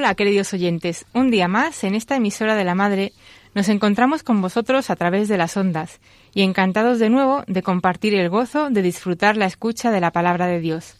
Hola, 0.00 0.14
queridos 0.14 0.54
oyentes. 0.54 1.04
Un 1.12 1.30
día 1.30 1.46
más, 1.46 1.84
en 1.84 1.94
esta 1.94 2.16
emisora 2.16 2.56
de 2.56 2.64
la 2.64 2.74
Madre, 2.74 3.12
nos 3.54 3.68
encontramos 3.68 4.22
con 4.22 4.40
vosotros 4.40 4.88
a 4.88 4.96
través 4.96 5.28
de 5.28 5.36
las 5.36 5.58
ondas 5.58 6.00
y 6.32 6.40
encantados 6.40 6.98
de 6.98 7.10
nuevo 7.10 7.44
de 7.46 7.62
compartir 7.62 8.14
el 8.14 8.30
gozo 8.30 8.70
de 8.70 8.80
disfrutar 8.80 9.36
la 9.36 9.44
escucha 9.44 9.90
de 9.90 10.00
la 10.00 10.10
palabra 10.10 10.46
de 10.46 10.58
Dios, 10.58 10.94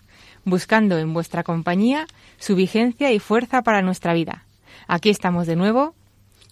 buscando 0.45 0.98
en 0.98 1.15
vuestra 1.15 1.45
compañía 1.45 2.06
su 2.39 2.55
vigencia 2.56 3.11
y 3.11 3.21
fuerza 3.21 3.62
para 3.62 3.81
nuestra 3.81 4.12
vida. 4.12 4.45
Aquí 4.87 5.09
estamos 5.09 5.47
de 5.47 5.56
nuevo, 5.56 5.95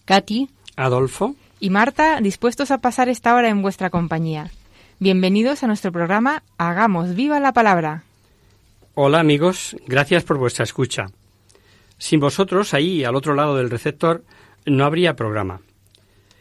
Katy 0.06 0.48
Adolfo. 0.74 1.34
y 1.60 1.68
Marta, 1.68 2.18
dispuestos 2.22 2.70
a 2.70 2.78
pasar 2.78 3.10
esta 3.10 3.34
hora 3.34 3.50
en 3.50 3.60
vuestra 3.60 3.90
compañía. 3.90 4.50
Bienvenidos 5.00 5.64
a 5.64 5.66
nuestro 5.66 5.92
programa 5.92 6.42
Hagamos 6.56 7.14
viva 7.14 7.40
la 7.40 7.52
palabra. 7.52 8.04
Hola 8.94 9.20
amigos, 9.20 9.76
gracias 9.86 10.24
por 10.24 10.38
vuestra 10.38 10.64
escucha. 10.64 11.08
Sin 11.98 12.20
vosotros, 12.20 12.74
ahí 12.74 13.04
al 13.04 13.16
otro 13.16 13.34
lado 13.34 13.56
del 13.56 13.70
receptor, 13.70 14.24
no 14.64 14.84
habría 14.84 15.16
programa. 15.16 15.60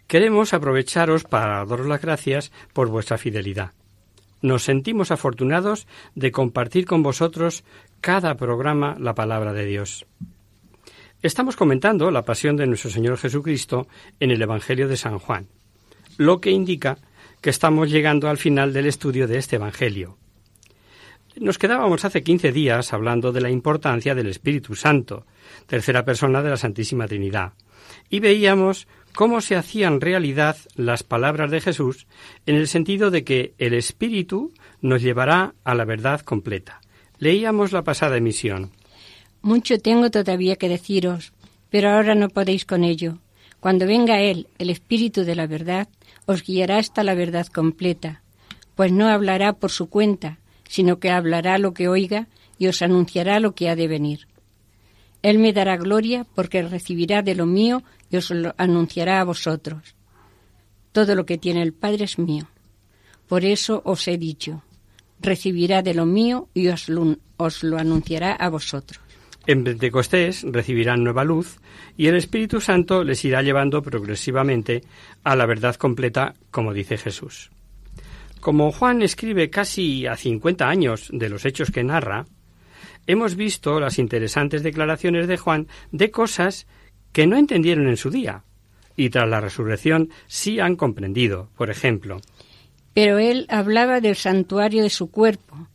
Queremos 0.08 0.54
aprovecharos 0.54 1.24
para 1.24 1.66
daros 1.66 1.88
las 1.88 2.02
gracias 2.02 2.52
por 2.74 2.88
vuestra 2.88 3.18
fidelidad. 3.18 3.74
Nos 4.42 4.64
sentimos 4.64 5.12
afortunados 5.12 5.88
de 6.16 6.32
compartir 6.32 6.86
con 6.86 7.04
vosotros 7.04 7.64
cada 8.02 8.36
programa 8.36 8.96
la 9.00 9.16
palabra 9.16 9.52
de 9.52 9.66
Dios. 9.66 10.06
Estamos 11.24 11.56
comentando 11.56 12.12
la 12.12 12.22
pasión 12.22 12.56
de 12.56 12.68
nuestro 12.68 12.92
Señor 12.92 13.18
Jesucristo 13.18 13.88
en 14.20 14.30
el 14.30 14.42
Evangelio 14.42 14.88
de 14.88 14.98
San 14.98 15.18
Juan, 15.18 15.48
lo 16.18 16.40
que 16.40 16.52
indica 16.52 17.00
que 17.42 17.50
estamos 17.50 17.90
llegando 17.90 18.30
al 18.30 18.38
final 18.38 18.72
del 18.72 18.86
estudio 18.86 19.28
de 19.28 19.40
este 19.40 19.56
Evangelio. 19.56 20.18
Nos 21.40 21.60
quedábamos 21.60 22.04
hace 22.04 22.24
15 22.24 22.52
días 22.52 22.94
hablando 22.94 23.32
de 23.32 23.42
la 23.42 23.52
importancia 23.52 24.16
del 24.16 24.28
Espíritu 24.28 24.76
Santo, 24.76 25.26
tercera 25.68 26.04
persona 26.04 26.42
de 26.42 26.50
la 26.50 26.58
Santísima 26.58 27.08
Trinidad, 27.08 27.54
y 28.10 28.20
veíamos 28.20 28.88
cómo 29.14 29.40
se 29.42 29.56
hacían 29.56 30.02
realidad 30.02 30.58
las 30.76 31.04
palabras 31.04 31.52
de 31.52 31.62
Jesús 31.62 32.08
en 32.48 32.56
el 32.56 32.68
sentido 32.68 33.12
de 33.12 33.24
que 33.24 33.54
el 33.60 33.76
Espíritu 33.76 34.52
nos 34.82 35.04
llevará 35.04 35.54
a 35.64 35.76
la 35.76 35.86
verdad 35.86 36.22
completa. 36.22 36.82
Leíamos 37.20 37.72
la 37.72 37.84
pasada 37.84 38.18
emisión. 38.18 38.72
Mucho 39.44 39.78
tengo 39.78 40.10
todavía 40.10 40.56
que 40.56 40.70
deciros, 40.70 41.34
pero 41.70 41.92
ahora 41.92 42.16
no 42.16 42.30
podéis 42.30 42.66
con 42.66 42.84
ello. 42.84 43.20
Cuando 43.60 43.86
venga 43.86 44.22
Él, 44.22 44.48
el 44.58 44.72
Espíritu 44.72 45.24
de 45.24 45.36
la 45.36 45.46
verdad, 45.46 45.88
os 46.26 46.44
guiará 46.44 46.80
hasta 46.80 47.04
la 47.04 47.14
verdad 47.14 47.46
completa, 47.46 48.24
pues 48.76 48.92
no 48.92 49.08
hablará 49.08 49.54
por 49.54 49.72
su 49.72 49.88
cuenta, 49.90 50.40
sino 50.68 51.00
que 51.00 51.10
hablará 51.10 51.58
lo 51.58 51.74
que 51.74 51.88
oiga 51.88 52.28
y 52.58 52.68
os 52.68 52.82
anunciará 52.82 53.40
lo 53.40 53.56
que 53.56 53.70
ha 53.70 53.76
de 53.76 53.88
venir. 53.88 54.28
Él 55.22 55.40
me 55.40 55.54
dará 55.54 55.78
gloria 55.78 56.26
porque 56.36 56.62
recibirá 56.62 57.22
de 57.22 57.36
lo 57.36 57.46
mío 57.46 57.84
y 58.10 58.18
os 58.18 58.30
lo 58.32 58.54
anunciará 58.58 59.20
a 59.20 59.24
vosotros. 59.24 59.96
Todo 60.92 61.16
lo 61.16 61.26
que 61.26 61.38
tiene 61.38 61.62
el 61.62 61.74
Padre 61.74 62.06
es 62.06 62.18
mío. 62.18 62.48
Por 63.28 63.44
eso 63.44 63.82
os 63.84 64.08
he 64.08 64.18
dicho, 64.18 64.64
recibirá 65.20 65.82
de 65.82 65.94
lo 65.94 66.06
mío 66.06 66.48
y 66.54 66.70
os 66.70 66.88
lo, 66.88 67.18
os 67.38 67.64
lo 67.64 67.78
anunciará 67.78 68.34
a 68.34 68.50
vosotros. 68.50 69.02
En 69.46 69.64
Pentecostés 69.64 70.44
recibirán 70.44 71.04
nueva 71.04 71.24
luz 71.24 71.60
y 71.96 72.08
el 72.08 72.16
Espíritu 72.16 72.60
Santo 72.60 73.04
les 73.04 73.24
irá 73.24 73.42
llevando 73.42 73.82
progresivamente 73.82 74.84
a 75.24 75.36
la 75.36 75.46
verdad 75.46 75.76
completa, 75.76 76.36
como 76.52 76.74
dice 76.74 76.98
Jesús. 76.98 77.50
Como 78.40 78.72
Juan 78.72 79.02
escribe 79.02 79.50
casi 79.50 80.06
a 80.06 80.16
50 80.16 80.68
años 80.68 81.10
de 81.12 81.30
los 81.30 81.46
hechos 81.46 81.72
que 81.72 81.84
narra, 81.84 82.26
hemos 83.08 83.36
visto 83.36 83.80
las 83.80 84.00
interesantes 84.00 84.64
declaraciones 84.64 85.28
de 85.28 85.38
Juan 85.38 85.68
de 85.92 86.12
cosas 86.12 86.68
que 87.12 87.28
no 87.28 87.38
entendieron 87.38 87.88
en 87.88 87.98
su 87.98 88.10
día 88.10 88.44
y 88.96 89.10
tras 89.10 89.30
la 89.30 89.40
resurrección 89.40 90.10
sí 90.28 90.60
han 90.60 90.76
comprendido. 90.76 91.50
Por 91.56 91.70
ejemplo, 91.70 92.20
Pero 92.94 93.20
él 93.20 93.46
hablaba 93.50 94.02
del 94.02 94.16
santuario 94.16 94.84
de 94.84 94.90
su 94.90 95.10
cuerpo. 95.12 95.68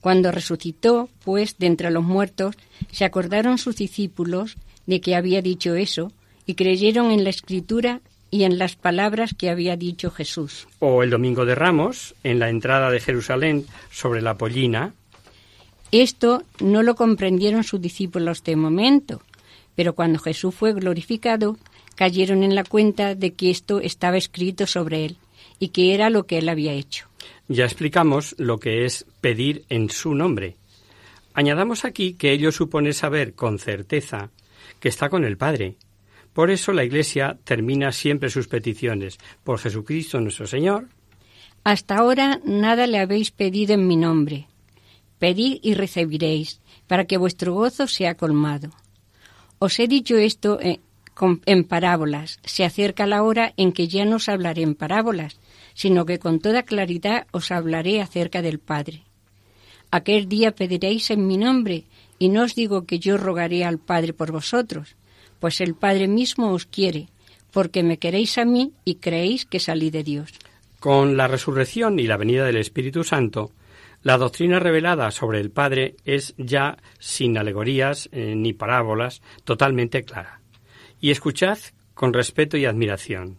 Cuando 0.00 0.32
resucitó, 0.32 1.08
pues, 1.24 1.58
de 1.58 1.66
entre 1.66 1.90
los 1.90 2.04
muertos, 2.04 2.56
se 2.90 3.04
acordaron 3.04 3.58
sus 3.58 3.76
discípulos 3.76 4.56
de 4.86 5.00
que 5.00 5.14
había 5.14 5.40
dicho 5.40 5.74
eso 5.74 6.12
y 6.46 6.54
creyeron 6.54 7.10
en 7.10 7.24
la 7.24 7.30
escritura 7.30 8.00
y 8.34 8.42
en 8.42 8.58
las 8.58 8.74
palabras 8.74 9.32
que 9.32 9.48
había 9.48 9.76
dicho 9.76 10.10
Jesús. 10.10 10.66
o 10.80 11.04
el 11.04 11.10
Domingo 11.10 11.44
de 11.44 11.54
Ramos, 11.54 12.16
en 12.24 12.40
la 12.40 12.48
entrada 12.48 12.90
de 12.90 12.98
Jerusalén 12.98 13.64
sobre 13.92 14.22
la 14.22 14.36
pollina, 14.36 14.92
Esto 15.92 16.42
no 16.58 16.82
lo 16.82 16.96
comprendieron 16.96 17.62
sus 17.62 17.80
discípulos 17.80 18.42
de 18.42 18.56
momento, 18.56 19.22
pero 19.76 19.94
cuando 19.94 20.18
Jesús 20.18 20.52
fue 20.52 20.72
glorificado, 20.72 21.56
cayeron 21.94 22.42
en 22.42 22.56
la 22.56 22.64
cuenta 22.64 23.14
de 23.14 23.34
que 23.34 23.52
esto 23.52 23.78
estaba 23.78 24.16
escrito 24.16 24.66
sobre 24.66 25.04
él 25.04 25.16
y 25.60 25.68
que 25.68 25.94
era 25.94 26.10
lo 26.10 26.26
que 26.26 26.38
él 26.38 26.48
había 26.48 26.72
hecho. 26.72 27.06
Ya 27.46 27.64
explicamos 27.64 28.34
lo 28.36 28.58
que 28.58 28.84
es 28.84 29.06
pedir 29.20 29.64
en 29.68 29.90
su 29.90 30.12
nombre. 30.12 30.56
Añadamos 31.34 31.84
aquí 31.84 32.14
que 32.14 32.32
ello 32.32 32.50
supone 32.50 32.94
saber 32.94 33.34
con 33.34 33.60
certeza 33.60 34.30
que 34.80 34.88
está 34.88 35.08
con 35.08 35.24
el 35.24 35.36
Padre. 35.36 35.76
Por 36.34 36.50
eso 36.50 36.72
la 36.72 36.84
Iglesia 36.84 37.38
termina 37.44 37.92
siempre 37.92 38.28
sus 38.28 38.48
peticiones 38.48 39.18
por 39.44 39.58
Jesucristo 39.58 40.20
nuestro 40.20 40.46
Señor. 40.46 40.88
Hasta 41.62 41.96
ahora 41.96 42.40
nada 42.44 42.86
le 42.86 42.98
habéis 42.98 43.30
pedido 43.30 43.74
en 43.74 43.86
mi 43.86 43.96
nombre. 43.96 44.48
Pedid 45.18 45.60
y 45.62 45.74
recibiréis, 45.74 46.60
para 46.86 47.06
que 47.06 47.16
vuestro 47.16 47.54
gozo 47.54 47.86
sea 47.86 48.16
colmado. 48.16 48.70
Os 49.60 49.78
he 49.78 49.86
dicho 49.86 50.16
esto 50.16 50.60
eh, 50.60 50.80
en 51.46 51.64
parábolas. 51.64 52.40
Se 52.44 52.64
acerca 52.64 53.06
la 53.06 53.22
hora 53.22 53.54
en 53.56 53.72
que 53.72 53.88
ya 53.88 54.04
no 54.04 54.16
os 54.16 54.28
hablaré 54.28 54.62
en 54.62 54.74
parábolas, 54.74 55.38
sino 55.72 56.04
que 56.04 56.18
con 56.18 56.40
toda 56.40 56.64
claridad 56.64 57.26
os 57.30 57.52
hablaré 57.52 58.02
acerca 58.02 58.42
del 58.42 58.58
Padre. 58.58 59.04
Aquel 59.90 60.28
día 60.28 60.52
pediréis 60.52 61.10
en 61.10 61.26
mi 61.26 61.38
nombre, 61.38 61.84
y 62.18 62.28
no 62.28 62.42
os 62.42 62.56
digo 62.56 62.84
que 62.84 62.98
yo 62.98 63.16
rogaré 63.16 63.64
al 63.64 63.78
Padre 63.78 64.12
por 64.12 64.32
vosotros, 64.32 64.96
pues 65.44 65.60
el 65.60 65.74
Padre 65.74 66.08
mismo 66.08 66.52
os 66.52 66.64
quiere, 66.64 67.08
porque 67.52 67.82
me 67.82 67.98
queréis 67.98 68.38
a 68.38 68.46
mí 68.46 68.72
y 68.86 68.94
creéis 68.94 69.44
que 69.44 69.60
salí 69.60 69.90
de 69.90 70.02
Dios. 70.02 70.30
Con 70.80 71.18
la 71.18 71.28
resurrección 71.28 71.98
y 71.98 72.06
la 72.06 72.16
venida 72.16 72.46
del 72.46 72.56
Espíritu 72.56 73.04
Santo, 73.04 73.50
la 74.02 74.16
doctrina 74.16 74.58
revelada 74.58 75.10
sobre 75.10 75.40
el 75.40 75.50
Padre 75.50 75.96
es 76.06 76.32
ya 76.38 76.78
sin 76.98 77.36
alegorías 77.36 78.08
eh, 78.10 78.32
ni 78.34 78.54
parábolas, 78.54 79.20
totalmente 79.44 80.02
clara. 80.04 80.40
Y 80.98 81.10
escuchad 81.10 81.58
con 81.92 82.14
respeto 82.14 82.56
y 82.56 82.64
admiración. 82.64 83.36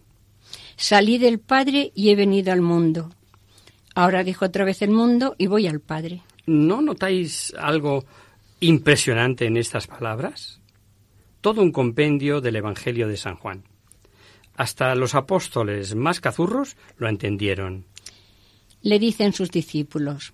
Salí 0.75 1.17
del 1.17 1.39
Padre 1.39 1.91
y 1.95 2.11
he 2.11 2.15
venido 2.15 2.53
al 2.53 2.61
mundo. 2.61 3.09
Ahora 3.95 4.23
dejo 4.23 4.45
otra 4.45 4.63
vez 4.63 4.83
el 4.83 4.91
mundo 4.91 5.33
y 5.39 5.47
voy 5.47 5.65
al 5.65 5.79
Padre. 5.79 6.21
¿No 6.45 6.83
notáis 6.83 7.51
algo 7.57 8.05
impresionante 8.59 9.47
en 9.47 9.57
estas 9.57 9.87
palabras? 9.87 10.61
Todo 11.45 11.61
un 11.61 11.71
compendio 11.71 12.41
del 12.41 12.55
Evangelio 12.55 13.07
de 13.07 13.17
San 13.17 13.35
Juan. 13.35 13.65
Hasta 14.55 14.95
los 14.95 15.13
apóstoles 15.13 15.93
más 15.93 16.19
cazurros 16.19 16.75
lo 16.97 17.07
entendieron. 17.07 17.85
Le 18.81 18.97
dicen 18.97 19.31
sus 19.31 19.51
discípulos, 19.51 20.33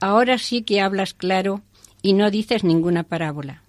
ahora 0.00 0.38
sí 0.38 0.62
que 0.62 0.80
hablas 0.80 1.14
claro 1.14 1.62
y 2.02 2.14
no 2.14 2.32
dices 2.32 2.64
ninguna 2.64 3.04
parábola. 3.04 3.62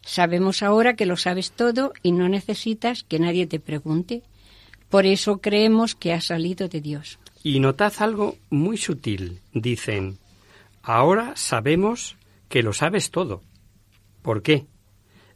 Sabemos 0.00 0.64
ahora 0.64 0.96
que 0.96 1.06
lo 1.06 1.16
sabes 1.16 1.52
todo 1.52 1.92
y 2.02 2.10
no 2.10 2.28
necesitas 2.28 3.04
que 3.04 3.20
nadie 3.20 3.46
te 3.46 3.60
pregunte. 3.60 4.24
Por 4.88 5.06
eso 5.06 5.40
creemos 5.40 5.94
que 5.94 6.12
ha 6.12 6.20
salido 6.20 6.66
de 6.66 6.80
Dios. 6.80 7.20
Y 7.44 7.60
notad 7.60 7.92
algo 8.00 8.36
muy 8.50 8.78
sutil. 8.78 9.38
Dicen, 9.54 10.18
ahora 10.82 11.36
sabemos 11.36 12.16
que 12.48 12.64
lo 12.64 12.72
sabes 12.72 13.12
todo. 13.12 13.44
¿Por 14.22 14.42
qué? 14.42 14.66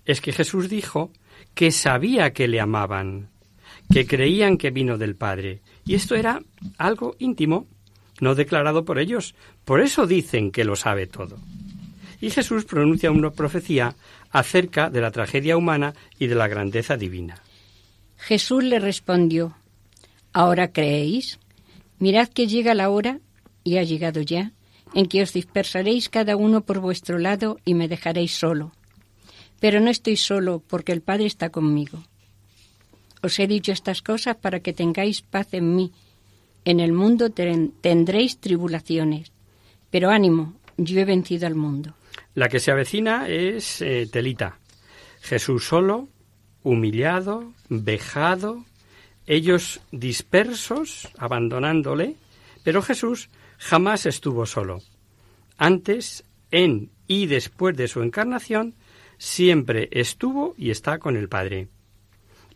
Es 0.04 0.20
que 0.20 0.32
Jesús 0.32 0.68
dijo 0.68 1.10
que 1.54 1.70
sabía 1.70 2.32
que 2.32 2.48
le 2.48 2.60
amaban, 2.60 3.30
que 3.92 4.06
creían 4.06 4.56
que 4.56 4.70
vino 4.70 4.98
del 4.98 5.16
Padre. 5.16 5.60
Y 5.84 5.94
esto 5.94 6.14
era 6.14 6.42
algo 6.78 7.16
íntimo, 7.18 7.66
no 8.20 8.34
declarado 8.34 8.84
por 8.84 8.98
ellos. 8.98 9.34
Por 9.64 9.80
eso 9.80 10.06
dicen 10.06 10.50
que 10.50 10.64
lo 10.64 10.76
sabe 10.76 11.06
todo. 11.06 11.38
Y 12.20 12.30
Jesús 12.30 12.64
pronuncia 12.64 13.10
una 13.10 13.30
profecía 13.30 13.96
acerca 14.30 14.90
de 14.90 15.00
la 15.00 15.10
tragedia 15.10 15.56
humana 15.56 15.94
y 16.18 16.26
de 16.26 16.34
la 16.34 16.48
grandeza 16.48 16.96
divina. 16.96 17.42
Jesús 18.16 18.64
le 18.64 18.78
respondió, 18.78 19.56
¿Ahora 20.32 20.72
creéis? 20.72 21.38
Mirad 21.98 22.28
que 22.28 22.46
llega 22.46 22.74
la 22.74 22.90
hora, 22.90 23.20
y 23.62 23.78
ha 23.78 23.82
llegado 23.82 24.20
ya, 24.20 24.52
en 24.94 25.06
que 25.06 25.22
os 25.22 25.32
dispersaréis 25.32 26.08
cada 26.08 26.36
uno 26.36 26.62
por 26.62 26.80
vuestro 26.80 27.18
lado 27.18 27.58
y 27.64 27.74
me 27.74 27.88
dejaréis 27.88 28.32
solo. 28.32 28.72
Pero 29.64 29.80
no 29.80 29.88
estoy 29.88 30.18
solo, 30.18 30.62
porque 30.68 30.92
el 30.92 31.00
Padre 31.00 31.24
está 31.24 31.48
conmigo. 31.48 32.04
Os 33.22 33.38
he 33.38 33.46
dicho 33.46 33.72
estas 33.72 34.02
cosas 34.02 34.36
para 34.36 34.60
que 34.60 34.74
tengáis 34.74 35.22
paz 35.22 35.54
en 35.54 35.74
mí. 35.74 35.90
En 36.66 36.80
el 36.80 36.92
mundo 36.92 37.30
tendréis 37.30 38.36
tribulaciones, 38.40 39.32
pero 39.90 40.10
ánimo, 40.10 40.52
yo 40.76 41.00
he 41.00 41.06
vencido 41.06 41.46
al 41.46 41.54
mundo. 41.54 41.94
La 42.34 42.50
que 42.50 42.60
se 42.60 42.72
avecina 42.72 43.26
es 43.26 43.80
eh, 43.80 44.06
Telita. 44.12 44.58
Jesús 45.22 45.66
solo, 45.66 46.10
humillado, 46.62 47.54
vejado, 47.70 48.66
ellos 49.26 49.80
dispersos, 49.92 51.08
abandonándole, 51.16 52.16
pero 52.64 52.82
Jesús 52.82 53.30
jamás 53.56 54.04
estuvo 54.04 54.44
solo. 54.44 54.82
Antes, 55.56 56.22
en 56.50 56.90
y 57.06 57.24
después 57.24 57.74
de 57.78 57.88
su 57.88 58.02
encarnación, 58.02 58.74
siempre 59.24 59.88
estuvo 59.90 60.54
y 60.58 60.70
está 60.70 60.98
con 60.98 61.16
el 61.16 61.30
Padre. 61.30 61.68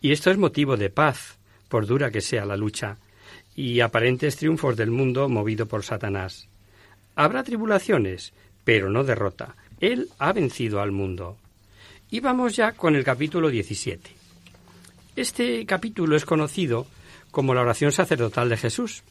Y 0.01 0.11
esto 0.11 0.29
es 0.29 0.37
motivo 0.37 0.77
de 0.77 0.91
paz, 0.91 1.39
por 1.67 1.87
dura 1.87 2.11
que 2.11 2.21
sea 2.21 2.45
la 2.45 2.55
lucha, 2.55 2.97
y 3.55 3.79
aparentes 3.79 4.37
triunfos 4.37 4.77
del 4.77 4.91
mundo 4.91 5.27
movido 5.29 5.65
por 5.65 5.83
Satanás. 5.83 6.47
Habrá 7.15 7.43
tribulaciones, 7.43 8.33
pero 8.63 8.91
no 8.91 9.03
derrota. 9.03 9.55
Él 9.79 10.09
ha 10.19 10.31
vencido 10.31 10.79
al 10.79 10.91
mundo. 10.91 11.37
Y 12.11 12.19
vamos 12.19 12.55
ya 12.55 12.73
con 12.73 12.95
el 12.95 13.03
capítulo 13.03 13.49
17. 13.49 14.11
Este 15.15 15.65
capítulo 15.65 16.15
es 16.15 16.23
conocido 16.23 16.85
como 17.31 17.55
la 17.55 17.61
oración 17.61 17.91
sacerdotal 17.91 18.47
de 18.47 18.57
Jesús. 18.57 19.03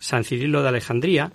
San 0.00 0.24
Cirilo 0.24 0.60
de 0.62 0.68
Alejandría 0.68 1.32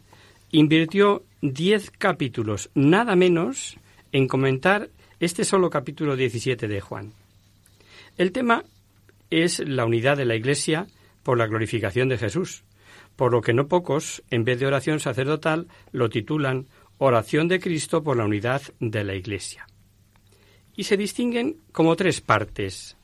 invirtió 0.52 1.24
diez 1.42 1.92
capítulos, 1.92 2.70
nada 2.76 3.16
menos, 3.16 3.78
en 4.12 4.28
comentar 4.28 4.90
este 5.22 5.46
solo 5.46 5.70
capítulo 5.70 6.16
17 6.16 6.68
de 6.68 6.82
Juan. 6.82 7.14
El 8.18 8.32
tema 8.32 8.64
es 9.30 9.60
la 9.60 9.86
unidad 9.86 10.18
de 10.18 10.26
la 10.26 10.36
Iglesia 10.36 10.88
por 11.22 11.38
la 11.38 11.46
glorificación 11.46 12.10
de 12.10 12.18
Jesús, 12.18 12.64
por 13.16 13.32
lo 13.32 13.42
que 13.42 13.54
no 13.54 13.68
pocos, 13.68 14.24
en 14.32 14.44
vez 14.46 14.60
de 14.60 14.66
oración 14.66 15.00
sacerdotal, 15.00 15.68
lo 15.92 16.10
titulan 16.10 16.66
Oración 16.98 17.48
de 17.48 17.60
Cristo 17.60 18.04
por 18.04 18.18
la 18.18 18.26
unidad 18.26 18.64
de 18.80 19.04
la 19.04 19.14
Iglesia. 19.14 19.68
Y 20.76 20.86
se 20.86 20.98
distinguen 20.98 21.58
como 21.72 21.96
tres 21.96 22.20
partes. 22.20 22.98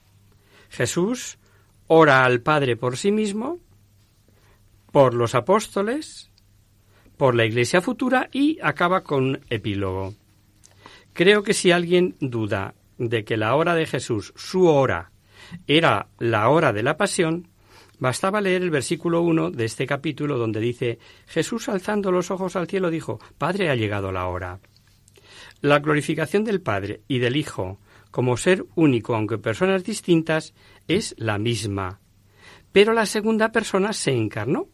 Jesús 0.69 1.37
ora 1.85 2.25
al 2.25 2.41
Padre 2.41 2.77
por 2.77 2.97
sí 2.97 3.11
mismo, 3.11 3.59
por 4.91 5.13
los 5.13 5.35
apóstoles, 5.35 6.31
por 7.15 7.35
la 7.35 7.45
Iglesia 7.45 7.79
futura 7.79 8.27
y 8.31 8.57
acaba 8.63 9.03
con 9.03 9.41
epílogo. 9.51 10.15
Creo 11.17 11.41
que 11.41 11.55
si 11.55 11.71
alguien 11.71 12.15
duda 12.19 12.75
de 12.99 13.25
que 13.25 13.37
la 13.37 13.55
hora 13.55 13.73
de 13.73 13.87
Jesús, 13.87 14.33
su 14.35 14.67
hora, 14.67 15.09
era 15.65 16.09
la 16.19 16.47
hora 16.49 16.73
de 16.73 16.83
la 16.83 16.95
pasión, 16.95 17.47
bastaba 17.97 18.39
leer 18.39 18.61
el 18.61 18.69
versículo 18.69 19.23
1 19.23 19.49
de 19.49 19.65
este 19.65 19.87
capítulo 19.87 20.37
donde 20.37 20.59
dice 20.59 20.99
Jesús 21.25 21.69
alzando 21.69 22.11
los 22.11 22.29
ojos 22.29 22.55
al 22.55 22.67
cielo 22.67 22.91
dijo 22.91 23.19
Padre 23.39 23.71
ha 23.71 23.75
llegado 23.75 24.11
la 24.11 24.27
hora. 24.27 24.59
La 25.61 25.79
glorificación 25.79 26.43
del 26.43 26.61
Padre 26.61 27.01
y 27.07 27.17
del 27.17 27.35
Hijo 27.35 27.79
como 28.11 28.37
ser 28.37 28.63
único 28.75 29.15
aunque 29.15 29.39
personas 29.39 29.83
distintas 29.83 30.53
es 30.87 31.15
la 31.17 31.39
misma. 31.39 31.99
Pero 32.71 32.93
la 32.93 33.07
segunda 33.07 33.51
persona 33.51 33.91
se 33.91 34.11
encarnó 34.11 34.67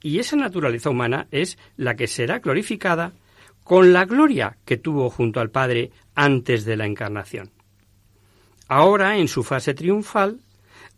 y 0.00 0.20
esa 0.20 0.36
naturaleza 0.36 0.88
humana 0.88 1.26
es 1.32 1.58
la 1.76 1.96
que 1.96 2.06
será 2.06 2.38
glorificada 2.38 3.12
con 3.70 3.92
la 3.92 4.04
gloria 4.04 4.56
que 4.64 4.78
tuvo 4.78 5.10
junto 5.10 5.38
al 5.38 5.50
Padre 5.52 5.92
antes 6.16 6.64
de 6.64 6.76
la 6.76 6.86
encarnación. 6.86 7.52
Ahora, 8.66 9.18
en 9.18 9.28
su 9.28 9.44
fase 9.44 9.74
triunfal, 9.74 10.40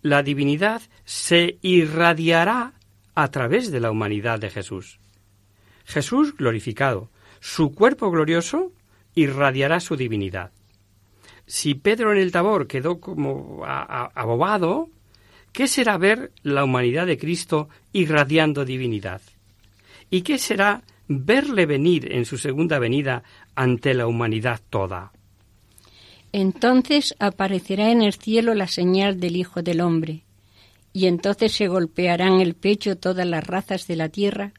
la 0.00 0.22
divinidad 0.22 0.80
se 1.04 1.58
irradiará 1.60 2.72
a 3.14 3.30
través 3.30 3.70
de 3.70 3.80
la 3.80 3.90
humanidad 3.90 4.38
de 4.38 4.48
Jesús. 4.48 5.00
Jesús 5.84 6.34
glorificado, 6.34 7.10
su 7.40 7.74
cuerpo 7.74 8.10
glorioso 8.10 8.72
irradiará 9.14 9.78
su 9.78 9.96
divinidad. 9.96 10.50
Si 11.46 11.74
Pedro 11.74 12.12
en 12.12 12.20
el 12.20 12.32
Tabor 12.32 12.69
quedó 12.69 13.00
como 13.00 13.66
abobado, 13.66 14.88
¿qué 15.52 15.69
será 15.69 15.98
ver 15.98 16.32
la 16.42 16.64
humanidad 16.64 17.06
de 17.06 17.19
Cristo 17.19 17.69
irradiando 17.92 18.64
divinidad? 18.64 19.20
¿Y 20.08 20.22
qué 20.22 20.38
será 20.38 20.84
verle 21.08 21.66
venir 21.66 22.12
en 22.12 22.25
su 22.25 22.38
segunda 22.38 22.78
venida 22.78 23.22
ante 23.54 23.94
la 23.94 24.06
humanidad 24.06 24.60
toda? 24.70 25.12
Entonces 26.32 27.14
aparecerá 27.19 27.90
en 27.90 28.02
el 28.02 28.14
cielo 28.14 28.54
la 28.54 28.66
señal 28.66 29.20
del 29.20 29.37
Hijo 29.37 29.62
del 29.62 29.81
Hombre, 29.81 30.25
y 30.94 31.06
entonces 31.06 31.52
se 31.52 31.69
golpearán 31.69 32.40
el 32.40 32.54
pecho 32.54 32.96
todas 32.96 33.26
las 33.26 33.46
razas 33.46 33.86
de 33.86 33.96
la 33.96 34.08
tierra, 34.08 34.53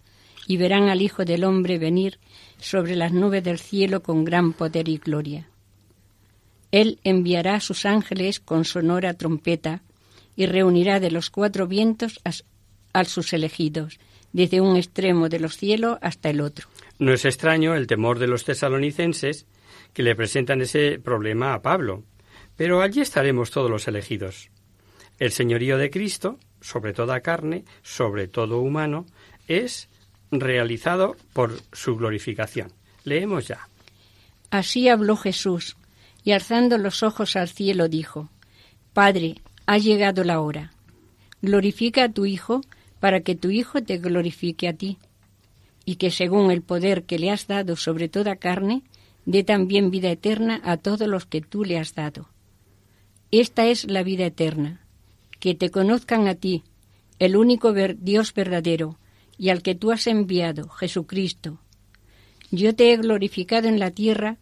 y 0.47 0.57
verán 0.57 0.89
al 0.89 1.01
Hijo 1.01 1.25
del 1.25 1.43
Hombre 1.43 1.79
venir 1.79 2.19
sobre 2.59 2.95
las 2.95 3.11
nubes 3.11 3.43
del 3.43 3.59
cielo 3.59 4.03
con 4.03 4.23
gran 4.23 4.53
poder 4.53 4.87
y 4.89 4.97
gloria. 4.97 5.47
Él 6.71 6.99
enviará 7.03 7.55
a 7.55 7.59
sus 7.59 7.85
ángeles 7.85 8.39
con 8.39 8.65
sonora 8.65 9.13
trompeta, 9.13 9.81
y 10.35 10.45
reunirá 10.45 10.99
de 10.99 11.11
los 11.11 11.29
cuatro 11.29 11.67
vientos 11.67 12.19
a, 12.93 13.03
sus 13.05 13.33
elegidos, 13.33 13.99
desde 14.33 14.59
un 14.61 14.75
extremo 14.75 15.29
de 15.29 15.39
los 15.39 15.57
cielos 15.57 15.97
hasta 16.01 16.29
el 16.29 16.41
otro. 16.41 16.67
No 16.99 17.13
es 17.13 17.25
extraño 17.25 17.75
el 17.75 17.87
temor 17.87 18.19
de 18.19 18.27
los 18.27 18.43
tesalonicenses 18.43 19.45
que 19.93 20.03
le 20.03 20.15
presentan 20.15 20.61
ese 20.61 20.99
problema 20.99 21.53
a 21.53 21.61
Pablo. 21.61 22.03
Pero 22.55 22.81
allí 22.81 23.01
estaremos 23.01 23.51
todos 23.51 23.69
los 23.69 23.87
elegidos. 23.87 24.49
El 25.19 25.31
señorío 25.31 25.77
de 25.77 25.89
Cristo, 25.89 26.39
sobre 26.61 26.93
toda 26.93 27.21
carne, 27.21 27.65
sobre 27.81 28.27
todo 28.27 28.59
humano, 28.59 29.05
es 29.47 29.89
realizado 30.31 31.15
por 31.33 31.53
su 31.71 31.95
glorificación. 31.95 32.71
Leemos 33.03 33.47
ya. 33.47 33.67
Así 34.49 34.87
habló 34.87 35.15
Jesús, 35.15 35.77
y 36.23 36.31
alzando 36.31 36.77
los 36.77 37.03
ojos 37.03 37.35
al 37.35 37.49
cielo 37.49 37.87
dijo, 37.87 38.29
Padre, 38.93 39.35
ha 39.65 39.77
llegado 39.77 40.23
la 40.23 40.39
hora. 40.39 40.73
Glorifica 41.41 42.05
a 42.05 42.11
tu 42.11 42.25
Hijo, 42.25 42.61
para 43.03 43.19
que 43.19 43.35
tu 43.35 43.51
Hijo 43.51 43.83
te 43.83 43.97
glorifique 43.97 44.69
a 44.69 44.71
ti, 44.71 44.97
y 45.83 45.97
que 45.97 46.09
según 46.09 46.51
el 46.51 46.61
poder 46.61 47.03
que 47.03 47.19
le 47.19 47.31
has 47.31 47.47
dado 47.47 47.75
sobre 47.75 48.07
toda 48.07 48.37
carne, 48.37 48.81
dé 49.25 49.43
también 49.43 49.91
vida 49.91 50.09
eterna 50.09 50.61
a 50.63 50.77
todos 50.77 51.05
los 51.09 51.25
que 51.25 51.41
tú 51.41 51.65
le 51.65 51.77
has 51.77 51.95
dado. 51.95 52.29
Esta 53.29 53.65
es 53.65 53.91
la 53.91 54.03
vida 54.03 54.25
eterna, 54.25 54.87
que 55.41 55.53
te 55.53 55.69
conozcan 55.69 56.29
a 56.29 56.35
ti, 56.35 56.63
el 57.19 57.35
único 57.35 57.73
Dios 57.73 58.33
verdadero, 58.33 58.97
y 59.37 59.49
al 59.49 59.63
que 59.63 59.75
tú 59.75 59.91
has 59.91 60.07
enviado, 60.07 60.69
Jesucristo. 60.69 61.59
Yo 62.51 62.73
te 62.73 62.93
he 62.93 62.95
glorificado 62.95 63.67
en 63.67 63.79
la 63.79 63.91
tierra, 63.91 64.37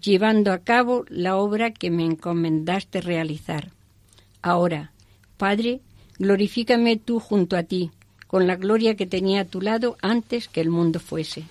llevando 0.00 0.52
a 0.52 0.60
cabo 0.60 1.04
la 1.10 1.36
obra 1.36 1.70
que 1.70 1.90
me 1.90 2.06
encomendaste 2.06 3.02
realizar. 3.02 3.72
Ahora, 4.40 4.92
Padre, 5.36 5.82
glorifícame 6.18 6.96
tú 6.96 7.20
junto 7.20 7.58
a 7.58 7.64
ti, 7.64 7.90
con 8.26 8.46
la 8.46 8.56
gloria 8.56 8.96
que 8.96 9.06
tenía 9.06 9.42
a 9.42 9.44
tu 9.44 9.60
lado 9.60 9.96
antes 10.02 10.48
que 10.48 10.60
el 10.60 10.70
mundo 10.70 11.00
fuese. 11.00 11.44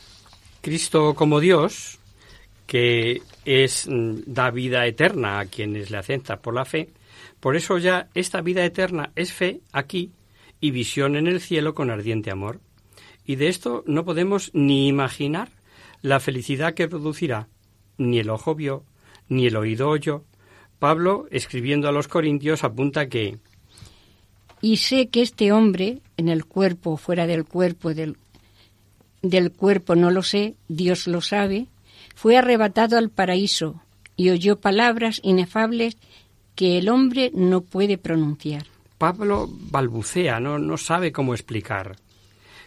Cristo 0.62 1.14
como 1.16 1.40
Dios 1.40 2.00
que 2.66 3.22
es 3.46 3.88
mm, 3.88 4.22
da 4.26 4.52
vida 4.52 4.86
eterna 4.86 5.40
a 5.40 5.46
quienes 5.46 5.92
le 5.92 5.98
aceptan 5.98 6.40
por 6.40 6.54
la 6.54 6.66
fe. 6.66 6.90
Por 7.40 7.56
eso 7.56 7.78
ya 7.78 8.10
esta 8.14 8.42
vida 8.42 8.66
eterna 8.66 9.12
es 9.16 9.32
fe 9.34 9.62
aquí 9.72 10.12
y 10.60 10.72
visión 10.72 11.16
en 11.16 11.28
el 11.28 11.42
cielo 11.42 11.76
con 11.76 11.90
ardiente 11.92 12.32
amor. 12.32 12.60
Y 13.26 13.36
de 13.36 13.48
esto 13.48 13.84
no 13.88 14.06
podemos 14.06 14.52
ni 14.54 14.88
imaginar 14.88 15.50
la 16.02 16.20
felicidad 16.20 16.74
que 16.74 16.88
producirá. 16.88 17.48
Ni 17.98 18.20
el 18.20 18.30
ojo 18.30 18.56
vio, 18.56 18.84
ni 19.30 19.48
el 19.48 19.56
oído 19.56 19.90
oyó, 19.90 20.24
Pablo, 20.80 21.28
escribiendo 21.32 21.88
a 21.88 21.92
los 21.92 22.08
Corintios, 22.08 22.64
apunta 22.64 23.08
que 23.08 23.38
Y 24.62 24.78
sé 24.78 25.08
que 25.08 25.22
este 25.22 25.52
hombre, 25.52 26.00
en 26.18 26.30
el 26.30 26.46
cuerpo 26.46 26.92
o 26.92 26.98
fuera 26.98 27.28
del 27.28 27.46
cuerpo, 27.46 27.94
del, 27.94 28.18
del 29.22 29.52
cuerpo 29.52 29.96
no 29.96 30.12
lo 30.12 30.24
sé, 30.24 30.56
Dios 30.68 31.08
lo 31.08 31.22
sabe, 31.22 31.68
fue 32.16 32.38
arrebatado 32.38 32.98
al 32.98 33.10
paraíso 33.10 33.82
y 34.16 34.30
oyó 34.30 34.60
palabras 34.60 35.20
inefables 35.24 35.98
que 36.56 36.78
el 36.78 36.90
hombre 36.90 37.32
no 37.34 37.62
puede 37.62 37.98
pronunciar. 37.98 38.66
Pablo 38.98 39.50
balbucea, 39.50 40.40
no, 40.40 40.58
no 40.58 40.78
sabe 40.78 41.12
cómo 41.12 41.34
explicar. 41.34 41.98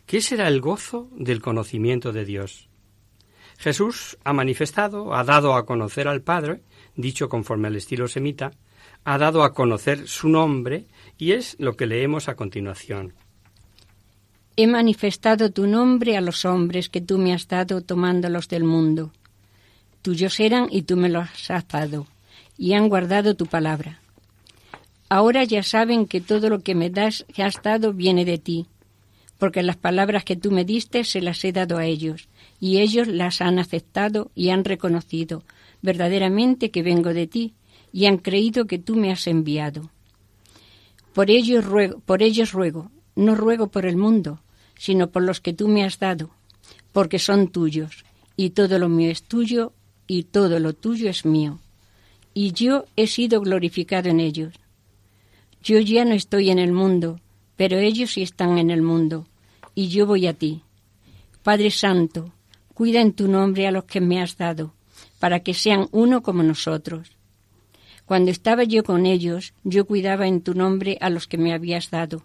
¿Qué 0.06 0.20
será 0.20 0.48
el 0.48 0.60
gozo 0.60 1.08
del 1.12 1.40
conocimiento 1.40 2.12
de 2.12 2.24
Dios? 2.24 2.68
Jesús 3.58 4.18
ha 4.24 4.32
manifestado, 4.32 5.14
ha 5.14 5.24
dado 5.24 5.54
a 5.54 5.66
conocer 5.66 6.06
al 6.06 6.22
Padre, 6.22 6.62
dicho 6.96 7.28
conforme 7.28 7.68
al 7.68 7.76
estilo 7.76 8.08
semita, 8.08 8.52
ha 9.04 9.18
dado 9.18 9.42
a 9.42 9.52
conocer 9.52 10.06
su 10.06 10.28
nombre 10.28 10.86
y 11.18 11.32
es 11.32 11.56
lo 11.58 11.76
que 11.76 11.86
leemos 11.86 12.28
a 12.28 12.36
continuación. 12.36 13.12
He 14.56 14.66
manifestado 14.66 15.50
tu 15.50 15.66
nombre 15.66 16.16
a 16.16 16.20
los 16.20 16.44
hombres 16.44 16.88
que 16.88 17.00
tú 17.00 17.18
me 17.18 17.32
has 17.32 17.46
dado 17.46 17.82
tomándolos 17.82 18.48
del 18.48 18.64
mundo. 18.64 19.12
Tuyos 20.02 20.40
eran 20.40 20.68
y 20.70 20.82
tú 20.82 20.96
me 20.96 21.08
los 21.08 21.28
has 21.50 21.68
dado, 21.68 22.06
y 22.56 22.72
han 22.72 22.88
guardado 22.88 23.34
tu 23.34 23.46
palabra. 23.46 24.00
Ahora 25.08 25.44
ya 25.44 25.62
saben 25.62 26.06
que 26.06 26.20
todo 26.20 26.50
lo 26.50 26.60
que 26.60 26.74
me 26.74 26.90
das, 26.90 27.24
que 27.32 27.42
has 27.42 27.62
dado, 27.62 27.92
viene 27.92 28.24
de 28.24 28.38
ti, 28.38 28.66
porque 29.38 29.62
las 29.62 29.76
palabras 29.76 30.24
que 30.24 30.36
tú 30.36 30.50
me 30.50 30.64
diste 30.64 31.04
se 31.04 31.20
las 31.20 31.44
he 31.44 31.52
dado 31.52 31.78
a 31.78 31.86
ellos, 31.86 32.28
y 32.60 32.78
ellos 32.78 33.08
las 33.08 33.40
han 33.40 33.58
aceptado 33.58 34.30
y 34.34 34.50
han 34.50 34.64
reconocido 34.64 35.44
verdaderamente 35.82 36.70
que 36.70 36.82
vengo 36.82 37.14
de 37.14 37.26
ti, 37.26 37.54
y 37.92 38.06
han 38.06 38.18
creído 38.18 38.66
que 38.66 38.78
tú 38.78 38.96
me 38.96 39.12
has 39.12 39.26
enviado. 39.26 39.90
Por 41.12 41.30
ellos 41.30 41.64
ruego, 41.64 42.00
por 42.00 42.22
ellos 42.22 42.52
ruego, 42.52 42.90
no 43.16 43.34
ruego 43.34 43.68
por 43.68 43.86
el 43.86 43.96
mundo, 43.96 44.40
sino 44.76 45.10
por 45.10 45.22
los 45.22 45.40
que 45.40 45.52
tú 45.52 45.68
me 45.68 45.84
has 45.84 45.98
dado, 45.98 46.30
porque 46.92 47.18
son 47.18 47.48
tuyos, 47.48 48.04
y 48.36 48.50
todo 48.50 48.78
lo 48.78 48.88
mío 48.88 49.10
es 49.10 49.22
tuyo, 49.22 49.72
y 50.06 50.24
todo 50.24 50.60
lo 50.60 50.72
tuyo 50.72 51.10
es 51.10 51.24
mío. 51.24 51.58
Y 52.32 52.52
yo 52.52 52.84
he 52.96 53.06
sido 53.06 53.40
glorificado 53.40 54.08
en 54.08 54.20
ellos. 54.20 54.54
Yo 55.62 55.80
ya 55.80 56.04
no 56.04 56.14
estoy 56.14 56.50
en 56.50 56.60
el 56.60 56.72
mundo, 56.72 57.20
pero 57.56 57.78
ellos 57.78 58.12
sí 58.12 58.22
están 58.22 58.58
en 58.58 58.70
el 58.70 58.82
mundo, 58.82 59.26
y 59.74 59.88
yo 59.88 60.06
voy 60.06 60.28
a 60.28 60.34
ti. 60.34 60.62
Padre 61.42 61.70
Santo, 61.70 62.32
cuida 62.74 63.00
en 63.00 63.12
tu 63.12 63.26
nombre 63.26 63.66
a 63.66 63.72
los 63.72 63.84
que 63.84 64.00
me 64.00 64.22
has 64.22 64.36
dado, 64.36 64.72
para 65.18 65.40
que 65.40 65.54
sean 65.54 65.88
uno 65.90 66.22
como 66.22 66.44
nosotros. 66.44 67.17
Cuando 68.08 68.30
estaba 68.30 68.64
yo 68.64 68.84
con 68.84 69.04
ellos, 69.04 69.52
yo 69.64 69.84
cuidaba 69.84 70.26
en 70.26 70.40
tu 70.40 70.54
nombre 70.54 70.96
a 71.02 71.10
los 71.10 71.26
que 71.26 71.36
me 71.36 71.52
habías 71.52 71.90
dado. 71.90 72.22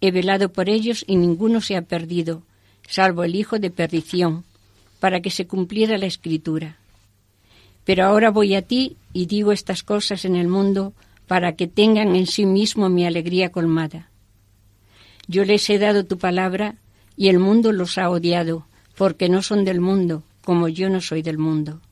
He 0.00 0.10
velado 0.10 0.50
por 0.50 0.70
ellos 0.70 1.04
y 1.06 1.16
ninguno 1.16 1.60
se 1.60 1.76
ha 1.76 1.82
perdido, 1.82 2.42
salvo 2.88 3.22
el 3.22 3.36
hijo 3.36 3.58
de 3.58 3.70
perdición, 3.70 4.44
para 4.98 5.20
que 5.20 5.28
se 5.28 5.46
cumpliera 5.46 5.98
la 5.98 6.06
escritura. 6.06 6.78
Pero 7.84 8.06
ahora 8.06 8.30
voy 8.30 8.54
a 8.54 8.62
ti 8.62 8.96
y 9.12 9.26
digo 9.26 9.52
estas 9.52 9.82
cosas 9.82 10.24
en 10.24 10.36
el 10.36 10.48
mundo 10.48 10.94
para 11.26 11.54
que 11.54 11.66
tengan 11.66 12.16
en 12.16 12.26
sí 12.26 12.46
mismo 12.46 12.88
mi 12.88 13.04
alegría 13.04 13.52
colmada. 13.52 14.08
Yo 15.28 15.44
les 15.44 15.68
he 15.68 15.78
dado 15.78 16.06
tu 16.06 16.16
palabra 16.16 16.76
y 17.14 17.28
el 17.28 17.38
mundo 17.38 17.72
los 17.72 17.98
ha 17.98 18.08
odiado, 18.08 18.66
porque 18.96 19.28
no 19.28 19.42
son 19.42 19.66
del 19.66 19.82
mundo, 19.82 20.22
como 20.42 20.66
yo 20.68 20.88
no 20.88 21.02
soy 21.02 21.20
del 21.20 21.36
mundo. 21.36 21.82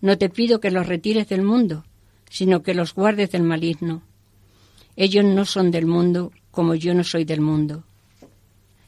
No 0.00 0.16
te 0.18 0.28
pido 0.28 0.60
que 0.60 0.70
los 0.70 0.86
retires 0.86 1.28
del 1.28 1.42
mundo, 1.42 1.84
sino 2.28 2.62
que 2.62 2.74
los 2.74 2.94
guardes 2.94 3.30
del 3.30 3.42
maligno. 3.42 4.02
Ellos 4.96 5.24
no 5.24 5.44
son 5.44 5.70
del 5.70 5.86
mundo, 5.86 6.32
como 6.50 6.74
yo 6.74 6.94
no 6.94 7.04
soy 7.04 7.24
del 7.24 7.40
mundo. 7.40 7.84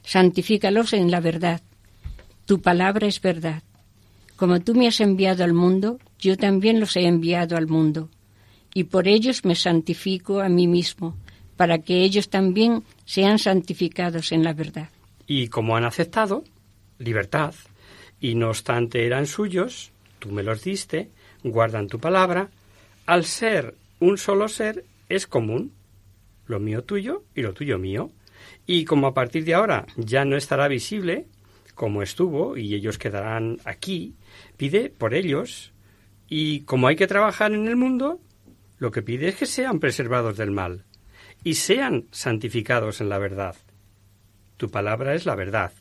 Santifícalos 0.03 0.93
en 0.93 1.11
la 1.11 1.19
verdad. 1.19 1.61
Tu 2.45 2.61
palabra 2.61 3.07
es 3.07 3.21
verdad. 3.21 3.63
Como 4.35 4.59
tú 4.59 4.75
me 4.75 4.87
has 4.87 4.99
enviado 4.99 5.43
al 5.43 5.53
mundo, 5.53 5.99
yo 6.19 6.35
también 6.35 6.79
los 6.79 6.95
he 6.97 7.07
enviado 7.07 7.55
al 7.55 7.67
mundo. 7.67 8.09
Y 8.73 8.85
por 8.85 9.07
ellos 9.07 9.45
me 9.45 9.55
santifico 9.55 10.41
a 10.41 10.49
mí 10.49 10.67
mismo, 10.67 11.15
para 11.55 11.79
que 11.79 12.03
ellos 12.03 12.29
también 12.29 12.83
sean 13.05 13.39
santificados 13.39 14.31
en 14.31 14.43
la 14.43 14.53
verdad. 14.53 14.89
Y 15.27 15.47
como 15.47 15.77
han 15.77 15.85
aceptado, 15.85 16.43
libertad, 16.97 17.53
y 18.19 18.35
no 18.35 18.49
obstante 18.49 19.05
eran 19.05 19.27
suyos, 19.27 19.92
tú 20.23 20.31
me 20.31 20.41
los 20.41 20.63
diste, 20.63 21.09
guardan 21.43 21.87
tu 21.87 21.99
palabra, 21.99 22.49
al 23.05 23.25
ser 23.25 23.75
un 23.99 24.17
solo 24.17 24.47
ser 24.47 24.85
es 25.09 25.27
común, 25.27 25.73
lo 26.47 26.61
mío 26.61 26.85
tuyo 26.85 27.25
y 27.35 27.41
lo 27.41 27.53
tuyo 27.53 27.77
mío. 27.77 28.09
Y 28.65 28.85
como 28.85 29.07
a 29.07 29.13
partir 29.13 29.43
de 29.43 29.53
ahora 29.53 29.85
ya 29.97 30.23
no 30.23 30.37
estará 30.37 30.69
visible, 30.69 31.27
como 31.75 32.03
estuvo, 32.03 32.55
y 32.55 32.73
ellos 32.73 32.97
quedarán 32.97 33.59
aquí, 33.65 34.15
pide 34.55 34.89
por 34.89 35.13
ellos, 35.13 35.73
y 36.29 36.61
como 36.61 36.87
hay 36.87 36.95
que 36.95 37.07
trabajar 37.07 37.51
en 37.51 37.67
el 37.67 37.75
mundo, 37.75 38.21
lo 38.77 38.91
que 38.91 39.01
pide 39.01 39.27
es 39.27 39.35
que 39.35 39.45
sean 39.45 39.81
preservados 39.81 40.37
del 40.37 40.51
mal 40.51 40.85
y 41.43 41.55
sean 41.55 42.05
santificados 42.11 43.01
en 43.01 43.09
la 43.09 43.17
verdad. 43.17 43.57
Tu 44.55 44.71
palabra 44.71 45.15
es 45.15 45.25
la 45.25 45.35
verdad. 45.35 45.73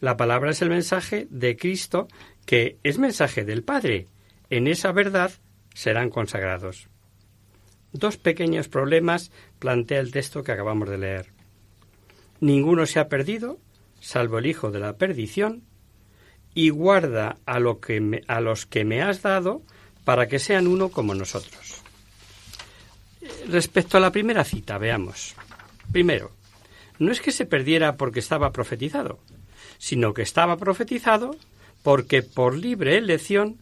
La 0.00 0.18
palabra 0.18 0.50
es 0.50 0.60
el 0.60 0.68
mensaje 0.68 1.26
de 1.30 1.56
Cristo 1.56 2.08
que 2.46 2.78
es 2.82 2.98
mensaje 2.98 3.44
del 3.44 3.62
Padre. 3.62 4.06
En 4.50 4.66
esa 4.66 4.92
verdad 4.92 5.32
serán 5.74 6.10
consagrados. 6.10 6.88
Dos 7.92 8.16
pequeños 8.16 8.68
problemas 8.68 9.30
plantea 9.58 10.00
el 10.00 10.10
texto 10.10 10.42
que 10.42 10.52
acabamos 10.52 10.88
de 10.88 10.98
leer. 10.98 11.32
Ninguno 12.40 12.86
se 12.86 12.98
ha 12.98 13.08
perdido, 13.08 13.58
salvo 14.00 14.38
el 14.38 14.46
Hijo 14.46 14.70
de 14.70 14.80
la 14.80 14.96
perdición, 14.96 15.62
y 16.54 16.70
guarda 16.70 17.38
a, 17.46 17.58
lo 17.58 17.80
que 17.80 18.22
a 18.28 18.40
los 18.40 18.66
que 18.66 18.84
me 18.84 19.02
has 19.02 19.22
dado 19.22 19.62
para 20.04 20.28
que 20.28 20.38
sean 20.38 20.66
uno 20.66 20.90
como 20.90 21.14
nosotros. 21.14 21.82
Respecto 23.48 23.96
a 23.96 24.00
la 24.00 24.12
primera 24.12 24.44
cita, 24.44 24.78
veamos. 24.78 25.34
Primero, 25.90 26.30
no 26.98 27.10
es 27.10 27.20
que 27.20 27.32
se 27.32 27.46
perdiera 27.46 27.96
porque 27.96 28.20
estaba 28.20 28.52
profetizado, 28.52 29.18
sino 29.78 30.14
que 30.14 30.22
estaba 30.22 30.56
profetizado 30.56 31.36
porque 31.84 32.22
por 32.22 32.56
libre 32.56 32.96
elección 32.96 33.58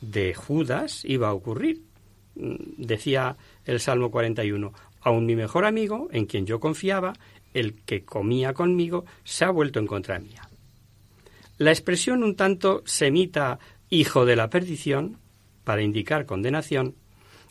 de 0.00 0.32
Judas 0.32 1.04
iba 1.04 1.28
a 1.28 1.34
ocurrir. 1.34 1.82
Mm, 2.34 2.54
decía 2.78 3.36
el 3.66 3.80
Salmo 3.80 4.10
41, 4.10 4.72
aun 5.02 5.26
mi 5.26 5.36
mejor 5.36 5.66
amigo, 5.66 6.08
en 6.10 6.24
quien 6.24 6.46
yo 6.46 6.58
confiaba, 6.58 7.12
el 7.52 7.74
que 7.82 8.02
comía 8.02 8.54
conmigo, 8.54 9.04
se 9.24 9.44
ha 9.44 9.50
vuelto 9.50 9.78
en 9.78 9.86
contra 9.86 10.18
mía. 10.18 10.48
La 11.58 11.70
expresión 11.70 12.24
un 12.24 12.34
tanto 12.34 12.82
semita 12.86 13.58
hijo 13.90 14.24
de 14.24 14.36
la 14.36 14.48
perdición, 14.48 15.18
para 15.62 15.82
indicar 15.82 16.24
condenación, 16.24 16.94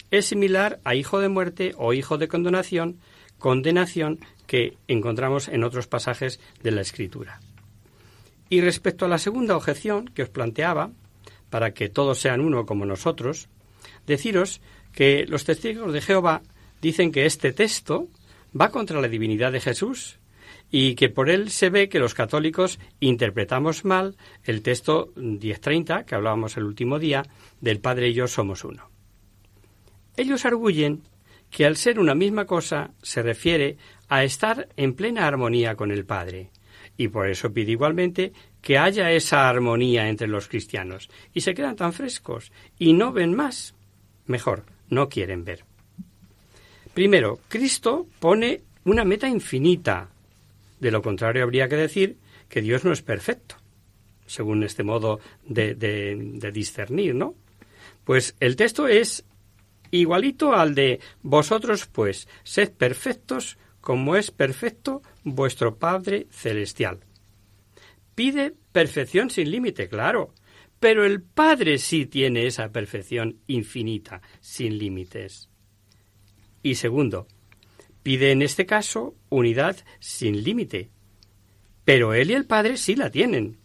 es 0.10 0.25
similar 0.25 0.79
a 0.86 0.96
hijo 0.96 1.20
de 1.20 1.29
muerte 1.29 1.74
o 1.77 1.94
hijo 1.94 2.17
de 2.17 2.27
condenación, 2.27 3.00
condenación 3.38 4.20
que 4.48 4.77
encontramos 4.88 5.50
en 5.50 5.63
otros 5.63 5.86
pasajes 5.86 6.39
de 6.63 6.72
la 6.72 6.82
Escritura. 6.82 7.41
Y 8.50 8.62
respecto 8.62 9.06
a 9.06 9.10
la 9.10 9.18
segunda 9.18 9.56
objeción 9.56 10.06
que 10.08 10.24
os 10.24 10.30
planteaba, 10.30 10.92
para 11.50 11.74
que 11.74 11.90
todos 11.90 12.20
sean 12.20 12.42
uno 12.42 12.66
como 12.66 12.86
nosotros, 12.86 13.48
deciros 14.06 14.62
que 14.92 15.25
los 15.28 15.46
testigos 15.46 15.94
de 15.94 16.02
Jehová 16.02 16.42
dicen 16.82 17.12
que 17.12 17.25
este 17.25 17.54
texto 17.54 18.08
va 18.60 18.70
contra 18.70 19.02
la 19.02 19.08
divinidad 19.08 19.52
de 19.52 19.62
Jesús 19.62 20.20
y 20.72 20.96
que 20.96 21.10
por 21.10 21.30
él 21.30 21.52
se 21.52 21.70
ve 21.70 21.90
que 21.90 22.00
los 22.00 22.14
católicos 22.14 22.80
interpretamos 23.00 23.86
mal 23.86 24.18
el 24.44 24.62
texto 24.62 25.12
1030 25.16 26.06
que 26.06 26.16
hablábamos 26.16 26.58
el 26.58 26.64
último 26.64 27.00
día 27.00 27.24
del 27.62 27.80
Padre 27.80 28.10
y 28.10 28.14
yo 28.14 28.28
somos 28.28 28.64
uno. 28.64 28.90
Ellos 30.18 30.46
arguyen 30.46 31.04
que 31.50 31.66
al 31.66 31.78
ser 31.78 32.00
una 32.00 32.16
misma 32.16 32.46
cosa 32.46 32.92
se 33.02 33.22
refiere 33.22 33.78
a 34.08 34.24
estar 34.24 34.70
en 34.78 34.94
plena 34.94 35.28
armonía 35.28 35.75
con 35.75 35.92
el 35.92 36.06
Padre, 36.06 36.52
y 36.98 37.08
por 37.08 37.30
eso 37.30 37.52
pide 37.52 37.72
igualmente 37.72 38.34
que 38.62 38.78
haya 38.78 39.12
esa 39.12 39.50
armonía 39.50 40.08
entre 40.08 40.28
los 40.28 40.48
cristianos, 40.48 41.10
y 41.34 41.42
se 41.42 41.54
quedan 41.54 41.75
tan 41.75 41.94
frescos, 41.94 42.52
y 42.80 42.94
no 42.94 43.12
ven 43.12 43.34
más. 43.34 43.75
Mejor, 44.25 44.64
no 44.90 45.10
quieren 45.10 45.44
ver. 45.44 45.64
Primero, 46.94 47.40
Cristo 47.48 48.08
pone 48.20 48.62
una 48.86 49.04
meta 49.04 49.28
infinita. 49.28 50.10
De 50.80 50.92
lo 50.92 51.02
contrario, 51.02 51.44
habría 51.44 51.68
que 51.68 51.75
decir 51.75 52.18
que 52.50 52.62
Dios 52.62 52.86
no 52.86 52.92
es 52.92 53.02
perfecto, 53.02 53.56
según 54.25 54.64
este 54.64 54.84
modo 54.84 55.20
de, 55.46 55.75
de 55.75 56.52
discernir, 56.52 57.14
¿no? 57.14 57.36
Pues 58.04 58.36
el 58.40 58.56
texto 58.56 58.88
es 58.88 59.25
igualito 59.92 60.54
al 60.54 60.75
de 60.75 61.00
vosotros, 61.22 61.88
pues, 61.88 62.28
sed 62.44 62.72
perfectos 62.72 63.58
como 63.86 64.15
es 64.15 64.32
perfecto 64.32 65.04
vuestro 65.24 65.77
Padre 65.77 66.25
Celestial. 66.32 67.01
Pide 68.15 68.56
perfección 68.72 69.30
sin 69.30 69.51
límite, 69.51 69.89
claro, 69.89 70.34
pero 70.80 71.06
el 71.06 71.22
Padre 71.22 71.77
sí 71.77 72.08
tiene 72.08 72.48
esa 72.48 72.72
perfección 72.72 73.38
infinita, 73.46 74.24
sin 74.42 74.80
límites. 74.80 75.50
Y 76.63 76.74
segundo, 76.74 77.27
pide 78.01 78.32
en 78.32 78.42
este 78.42 78.65
caso 78.65 79.13
unidad 79.30 79.77
sin 80.00 80.44
límite, 80.44 80.89
pero 81.84 82.15
Él 82.15 82.32
y 82.32 82.34
el 82.34 82.48
Padre 82.48 82.77
sí 82.77 82.96
la 82.96 83.12
tienen. 83.12 83.60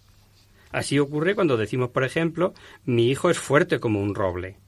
Así 0.71 0.99
ocurre 0.99 1.35
cuando 1.35 1.57
decimos, 1.57 1.93
por 1.93 2.05
ejemplo, 2.05 2.53
mi 2.85 3.09
hijo 3.09 3.31
es 3.31 3.39
fuerte 3.39 3.81
como 3.81 4.03
un 4.03 4.15
roble. 4.15 4.59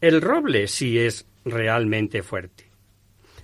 El 0.00 0.22
roble 0.22 0.68
sí 0.68 0.98
es 0.98 1.26
realmente 1.44 2.22
fuerte. 2.22 2.70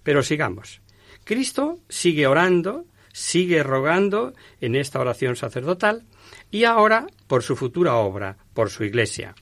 Pero 0.02 0.22
sigamos. 0.22 0.80
Cristo 1.24 1.78
sigue 1.88 2.26
orando, 2.26 2.84
sigue 3.12 3.62
rogando 3.62 4.34
en 4.60 4.74
esta 4.74 5.00
oración 5.00 5.36
sacerdotal 5.36 6.02
y 6.50 6.64
ahora 6.64 7.06
por 7.26 7.42
su 7.42 7.56
futura 7.56 7.96
obra, 7.96 8.36
por 8.54 8.70
su 8.70 8.84
iglesia. 8.84 9.34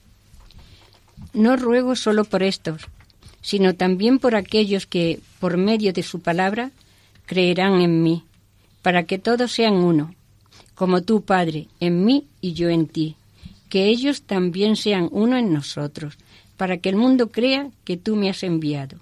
No 1.33 1.57
ruego 1.57 1.97
solo 1.97 2.25
por 2.25 2.43
estos, 2.43 2.89
sino 3.43 3.75
también 3.75 4.19
por 4.19 4.35
aquellos 4.35 4.87
que, 4.87 5.21
por 5.39 5.57
medio 5.57 5.93
de 5.93 6.03
su 6.03 6.21
palabra, 6.21 6.71
creerán 7.27 7.81
en 7.81 8.03
mí, 8.03 8.25
para 8.83 9.05
que 9.05 9.19
todos 9.19 9.53
sean 9.53 9.75
uno, 9.75 10.15
como 10.75 11.03
tú, 11.03 11.23
Padre, 11.23 11.69
en 11.79 12.05
mí 12.05 12.27
y 12.41 12.55
yo 12.55 12.69
en 12.69 12.87
ti, 12.87 13.17
que 13.69 13.87
ellos 13.87 14.23
también 14.23 14.77
sean 14.77 15.09
uno 15.13 15.37
en 15.37 15.53
nosotros, 15.53 16.19
para 16.57 16.79
que 16.79 16.89
el 16.89 16.97
mundo 16.97 17.31
crea 17.31 17.71
que 17.85 17.97
tú 17.97 18.17
me 18.17 18.31
has 18.31 18.43
enviado. 18.43 18.99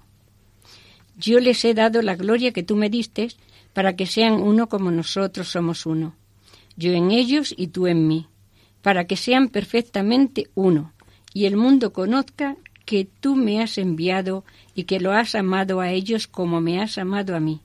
Yo 1.21 1.41
les 1.41 1.65
he 1.65 1.73
dado 1.73 2.01
la 2.01 2.15
gloria 2.15 2.53
que 2.53 2.63
tú 2.63 2.77
me 2.77 2.89
diste, 2.89 3.27
para 3.73 3.97
que 3.97 4.05
sean 4.05 4.35
uno 4.35 4.69
como 4.69 4.89
nosotros 4.89 5.49
somos 5.49 5.85
uno, 5.85 6.15
yo 6.77 6.93
en 6.93 7.11
ellos 7.11 7.53
y 7.57 7.67
tú 7.67 7.87
en 7.87 8.07
mí, 8.07 8.27
para 8.81 9.05
que 9.05 9.17
sean 9.17 9.49
perfectamente 9.49 10.47
uno, 10.55 10.93
y 11.33 11.43
el 11.43 11.57
mundo 11.57 11.91
conozca 11.91 12.55
que 12.85 13.03
tú 13.03 13.35
me 13.35 13.61
has 13.61 13.77
enviado 13.77 14.45
y 14.73 14.85
que 14.85 15.01
lo 15.01 15.11
has 15.11 15.35
amado 15.35 15.81
a 15.81 15.91
ellos 15.91 16.25
como 16.25 16.61
me 16.61 16.81
has 16.81 16.97
amado 16.97 17.35
a 17.35 17.41
mí. 17.41 17.59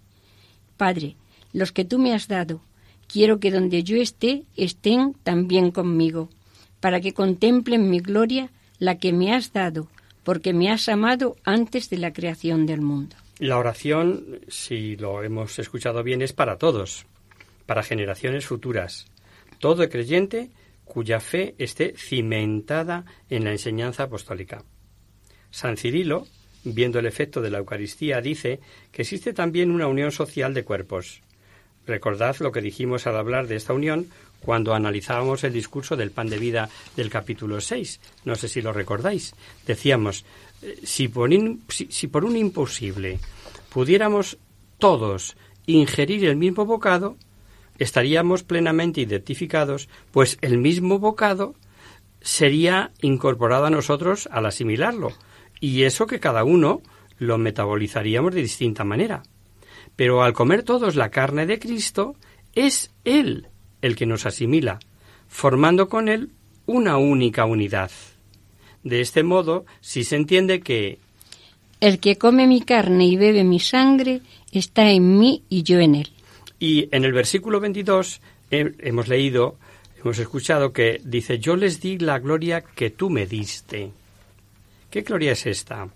Padre, 0.76 1.14
los 1.52 1.70
que 1.70 1.84
tú 1.84 2.00
me 2.00 2.12
has 2.12 2.26
dado, 2.26 2.60
quiero 3.06 3.38
que 3.38 3.52
donde 3.52 3.84
yo 3.84 3.96
esté 3.96 4.42
estén 4.56 5.14
también 5.22 5.70
conmigo, 5.70 6.28
para 6.80 7.00
que 7.00 7.14
contemplen 7.14 7.88
mi 7.88 8.00
gloria 8.00 8.50
la 8.80 8.98
que 8.98 9.12
me 9.12 9.32
has 9.32 9.52
dado, 9.52 9.86
porque 10.24 10.52
me 10.52 10.72
has 10.72 10.88
amado 10.88 11.36
antes 11.44 11.88
de 11.88 11.98
la 11.98 12.12
creación 12.12 12.66
del 12.66 12.80
mundo. 12.80 13.14
La 13.38 13.58
oración, 13.58 14.40
si 14.46 14.96
lo 14.96 15.22
hemos 15.24 15.58
escuchado 15.58 16.04
bien, 16.04 16.22
es 16.22 16.32
para 16.32 16.56
todos, 16.56 17.04
para 17.66 17.82
generaciones 17.82 18.46
futuras. 18.46 19.06
Todo 19.58 19.88
creyente 19.88 20.50
cuya 20.84 21.18
fe 21.18 21.56
esté 21.58 21.94
cimentada 21.96 23.04
en 23.28 23.44
la 23.44 23.50
enseñanza 23.50 24.04
apostólica. 24.04 24.62
San 25.50 25.76
Cirilo, 25.76 26.28
viendo 26.62 27.00
el 27.00 27.06
efecto 27.06 27.40
de 27.40 27.50
la 27.50 27.58
Eucaristía, 27.58 28.20
dice 28.20 28.60
que 28.92 29.02
existe 29.02 29.32
también 29.32 29.72
una 29.72 29.88
unión 29.88 30.12
social 30.12 30.54
de 30.54 30.64
cuerpos. 30.64 31.22
Recordad 31.86 32.36
lo 32.38 32.52
que 32.52 32.60
dijimos 32.60 33.06
al 33.06 33.16
hablar 33.16 33.48
de 33.48 33.56
esta 33.56 33.72
unión 33.72 34.08
cuando 34.40 34.74
analizábamos 34.74 35.42
el 35.42 35.52
discurso 35.52 35.96
del 35.96 36.10
pan 36.10 36.28
de 36.28 36.38
vida 36.38 36.68
del 36.96 37.10
capítulo 37.10 37.60
6. 37.60 38.00
No 38.24 38.36
sé 38.36 38.48
si 38.48 38.62
lo 38.62 38.72
recordáis. 38.72 39.34
Decíamos, 39.66 40.24
si 40.82 41.08
por, 41.08 41.30
si 41.68 42.06
por 42.08 42.24
un 42.24 42.36
imposible 42.36 43.18
pudiéramos 43.70 44.38
todos 44.78 45.36
ingerir 45.66 46.24
el 46.26 46.36
mismo 46.36 46.66
bocado, 46.66 47.16
estaríamos 47.78 48.42
plenamente 48.42 49.00
identificados, 49.00 49.88
pues 50.12 50.38
el 50.42 50.58
mismo 50.58 50.98
bocado 50.98 51.54
sería 52.20 52.92
incorporado 53.00 53.66
a 53.66 53.70
nosotros 53.70 54.28
al 54.30 54.46
asimilarlo, 54.46 55.12
y 55.60 55.82
eso 55.82 56.06
que 56.06 56.20
cada 56.20 56.44
uno 56.44 56.82
lo 57.18 57.38
metabolizaríamos 57.38 58.34
de 58.34 58.42
distinta 58.42 58.84
manera. 58.84 59.22
Pero 59.96 60.22
al 60.22 60.32
comer 60.32 60.62
todos 60.62 60.96
la 60.96 61.10
carne 61.10 61.46
de 61.46 61.58
Cristo, 61.58 62.16
es 62.54 62.90
Él 63.04 63.48
el 63.84 63.96
que 63.96 64.06
nos 64.06 64.24
asimila, 64.24 64.78
formando 65.28 65.88
con 65.88 66.08
él 66.08 66.30
una 66.64 66.96
única 66.96 67.44
unidad. 67.44 67.90
De 68.84 69.00
este 69.00 69.22
modo, 69.22 69.64
si 69.80 70.04
se 70.04 70.16
entiende 70.16 70.60
que 70.60 70.98
el 71.80 71.98
que 71.98 72.16
come 72.16 72.46
mi 72.46 72.62
carne 72.62 73.06
y 73.06 73.16
bebe 73.16 73.44
mi 73.44 73.60
sangre 73.60 74.22
está 74.52 74.90
en 74.90 75.18
mí 75.18 75.42
y 75.48 75.64
yo 75.64 75.80
en 75.80 75.96
él. 75.96 76.08
Y 76.58 76.88
en 76.92 77.04
el 77.04 77.12
versículo 77.12 77.60
22 77.60 78.20
hemos 78.50 79.08
leído, 79.08 79.56
hemos 80.02 80.18
escuchado 80.18 80.72
que 80.72 81.00
dice, 81.04 81.38
yo 81.38 81.56
les 81.56 81.80
di 81.80 81.98
la 81.98 82.18
gloria 82.18 82.62
que 82.62 82.90
tú 82.90 83.10
me 83.10 83.26
diste. 83.26 83.90
¿Qué 84.90 85.02
gloria 85.02 85.32
es 85.32 85.44
esta? 85.44 85.88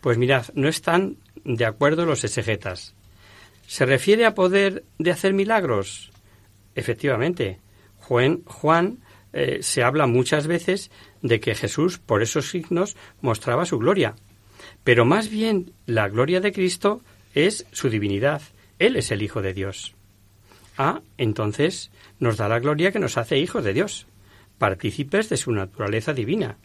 Pues 0.00 0.18
mirad, 0.18 0.46
no 0.54 0.68
están 0.68 1.16
de 1.44 1.64
acuerdo 1.64 2.04
los 2.04 2.22
exegetas. 2.22 2.94
¿Se 3.66 3.84
refiere 3.86 4.26
a 4.26 4.34
poder 4.34 4.84
de 4.98 5.10
hacer 5.10 5.32
milagros? 5.32 6.12
Efectivamente, 6.74 7.58
Juan, 7.98 8.42
Juan 8.44 8.98
eh, 9.38 9.58
se 9.60 9.82
habla 9.82 10.06
muchas 10.06 10.46
veces 10.46 10.90
de 11.20 11.40
que 11.40 11.54
Jesús 11.54 11.98
por 11.98 12.22
esos 12.22 12.48
signos 12.48 12.96
mostraba 13.20 13.66
su 13.66 13.78
gloria. 13.78 14.14
Pero 14.82 15.04
más 15.04 15.28
bien 15.28 15.72
la 15.84 16.08
gloria 16.08 16.40
de 16.40 16.54
Cristo 16.54 17.02
es 17.34 17.66
su 17.70 17.90
divinidad. 17.90 18.40
Él 18.78 18.96
es 18.96 19.10
el 19.10 19.20
Hijo 19.20 19.42
de 19.42 19.52
Dios. 19.52 19.94
Ah, 20.78 21.02
entonces 21.18 21.90
nos 22.18 22.38
da 22.38 22.48
la 22.48 22.60
gloria 22.60 22.92
que 22.92 22.98
nos 22.98 23.18
hace 23.18 23.36
hijos 23.36 23.62
de 23.62 23.74
Dios, 23.74 24.06
partícipes 24.56 25.28
de 25.28 25.36
su 25.36 25.52
naturaleza 25.52 26.14
divina. 26.14 26.56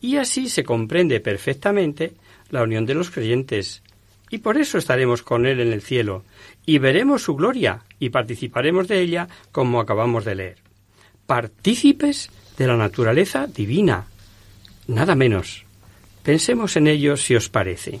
Y 0.00 0.18
así 0.18 0.48
se 0.48 0.62
comprende 0.62 1.18
perfectamente 1.18 2.12
la 2.50 2.62
unión 2.62 2.86
de 2.86 2.94
los 2.94 3.10
creyentes, 3.10 3.82
y 4.30 4.38
por 4.38 4.58
eso 4.58 4.78
estaremos 4.78 5.22
con 5.22 5.44
Él 5.44 5.58
en 5.58 5.72
el 5.72 5.82
cielo, 5.82 6.22
y 6.66 6.78
veremos 6.78 7.22
su 7.22 7.34
gloria, 7.34 7.82
y 7.98 8.10
participaremos 8.10 8.86
de 8.86 9.00
ella 9.00 9.26
como 9.50 9.80
acabamos 9.80 10.24
de 10.24 10.34
leer. 10.36 10.65
Partícipes 11.26 12.30
de 12.56 12.66
la 12.66 12.76
naturaleza 12.76 13.46
divina. 13.46 14.06
Nada 14.86 15.14
menos. 15.14 15.64
Pensemos 16.22 16.76
en 16.76 16.86
ello 16.86 17.16
si 17.16 17.34
os 17.34 17.48
parece. 17.48 18.00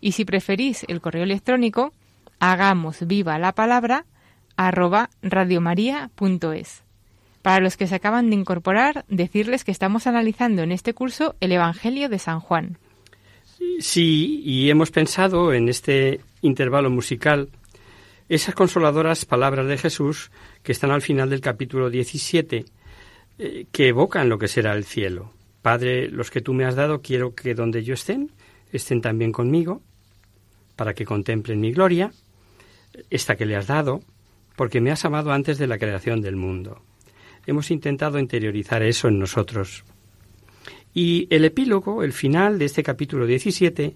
y 0.00 0.12
si 0.12 0.24
preferís 0.24 0.84
el 0.88 1.00
correo 1.00 1.24
electrónico, 1.24 1.92
hagamos 2.38 3.06
viva 3.06 3.38
la 3.38 3.52
palabra 3.52 4.04
arroba 4.56 5.10
radiomaria.es. 5.22 6.82
Para 7.42 7.60
los 7.60 7.76
que 7.76 7.86
se 7.86 7.94
acaban 7.94 8.30
de 8.30 8.36
incorporar, 8.36 9.04
decirles 9.08 9.64
que 9.64 9.70
estamos 9.70 10.06
analizando 10.06 10.62
en 10.62 10.72
este 10.72 10.94
curso 10.94 11.36
el 11.40 11.52
Evangelio 11.52 12.08
de 12.08 12.18
San 12.18 12.40
Juan. 12.40 12.78
Sí, 13.78 14.42
y 14.44 14.70
hemos 14.70 14.90
pensado 14.90 15.52
en 15.52 15.68
este 15.68 16.20
intervalo 16.42 16.90
musical 16.90 17.48
esas 18.28 18.54
consoladoras 18.54 19.24
palabras 19.24 19.66
de 19.66 19.78
Jesús 19.78 20.30
que 20.62 20.72
están 20.72 20.90
al 20.90 21.02
final 21.02 21.30
del 21.30 21.40
capítulo 21.40 21.90
17, 21.90 22.64
eh, 23.38 23.66
que 23.70 23.88
evocan 23.88 24.28
lo 24.28 24.38
que 24.38 24.48
será 24.48 24.72
el 24.72 24.84
cielo. 24.84 25.32
Padre, 25.62 26.08
los 26.08 26.30
que 26.30 26.40
tú 26.40 26.52
me 26.52 26.64
has 26.64 26.74
dado, 26.74 27.02
quiero 27.02 27.34
que 27.34 27.54
donde 27.54 27.84
yo 27.84 27.94
estén, 27.94 28.30
estén 28.72 29.00
también 29.00 29.32
conmigo, 29.32 29.82
para 30.76 30.94
que 30.94 31.04
contemplen 31.04 31.60
mi 31.60 31.72
gloria, 31.72 32.12
esta 33.10 33.36
que 33.36 33.46
le 33.46 33.56
has 33.56 33.66
dado, 33.66 34.02
porque 34.56 34.80
me 34.80 34.90
has 34.90 35.04
amado 35.04 35.32
antes 35.32 35.58
de 35.58 35.66
la 35.66 35.78
creación 35.78 36.20
del 36.20 36.36
mundo. 36.36 36.82
Hemos 37.46 37.70
intentado 37.70 38.18
interiorizar 38.18 38.82
eso 38.82 39.08
en 39.08 39.18
nosotros. 39.18 39.84
Y 40.94 41.28
el 41.30 41.44
epílogo, 41.44 42.02
el 42.02 42.12
final 42.12 42.58
de 42.58 42.64
este 42.64 42.82
capítulo 42.82 43.26
17, 43.26 43.94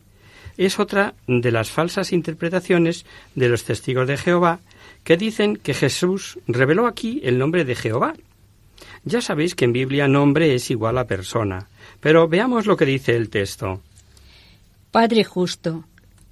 es 0.56 0.78
otra 0.78 1.14
de 1.26 1.50
las 1.50 1.70
falsas 1.70 2.12
interpretaciones 2.12 3.06
de 3.34 3.48
los 3.48 3.64
testigos 3.64 4.06
de 4.06 4.18
Jehová 4.18 4.60
que 5.04 5.16
dicen 5.16 5.56
que 5.56 5.74
Jesús 5.74 6.38
reveló 6.46 6.86
aquí 6.86 7.20
el 7.24 7.38
nombre 7.38 7.64
de 7.64 7.74
Jehová. 7.74 8.14
Ya 9.04 9.22
sabéis 9.22 9.54
que 9.54 9.64
en 9.64 9.72
Biblia 9.72 10.08
nombre 10.08 10.54
es 10.54 10.70
igual 10.70 10.98
a 10.98 11.06
persona, 11.06 11.68
pero 12.00 12.28
veamos 12.28 12.66
lo 12.66 12.76
que 12.76 12.84
dice 12.84 13.16
el 13.16 13.30
texto. 13.30 13.82
Padre 14.90 15.22
justo, 15.22 15.84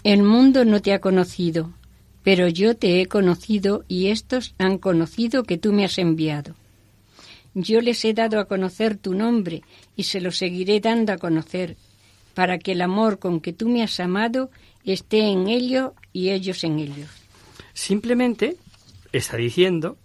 el 0.03 0.25
mundo 0.25 0.65
no 0.65 0.83
te 0.83 0.93
ha 0.93 1.01
conocido, 1.01 1.73
pero 2.25 2.49
yo 2.49 2.77
te 2.77 3.01
he 3.01 3.07
conocido 3.07 3.85
y 3.87 4.09
estos 4.09 4.57
han 4.59 4.79
conocido 4.79 5.45
que 5.45 5.59
tú 5.59 5.73
me 5.73 5.85
has 5.85 5.97
enviado. 5.97 6.57
Yo 7.55 7.81
les 7.81 8.05
he 8.05 8.15
dado 8.15 8.41
a 8.41 8.47
conocer 8.47 8.97
tu 8.97 9.15
nombre 9.15 9.63
y 9.95 10.03
se 10.05 10.21
lo 10.21 10.33
seguiré 10.33 10.81
dando 10.81 11.13
a 11.13 11.19
conocer, 11.19 11.77
para 12.35 12.59
que 12.59 12.73
el 12.73 12.81
amor 12.81 13.21
con 13.21 13.41
que 13.41 13.53
tú 13.53 13.69
me 13.69 13.85
has 13.85 14.01
amado 14.01 14.51
esté 14.85 15.21
en 15.31 15.47
ellos 15.47 15.93
y 16.13 16.31
ellos 16.31 16.65
en 16.65 16.81
ellos. 16.81 17.09
Simplemente 17.75 18.57
está 19.13 19.37
diciendo 19.37 19.99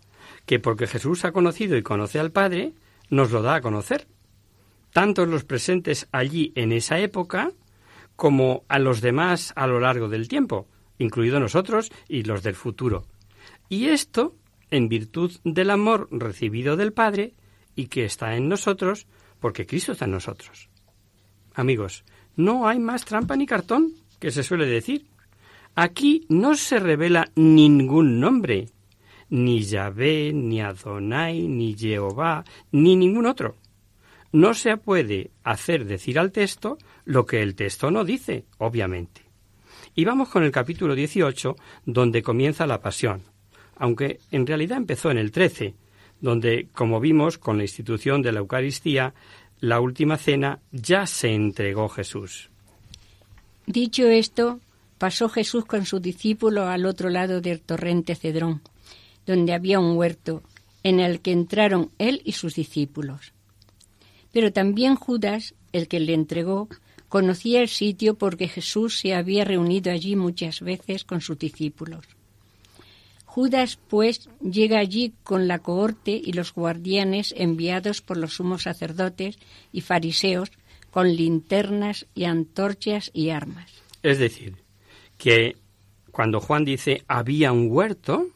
que 0.46 0.60
porque 0.60 0.86
Jesús 0.86 1.26
ha 1.26 1.32
conocido 1.32 1.76
y 1.76 1.82
conoce 1.82 2.20
al 2.20 2.32
Padre, 2.32 2.74
nos 3.10 3.32
lo 3.32 3.42
da 3.42 3.56
a 3.56 3.62
conocer. 3.62 4.06
Tantos 4.92 5.28
los 5.28 5.44
presentes 5.44 6.08
allí 6.12 6.52
en 6.54 6.72
esa 6.72 7.00
época 7.00 7.52
como 8.16 8.64
a 8.68 8.80
los 8.80 9.02
demás 9.02 9.54
a 9.56 9.68
lo 9.68 9.80
largo 9.80 10.10
del 10.10 10.28
tiempo, 10.28 10.68
incluido 10.98 11.40
nosotros 11.40 11.92
y 12.08 12.24
los 12.24 12.44
del 12.44 12.56
futuro. 12.56 13.06
Y 13.70 13.88
esto 13.88 14.36
en 14.72 14.90
virtud 14.90 15.32
del 15.44 15.70
amor 15.70 16.08
recibido 16.12 16.76
del 16.76 16.94
Padre 16.94 17.34
y 17.76 17.88
que 17.88 18.06
está 18.06 18.36
en 18.36 18.50
nosotros 18.50 19.08
porque 19.40 19.66
Cristo 19.66 19.92
está 19.92 20.06
en 20.06 20.12
nosotros. 20.12 20.70
Amigos, 21.54 22.04
no 22.36 22.68
hay 22.68 22.80
más 22.80 23.06
trampa 23.06 23.36
ni 23.36 23.46
cartón, 23.46 23.94
que 24.20 24.32
se 24.32 24.44
suele 24.44 24.66
decir. 24.66 25.06
Aquí 25.76 26.26
no 26.30 26.56
se 26.56 26.80
revela 26.80 27.30
ningún 27.36 28.20
nombre, 28.20 28.70
ni 29.30 29.62
Yahvé, 29.62 30.32
ni 30.34 30.62
Adonai, 30.62 31.48
ni 31.48 31.76
Jehová, 31.76 32.44
ni 32.72 32.96
ningún 32.96 33.26
otro. 33.26 33.56
No 34.34 34.56
se 34.56 34.78
puede 34.78 35.30
hacer 35.44 35.86
decir 35.86 36.18
al 36.18 36.32
texto 36.32 36.80
lo 37.06 37.28
que 37.28 37.44
el 37.44 37.54
texto 37.54 37.92
no 37.92 38.04
dice, 38.04 38.46
obviamente. 38.58 39.22
Y 39.94 40.06
vamos 40.06 40.30
con 40.30 40.44
el 40.44 40.52
capítulo 40.52 40.96
18, 40.96 41.56
donde 41.86 42.24
comienza 42.24 42.66
la 42.66 42.82
pasión, 42.82 43.22
aunque 43.76 44.20
en 44.32 44.48
realidad 44.48 44.78
empezó 44.80 45.12
en 45.12 45.20
el 45.20 45.32
13, 45.32 45.76
donde, 46.20 46.68
como 46.74 47.00
vimos 47.00 47.38
con 47.38 47.58
la 47.58 47.64
institución 47.64 48.24
de 48.24 48.32
la 48.32 48.40
Eucaristía, 48.40 49.14
la 49.60 49.80
última 49.80 50.18
cena 50.18 50.62
ya 50.72 51.06
se 51.06 51.32
entregó 51.36 51.88
Jesús. 51.88 52.50
Dicho 53.68 54.08
esto, 54.08 54.60
pasó 54.98 55.30
Jesús 55.30 55.66
con 55.66 55.86
sus 55.86 56.02
discípulos 56.02 56.66
al 56.66 56.88
otro 56.88 57.10
lado 57.10 57.40
del 57.40 57.62
torrente 57.62 58.16
Cedrón, 58.16 58.64
donde 59.28 59.54
había 59.54 59.80
un 59.80 59.96
huerto, 59.96 60.42
en 60.82 61.00
el 61.00 61.22
que 61.22 61.34
entraron 61.34 61.92
él 62.00 62.24
y 62.26 62.32
sus 62.32 62.56
discípulos. 62.56 63.33
Pero 64.34 64.52
también 64.52 64.96
Judas, 64.96 65.54
el 65.72 65.88
que 65.88 66.02
le 66.02 66.14
entregó, 66.14 66.68
conocía 67.08 67.62
el 67.62 67.70
sitio 67.70 68.16
porque 68.16 68.48
Jesús 68.50 69.00
se 69.00 69.14
había 69.14 69.46
reunido 69.46 69.92
allí 69.92 70.16
muchas 70.16 70.60
veces 70.60 71.06
con 71.06 71.22
sus 71.22 71.38
discípulos. 71.38 72.06
Judas, 73.26 73.80
pues, 73.88 74.30
llega 74.42 74.80
allí 74.80 75.14
con 75.24 75.48
la 75.48 75.60
cohorte 75.60 76.20
y 76.24 76.34
los 76.34 76.54
guardianes 76.54 77.34
enviados 77.38 78.02
por 78.02 78.18
los 78.18 78.34
sumos 78.34 78.64
sacerdotes 78.64 79.38
y 79.72 79.82
fariseos 79.82 80.52
con 80.92 81.16
linternas 81.16 82.08
y 82.14 82.26
antorchas 82.26 83.12
y 83.14 83.30
armas. 83.30 83.72
Es 84.04 84.20
decir, 84.20 84.56
que 85.18 85.58
cuando 86.12 86.40
Juan 86.40 86.66
dice 86.66 87.04
había 87.08 87.52
un 87.52 87.72
huerto, 87.72 88.28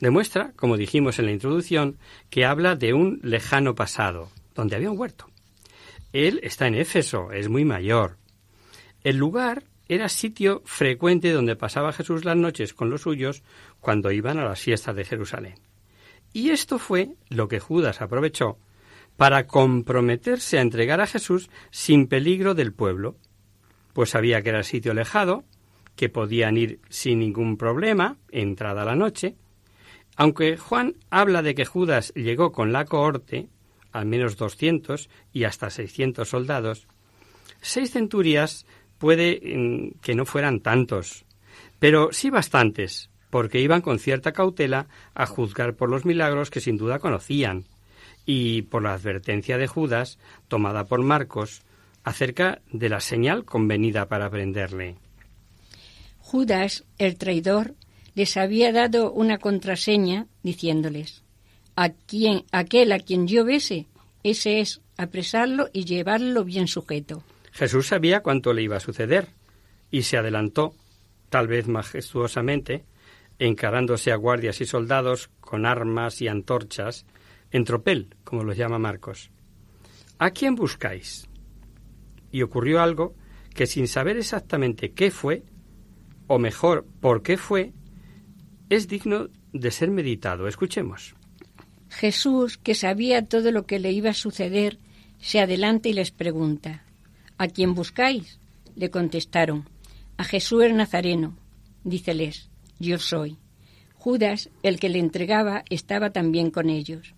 demuestra, 0.00 0.52
como 0.56 0.76
dijimos 0.76 1.18
en 1.18 1.26
la 1.26 1.32
introducción, 1.32 1.98
que 2.30 2.44
habla 2.44 2.76
de 2.76 2.94
un 2.94 3.20
lejano 3.22 3.74
pasado, 3.74 4.30
donde 4.60 4.76
había 4.76 4.90
un 4.90 4.98
huerto. 4.98 5.26
Él 6.12 6.38
está 6.42 6.66
en 6.66 6.74
Éfeso, 6.74 7.32
es 7.32 7.48
muy 7.48 7.64
mayor. 7.64 8.18
El 9.02 9.16
lugar 9.16 9.64
era 9.88 10.10
sitio 10.10 10.62
frecuente 10.66 11.32
donde 11.32 11.56
pasaba 11.56 11.94
Jesús 11.94 12.26
las 12.26 12.36
noches 12.36 12.74
con 12.74 12.90
los 12.90 13.02
suyos 13.02 13.42
cuando 13.80 14.12
iban 14.12 14.38
a 14.38 14.44
las 14.44 14.60
fiestas 14.60 14.94
de 14.94 15.06
Jerusalén. 15.06 15.54
Y 16.34 16.50
esto 16.50 16.78
fue 16.78 17.14
lo 17.30 17.48
que 17.48 17.58
Judas 17.58 18.02
aprovechó 18.02 18.58
para 19.16 19.46
comprometerse 19.46 20.58
a 20.58 20.62
entregar 20.62 21.00
a 21.00 21.06
Jesús 21.06 21.50
sin 21.70 22.06
peligro 22.06 22.54
del 22.54 22.74
pueblo, 22.74 23.16
pues 23.94 24.10
sabía 24.10 24.42
que 24.42 24.50
era 24.50 24.62
sitio 24.62 24.92
alejado, 24.92 25.44
que 25.96 26.10
podían 26.10 26.58
ir 26.58 26.80
sin 26.90 27.18
ningún 27.18 27.56
problema, 27.56 28.18
entrada 28.30 28.84
la 28.84 28.94
noche. 28.94 29.36
Aunque 30.16 30.58
Juan 30.58 30.96
habla 31.08 31.42
de 31.42 31.54
que 31.54 31.64
Judas 31.64 32.12
llegó 32.14 32.52
con 32.52 32.72
la 32.72 32.84
cohorte, 32.84 33.48
al 33.92 34.06
menos 34.06 34.36
200 34.36 35.08
y 35.32 35.44
hasta 35.44 35.70
600 35.70 36.28
soldados, 36.28 36.86
seis 37.60 37.92
centurias 37.92 38.66
puede 38.98 39.40
mm, 39.42 40.00
que 40.00 40.14
no 40.14 40.24
fueran 40.26 40.60
tantos, 40.60 41.24
pero 41.78 42.12
sí 42.12 42.30
bastantes, 42.30 43.10
porque 43.30 43.60
iban 43.60 43.80
con 43.80 43.98
cierta 43.98 44.32
cautela 44.32 44.88
a 45.14 45.26
juzgar 45.26 45.74
por 45.74 45.90
los 45.90 46.04
milagros 46.04 46.50
que 46.50 46.60
sin 46.60 46.76
duda 46.76 46.98
conocían, 46.98 47.64
y 48.26 48.62
por 48.62 48.82
la 48.82 48.92
advertencia 48.92 49.58
de 49.58 49.66
Judas, 49.66 50.18
tomada 50.48 50.84
por 50.84 51.02
Marcos, 51.02 51.62
acerca 52.04 52.60
de 52.70 52.88
la 52.88 53.00
señal 53.00 53.44
convenida 53.44 54.06
para 54.08 54.30
prenderle. 54.30 54.96
Judas, 56.18 56.84
el 56.98 57.16
traidor, 57.16 57.74
les 58.14 58.36
había 58.36 58.72
dado 58.72 59.12
una 59.12 59.38
contraseña 59.38 60.26
diciéndoles 60.42 61.22
a 61.76 61.90
quien, 61.90 62.44
aquel 62.52 62.92
a 62.92 62.98
quien 62.98 63.26
yo 63.26 63.44
bese, 63.44 63.86
ese 64.22 64.60
es 64.60 64.80
apresarlo 64.96 65.68
y 65.72 65.84
llevarlo 65.84 66.44
bien 66.44 66.68
sujeto. 66.68 67.22
Jesús 67.52 67.88
sabía 67.88 68.20
cuánto 68.20 68.52
le 68.52 68.62
iba 68.62 68.76
a 68.76 68.80
suceder 68.80 69.28
y 69.90 70.02
se 70.02 70.16
adelantó, 70.16 70.74
tal 71.28 71.48
vez 71.48 71.68
majestuosamente, 71.68 72.84
encarándose 73.38 74.12
a 74.12 74.16
guardias 74.16 74.60
y 74.60 74.66
soldados 74.66 75.30
con 75.40 75.66
armas 75.66 76.20
y 76.20 76.28
antorchas, 76.28 77.06
en 77.50 77.64
tropel, 77.64 78.14
como 78.22 78.44
los 78.44 78.56
llama 78.56 78.78
Marcos. 78.78 79.30
¿A 80.18 80.30
quién 80.30 80.54
buscáis? 80.54 81.26
Y 82.30 82.42
ocurrió 82.42 82.80
algo 82.80 83.14
que 83.54 83.66
sin 83.66 83.88
saber 83.88 84.16
exactamente 84.16 84.92
qué 84.92 85.10
fue, 85.10 85.42
o 86.26 86.38
mejor, 86.38 86.86
por 87.00 87.22
qué 87.22 87.36
fue, 87.36 87.72
es 88.68 88.86
digno 88.86 89.28
de 89.52 89.70
ser 89.70 89.90
meditado. 89.90 90.46
Escuchemos. 90.46 91.16
Jesús, 91.90 92.56
que 92.56 92.74
sabía 92.74 93.26
todo 93.26 93.52
lo 93.52 93.66
que 93.66 93.78
le 93.78 93.92
iba 93.92 94.10
a 94.10 94.14
suceder, 94.14 94.78
se 95.20 95.40
adelanta 95.40 95.88
y 95.88 95.92
les 95.92 96.12
pregunta, 96.12 96.84
¿A 97.36 97.48
quién 97.48 97.74
buscáis? 97.74 98.38
Le 98.76 98.90
contestaron, 98.90 99.68
A 100.16 100.24
Jesús 100.24 100.62
el 100.62 100.76
Nazareno, 100.76 101.36
díceles, 101.84 102.48
yo 102.78 102.98
soy. 102.98 103.36
Judas, 103.94 104.48
el 104.62 104.78
que 104.80 104.88
le 104.88 104.98
entregaba, 104.98 105.64
estaba 105.68 106.10
también 106.10 106.50
con 106.50 106.70
ellos. 106.70 107.14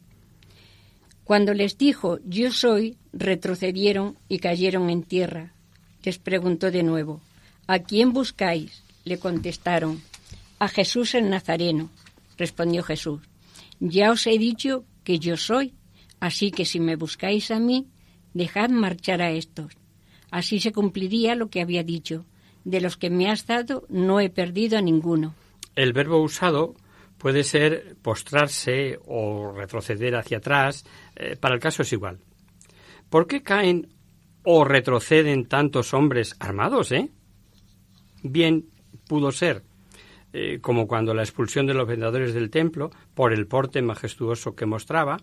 Cuando 1.22 1.54
les 1.54 1.78
dijo, 1.78 2.18
yo 2.24 2.50
soy, 2.50 2.96
retrocedieron 3.12 4.16
y 4.28 4.38
cayeron 4.38 4.90
en 4.90 5.04
tierra. 5.04 5.52
Les 6.02 6.18
preguntó 6.18 6.70
de 6.72 6.82
nuevo, 6.82 7.20
¿a 7.68 7.78
quién 7.78 8.12
buscáis? 8.12 8.82
Le 9.04 9.18
contestaron, 9.18 10.02
a 10.58 10.68
Jesús 10.68 11.14
el 11.14 11.30
Nazareno. 11.30 11.90
Respondió 12.37 12.82
Jesús, 12.82 13.20
ya 13.84 14.12
os 14.12 14.26
he 14.28 14.38
dicho 14.38 14.84
que 15.02 15.18
yo 15.18 15.36
soy, 15.36 15.74
así 16.20 16.52
que 16.52 16.64
si 16.64 16.78
me 16.78 16.94
buscáis 16.94 17.50
a 17.50 17.58
mí, 17.58 17.88
dejad 18.32 18.70
marchar 18.70 19.20
a 19.20 19.32
estos. 19.32 19.76
Así 20.30 20.60
se 20.60 20.70
cumpliría 20.70 21.34
lo 21.34 21.48
que 21.50 21.60
había 21.60 21.82
dicho, 21.82 22.24
de 22.64 22.80
los 22.80 22.96
que 22.96 23.10
me 23.10 23.28
has 23.28 23.44
dado 23.44 23.84
no 23.88 24.20
he 24.20 24.30
perdido 24.30 24.78
a 24.78 24.82
ninguno. 24.82 25.34
El 25.74 25.92
verbo 25.92 26.22
usado 26.22 26.76
puede 27.18 27.42
ser 27.42 27.96
postrarse 28.02 29.00
o 29.04 29.52
retroceder 29.52 30.14
hacia 30.14 30.38
atrás, 30.38 30.84
eh, 31.16 31.34
para 31.34 31.56
el 31.56 31.60
caso 31.60 31.82
es 31.82 31.92
igual. 31.92 32.20
¿Por 33.10 33.26
qué 33.26 33.42
caen 33.42 33.88
o 34.44 34.64
retroceden 34.64 35.46
tantos 35.46 35.92
hombres 35.92 36.36
armados, 36.38 36.92
eh? 36.92 37.10
Bien 38.22 38.64
pudo 39.08 39.32
ser, 39.32 39.64
eh, 40.32 40.58
como 40.60 40.86
cuando 40.86 41.14
la 41.14 41.22
expulsión 41.22 41.66
de 41.66 41.74
los 41.74 41.86
vendedores 41.86 42.34
del 42.34 42.50
templo 42.50 42.90
por 43.14 43.32
el 43.32 43.46
porte 43.46 43.82
majestuoso 43.82 44.54
que 44.54 44.66
mostraba, 44.66 45.18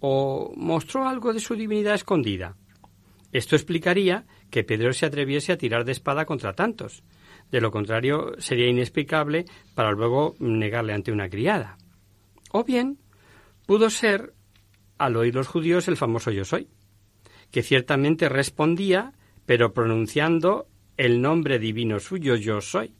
o 0.00 0.52
mostró 0.56 1.08
algo 1.08 1.32
de 1.32 1.40
su 1.40 1.54
divinidad 1.54 1.94
escondida. 1.94 2.56
Esto 3.32 3.56
explicaría 3.56 4.26
que 4.50 4.62
Pedro 4.62 4.92
se 4.92 5.06
atreviese 5.06 5.52
a 5.52 5.58
tirar 5.58 5.84
de 5.84 5.92
espada 5.92 6.24
contra 6.24 6.52
tantos, 6.52 7.02
de 7.50 7.60
lo 7.60 7.70
contrario, 7.70 8.32
sería 8.38 8.68
inexplicable 8.68 9.44
para 9.74 9.92
luego 9.92 10.34
negarle 10.38 10.92
ante 10.92 11.12
una 11.12 11.28
criada. 11.28 11.76
O 12.50 12.64
bien, 12.64 12.98
pudo 13.66 13.90
ser, 13.90 14.34
al 14.98 15.16
oír 15.16 15.34
los 15.34 15.48
judíos, 15.48 15.88
el 15.88 15.96
famoso 15.96 16.30
yo 16.30 16.44
soy, 16.44 16.68
que 17.50 17.62
ciertamente 17.62 18.28
respondía, 18.28 19.12
pero 19.46 19.72
pronunciando 19.72 20.66
el 20.96 21.20
nombre 21.20 21.58
divino 21.58 22.00
suyo 22.00 22.36
yo 22.36 22.60
soy, 22.60 22.94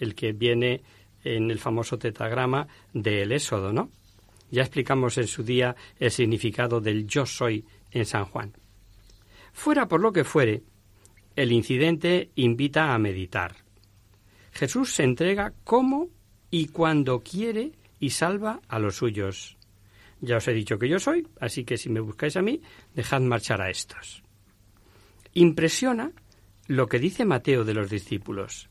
el 0.00 0.14
que 0.14 0.32
viene 0.32 0.82
en 1.22 1.50
el 1.50 1.58
famoso 1.58 1.98
tetragrama 1.98 2.66
del 2.92 3.30
Éxodo, 3.32 3.72
¿no? 3.72 3.90
Ya 4.50 4.62
explicamos 4.62 5.16
en 5.18 5.28
su 5.28 5.44
día 5.44 5.76
el 5.98 6.10
significado 6.10 6.80
del 6.80 7.06
yo 7.06 7.24
soy 7.26 7.64
en 7.92 8.04
San 8.04 8.24
Juan. 8.24 8.52
Fuera 9.52 9.86
por 9.86 10.00
lo 10.00 10.12
que 10.12 10.24
fuere, 10.24 10.62
el 11.36 11.52
incidente 11.52 12.30
invita 12.34 12.92
a 12.92 12.98
meditar. 12.98 13.56
Jesús 14.52 14.94
se 14.94 15.04
entrega 15.04 15.52
como 15.64 16.08
y 16.50 16.66
cuando 16.68 17.20
quiere 17.20 17.72
y 18.00 18.10
salva 18.10 18.60
a 18.66 18.78
los 18.78 18.96
suyos. 18.96 19.56
Ya 20.20 20.38
os 20.38 20.48
he 20.48 20.52
dicho 20.52 20.78
que 20.78 20.88
yo 20.88 20.98
soy, 20.98 21.26
así 21.40 21.64
que 21.64 21.78
si 21.78 21.88
me 21.88 22.00
buscáis 22.00 22.36
a 22.36 22.42
mí, 22.42 22.60
dejad 22.94 23.20
marchar 23.20 23.62
a 23.62 23.70
estos. 23.70 24.22
Impresiona 25.34 26.12
lo 26.66 26.88
que 26.88 26.98
dice 26.98 27.24
Mateo 27.24 27.64
de 27.64 27.74
los 27.74 27.90
discípulos. 27.90 28.69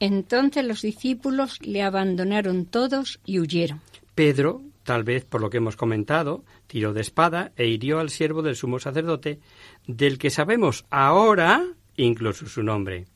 Entonces 0.00 0.64
los 0.64 0.82
discípulos 0.82 1.58
le 1.62 1.82
abandonaron 1.82 2.66
todos 2.66 3.20
y 3.24 3.38
huyeron. 3.38 3.80
Pedro, 4.14 4.62
tal 4.82 5.02
vez 5.02 5.24
por 5.24 5.40
lo 5.40 5.50
que 5.50 5.58
hemos 5.58 5.76
comentado, 5.76 6.44
tiró 6.66 6.92
de 6.92 7.00
espada 7.00 7.52
e 7.56 7.66
hirió 7.66 7.98
al 7.98 8.10
siervo 8.10 8.42
del 8.42 8.56
sumo 8.56 8.78
sacerdote, 8.78 9.40
del 9.86 10.18
que 10.18 10.30
sabemos 10.30 10.84
ahora 10.90 11.64
incluso 11.96 12.46
su 12.46 12.62
nombre. 12.62 13.06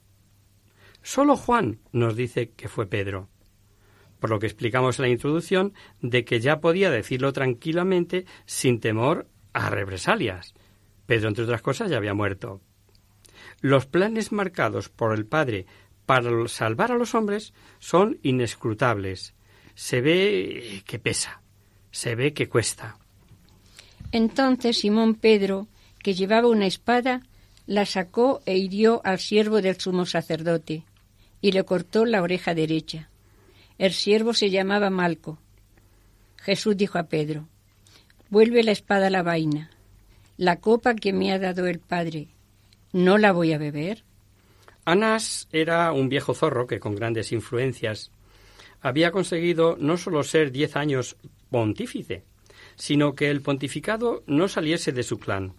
Solo 1.03 1.37
Juan 1.37 1.79
nos 1.93 2.17
dice 2.17 2.51
que 2.51 2.69
fue 2.69 2.87
Pedro, 2.87 3.29
por 4.19 4.31
lo 4.31 4.39
que 4.39 4.47
explicamos 4.47 4.99
en 4.99 5.05
la 5.05 5.09
introducción 5.11 5.73
de 6.01 6.25
que 6.25 6.41
ya 6.41 6.61
podía 6.61 6.91
decirlo 6.91 7.33
tranquilamente 7.33 8.27
sin 8.47 8.81
temor 8.81 9.29
a 9.53 9.71
represalias. 9.71 10.55
Pedro, 11.07 11.29
entre 11.29 11.45
otras 11.45 11.63
cosas, 11.63 11.91
ya 11.91 11.97
había 11.97 12.15
muerto. 12.15 12.61
Los 13.61 13.87
planes 13.87 14.33
marcados 14.33 14.89
por 14.89 15.15
el 15.15 15.27
Padre 15.27 15.67
para 16.09 16.49
salvar 16.49 16.91
a 16.91 16.97
los 16.97 17.15
hombres 17.15 17.53
son 17.81 18.19
inescrutables. 18.23 19.35
Se 19.75 20.01
ve 20.01 20.83
que 20.87 20.99
pesa, 20.99 21.43
se 21.91 22.15
ve 22.15 22.33
que 22.33 22.49
cuesta. 22.49 22.97
Entonces 24.11 24.79
Simón 24.79 25.17
Pedro, 25.17 25.69
que 26.03 26.15
llevaba 26.15 26.49
una 26.49 26.65
espada, 26.65 27.21
la 27.67 27.85
sacó 27.85 28.41
e 28.47 28.57
hirió 28.57 29.03
al 29.05 29.19
siervo 29.19 29.61
del 29.61 29.79
sumo 29.79 30.07
sacerdote, 30.07 30.85
y 31.43 31.53
le 31.53 31.63
cortó 31.65 32.07
la 32.07 32.23
oreja 32.23 32.55
derecha. 32.55 33.11
El 33.77 33.93
siervo 33.93 34.33
se 34.33 34.49
llamaba 34.49 34.89
Malco. 34.89 35.39
Jesús 36.39 36.75
dijo 36.75 36.99
a 36.99 37.03
Pedro, 37.03 37.47
Vuelve 38.31 38.63
la 38.63 38.73
espada 38.73 39.09
a 39.09 39.11
la 39.11 39.23
vaina. 39.23 39.69
La 40.39 40.57
copa 40.57 40.95
que 40.95 41.13
me 41.13 41.33
ha 41.33 41.39
dado 41.39 41.67
el 41.67 41.81
Padre, 41.81 42.29
¿no 42.95 43.19
la 43.19 43.33
voy 43.33 43.53
a 43.53 43.59
beber? 43.59 44.08
Anás 44.89 45.49
era 45.53 45.93
un 45.93 46.09
viejo 46.09 46.33
zorro 46.33 46.67
que 46.67 46.81
con 46.81 46.95
grandes 46.95 47.31
influencias 47.33 48.11
había 48.81 49.11
conseguido 49.11 49.77
no 49.79 49.99
solo 49.99 50.23
ser 50.23 50.51
diez 50.51 50.77
años 50.77 51.19
pontífice, 51.51 52.25
sino 52.75 53.15
que 53.15 53.29
el 53.29 53.43
pontificado 53.43 54.25
no 54.27 54.49
saliese 54.49 54.93
de 54.93 55.03
su 55.03 55.19
clan. 55.19 55.53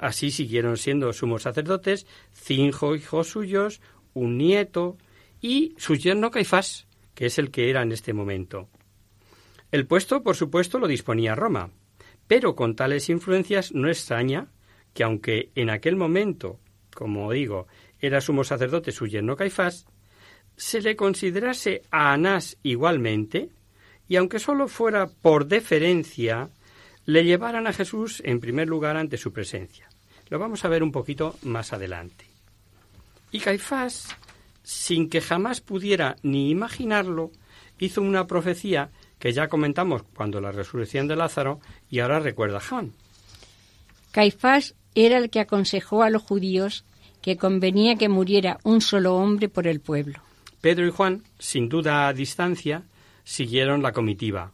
Así 0.00 0.32
siguieron 0.32 0.78
siendo 0.78 1.12
sumos 1.12 1.42
sacerdotes 1.42 2.08
cinco 2.32 2.96
hijos 2.96 3.28
suyos, 3.28 3.80
un 4.14 4.36
nieto 4.36 4.98
y 5.40 5.76
su 5.78 5.94
yerno 5.94 6.32
Caifás, 6.32 6.88
que 7.14 7.26
es 7.26 7.38
el 7.38 7.52
que 7.52 7.70
era 7.70 7.82
en 7.82 7.92
este 7.92 8.14
momento. 8.14 8.68
El 9.70 9.86
puesto, 9.86 10.24
por 10.24 10.34
supuesto, 10.34 10.80
lo 10.80 10.88
disponía 10.88 11.36
Roma, 11.36 11.70
pero 12.26 12.56
con 12.56 12.74
tales 12.74 13.08
influencias 13.10 13.72
no 13.72 13.88
extraña 13.88 14.48
que 14.92 15.04
aunque 15.04 15.52
en 15.54 15.70
aquel 15.70 15.94
momento, 15.94 16.58
como 16.96 17.30
digo, 17.30 17.68
era 18.04 18.20
sumo 18.20 18.44
sacerdote 18.44 18.92
su 18.92 19.06
yerno 19.06 19.36
Caifás, 19.36 19.86
se 20.56 20.80
le 20.80 20.96
considerase 20.96 21.82
a 21.90 22.12
Anás 22.12 22.56
igualmente, 22.62 23.50
y 24.08 24.16
aunque 24.16 24.38
sólo 24.38 24.68
fuera 24.68 25.06
por 25.06 25.46
deferencia, 25.46 26.50
le 27.06 27.24
llevaran 27.24 27.66
a 27.66 27.72
Jesús 27.72 28.22
en 28.24 28.40
primer 28.40 28.68
lugar 28.68 28.96
ante 28.96 29.16
su 29.16 29.32
presencia. 29.32 29.88
Lo 30.28 30.38
vamos 30.38 30.64
a 30.64 30.68
ver 30.68 30.82
un 30.82 30.92
poquito 30.92 31.36
más 31.42 31.72
adelante. 31.72 32.24
Y 33.30 33.40
Caifás, 33.40 34.08
sin 34.62 35.10
que 35.10 35.20
jamás 35.20 35.60
pudiera 35.60 36.16
ni 36.22 36.50
imaginarlo, 36.50 37.30
hizo 37.78 38.00
una 38.00 38.26
profecía 38.26 38.90
que 39.18 39.32
ya 39.32 39.48
comentamos 39.48 40.02
cuando 40.14 40.40
la 40.40 40.52
resurrección 40.52 41.08
de 41.08 41.16
Lázaro 41.16 41.60
y 41.90 42.00
ahora 42.00 42.20
recuerda 42.20 42.60
Juan. 42.60 42.92
Caifás 44.12 44.74
era 44.94 45.18
el 45.18 45.30
que 45.30 45.40
aconsejó 45.40 46.02
a 46.02 46.10
los 46.10 46.22
judíos 46.22 46.84
que 47.24 47.38
convenía 47.38 47.96
que 47.96 48.10
muriera 48.10 48.58
un 48.64 48.82
solo 48.82 49.16
hombre 49.16 49.48
por 49.48 49.66
el 49.66 49.80
pueblo. 49.80 50.20
Pedro 50.60 50.86
y 50.86 50.90
Juan, 50.90 51.22
sin 51.38 51.70
duda 51.70 52.06
a 52.06 52.12
distancia, 52.12 52.82
siguieron 53.24 53.82
la 53.82 53.92
comitiva. 53.92 54.52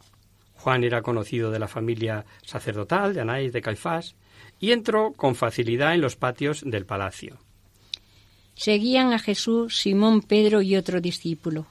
Juan 0.55 0.85
era 0.85 1.03
conocido 1.03 1.51
de 1.51 1.59
la 1.59 1.67
familia 1.67 2.25
sacerdotal 2.43 3.13
de 3.13 3.23
Anás 3.23 3.51
de 3.51 3.61
Caifás 3.61 4.15
y 4.61 4.71
entró 4.71 5.15
con 5.17 5.35
facilidad 5.35 5.95
en 5.95 6.01
los 6.01 6.15
patios 6.15 6.63
del 6.65 6.87
palacio. 6.87 7.39
Seguían 8.55 9.13
a 9.15 9.19
Jesús 9.19 9.77
Simón, 9.77 10.23
Pedro 10.23 10.63
y 10.63 10.77
otro 10.77 11.01
discípulo. 11.01 11.67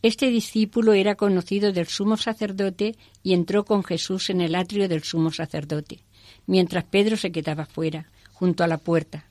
Este 0.00 0.30
discípulo 0.30 0.94
era 0.94 1.16
conocido 1.16 1.72
del 1.72 1.88
sumo 1.88 2.16
sacerdote 2.16 2.96
y 3.22 3.34
entró 3.34 3.66
con 3.66 3.84
Jesús 3.84 4.30
en 4.30 4.40
el 4.40 4.54
atrio 4.54 4.88
del 4.88 5.02
sumo 5.02 5.30
sacerdote, 5.30 5.98
mientras 6.46 6.84
Pedro 6.84 7.18
se 7.18 7.32
quedaba 7.32 7.66
fuera, 7.66 8.06
junto 8.32 8.64
a 8.64 8.66
la 8.66 8.78
puerta. 8.78 9.26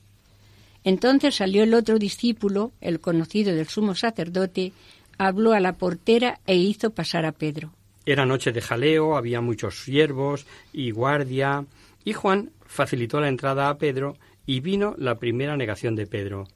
Entonces 0.86 1.36
salió 1.36 1.64
el 1.64 1.74
otro 1.74 1.98
discípulo, 1.98 2.72
el 2.80 3.02
conocido 3.02 3.54
del 3.54 3.68
sumo 3.68 3.96
sacerdote, 3.96 4.72
habló 5.18 5.54
a 5.54 5.60
la 5.60 5.74
portera 5.74 6.40
e 6.46 6.56
hizo 6.56 6.92
pasar 6.92 7.26
a 7.26 7.32
Pedro. 7.32 7.74
Era 8.06 8.28
noche 8.28 8.52
de 8.52 8.62
jaleo, 8.62 9.18
había 9.18 9.42
muchos 9.42 9.84
siervos 9.84 10.46
y 10.72 10.92
guardia, 10.92 11.66
y 12.04 12.14
Juan 12.14 12.52
facilitó 12.68 13.20
la 13.20 13.30
entrada 13.30 13.68
a 13.68 13.80
Pedro 13.80 14.16
y 14.46 14.60
vino 14.60 14.94
la 15.00 15.16
primera 15.16 15.58
negación 15.58 15.96
de 15.96 16.06
Pedro 16.06 16.48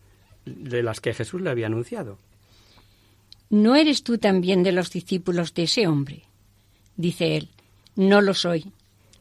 de 0.46 0.84
las 0.84 1.02
que 1.02 1.14
Jesús 1.14 1.42
le 1.42 1.50
había 1.50 1.66
anunciado. 1.66 2.20
¿No 3.50 3.76
eres 3.76 4.04
tú 4.04 4.20
también 4.20 4.62
de 4.62 4.72
los 4.72 4.92
discípulos 4.92 5.56
de 5.56 5.64
ese 5.64 5.88
hombre? 5.88 6.22
Dice 6.98 7.36
él, 7.36 7.50
no 7.96 8.22
lo 8.22 8.36
soy. 8.36 8.72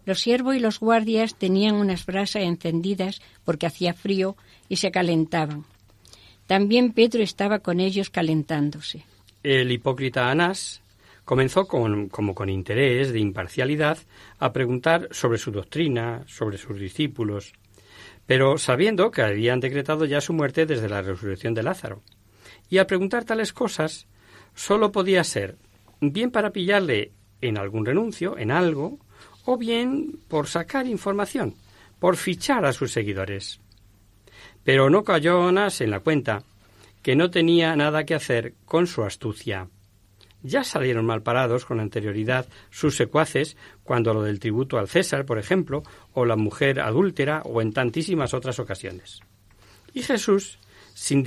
Los 0.09 0.21
siervos 0.21 0.57
y 0.57 0.59
los 0.59 0.81
guardias 0.81 1.35
tenían 1.35 1.75
unas 1.75 2.07
brasas 2.07 2.43
encendidas 2.43 3.21
porque 3.45 3.67
hacía 3.67 3.93
frío 3.93 4.39
y 4.67 4.77
se 4.77 4.91
calentaban. 4.91 5.67
También 6.47 6.95
Pedro 6.95 7.23
estaba 7.23 7.59
con 7.59 7.79
ellos 7.79 8.09
calentándose. 8.09 9.05
El 9.43 9.71
hipócrita 9.71 10.31
Anás 10.31 10.81
comenzó 11.27 11.67
con, 11.67 12.09
como 12.09 12.35
con 12.35 12.49
interés 12.49 13.13
de 13.13 13.19
imparcialidad 13.19 13.99
a 14.39 14.51
preguntar 14.55 15.09
sobre 15.11 15.37
su 15.37 15.51
doctrina, 15.51 16.25
sobre 16.27 16.57
sus 16.57 16.81
discípulos. 16.81 17.53
pero 18.25 18.57
sabiendo 18.57 19.11
que 19.11 19.21
habían 19.21 19.61
decretado 19.61 20.07
ya 20.07 20.23
su 20.23 20.33
muerte 20.33 20.65
desde 20.65 20.89
la 20.89 21.03
resurrección 21.03 21.53
de 21.53 21.65
Lázaro. 21.65 22.03
Y 22.71 22.79
al 22.79 22.87
preguntar 22.87 23.25
tales 23.25 23.53
cosas, 23.53 24.07
sólo 24.55 24.91
podía 24.91 25.23
ser 25.23 25.59
bien 26.01 26.31
para 26.31 26.51
pillarle 26.51 27.13
en 27.43 27.59
algún 27.59 27.85
renuncio, 27.85 28.39
en 28.39 28.51
algo, 28.51 29.01
o 29.51 29.57
bien 29.57 30.21
por 30.29 30.47
sacar 30.47 30.87
información, 30.87 31.55
por 31.99 32.19
fichar 32.19 32.67
a 32.67 32.75
sus 32.75 32.93
seguidores. 32.93 33.61
Pero 34.63 34.91
no 34.91 35.05
cayó 35.05 35.49
Anás 35.49 35.81
en 35.81 35.91
la 35.91 36.01
cuenta 36.01 36.43
que 37.01 37.17
no 37.17 37.31
tenía 37.31 37.75
nada 37.75 38.05
que 38.05 38.15
hacer 38.15 38.53
con 38.67 38.87
su 38.87 39.05
astucia. 39.05 39.69
Ya 40.43 40.65
salieron 40.65 41.07
mal 41.07 41.23
parados 41.23 41.65
con 41.65 41.81
anterioridad 41.81 42.47
sus 42.69 42.95
secuaces 42.95 43.57
cuando 43.85 44.13
lo 44.13 44.23
del 44.23 44.39
tributo 44.39 44.77
al 44.77 44.87
César, 44.87 45.25
por 45.25 45.39
ejemplo, 45.39 45.83
o 46.13 46.27
la 46.27 46.37
mujer 46.37 46.79
adúltera, 46.79 47.41
o 47.47 47.63
en 47.63 47.73
tantísimas 47.73 48.35
otras 48.35 48.59
ocasiones. 48.59 49.21
Y 49.95 50.03
Jesús, 50.03 50.59
sin 50.93 51.23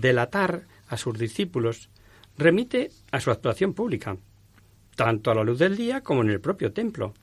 delatar 0.00 0.62
a 0.88 0.96
sus 0.96 1.16
discípulos, 1.16 1.90
remite 2.36 2.90
a 3.12 3.20
su 3.20 3.30
actuación 3.30 3.72
pública, 3.72 4.16
tanto 4.96 5.30
a 5.30 5.34
la 5.36 5.44
luz 5.44 5.60
del 5.60 5.76
día 5.76 6.00
como 6.00 6.22
en 6.22 6.30
el 6.30 6.40
propio 6.40 6.72
templo, 6.72 7.14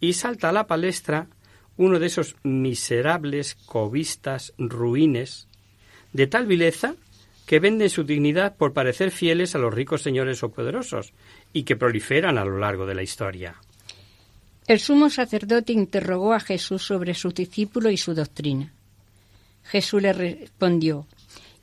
y 0.00 0.14
salta 0.14 0.48
a 0.48 0.52
la 0.52 0.66
palestra 0.66 1.28
uno 1.76 1.98
de 1.98 2.06
esos 2.06 2.36
miserables 2.42 3.54
cobistas 3.54 4.52
ruines, 4.58 5.48
de 6.12 6.26
tal 6.26 6.46
vileza 6.46 6.94
que 7.46 7.58
venden 7.58 7.90
su 7.90 8.04
dignidad 8.04 8.56
por 8.56 8.72
parecer 8.72 9.10
fieles 9.10 9.54
a 9.54 9.58
los 9.58 9.72
ricos 9.74 10.02
señores 10.02 10.42
o 10.42 10.50
poderosos, 10.50 11.12
y 11.52 11.64
que 11.64 11.76
proliferan 11.76 12.38
a 12.38 12.44
lo 12.44 12.58
largo 12.58 12.86
de 12.86 12.94
la 12.94 13.02
historia. 13.02 13.56
El 14.66 14.78
sumo 14.78 15.10
sacerdote 15.10 15.72
interrogó 15.72 16.32
a 16.32 16.38
Jesús 16.40 16.84
sobre 16.84 17.14
su 17.14 17.30
discípulo 17.30 17.90
y 17.90 17.96
su 17.96 18.14
doctrina. 18.14 18.72
Jesús 19.64 20.02
le 20.02 20.12
respondió, 20.12 21.06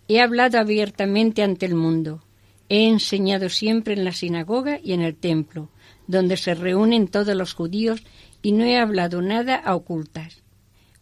He 0.10 0.20
hablado 0.20 0.60
abiertamente 0.60 1.44
ante 1.44 1.66
el 1.66 1.76
mundo. 1.76 2.24
He 2.70 2.88
enseñado 2.88 3.50
siempre 3.50 3.94
en 3.94 4.04
la 4.04 4.12
sinagoga 4.12 4.80
y 4.84 4.94
en 4.94 5.02
el 5.02 5.16
templo, 5.16 5.70
donde 6.08 6.36
se 6.38 6.54
reúnen 6.54 7.08
todos 7.08 7.36
los 7.36 7.54
judíos, 7.54 8.04
y 8.42 8.52
no 8.52 8.64
he 8.64 8.78
hablado 8.78 9.22
nada 9.22 9.56
a 9.56 9.76
ocultas. 9.76 10.42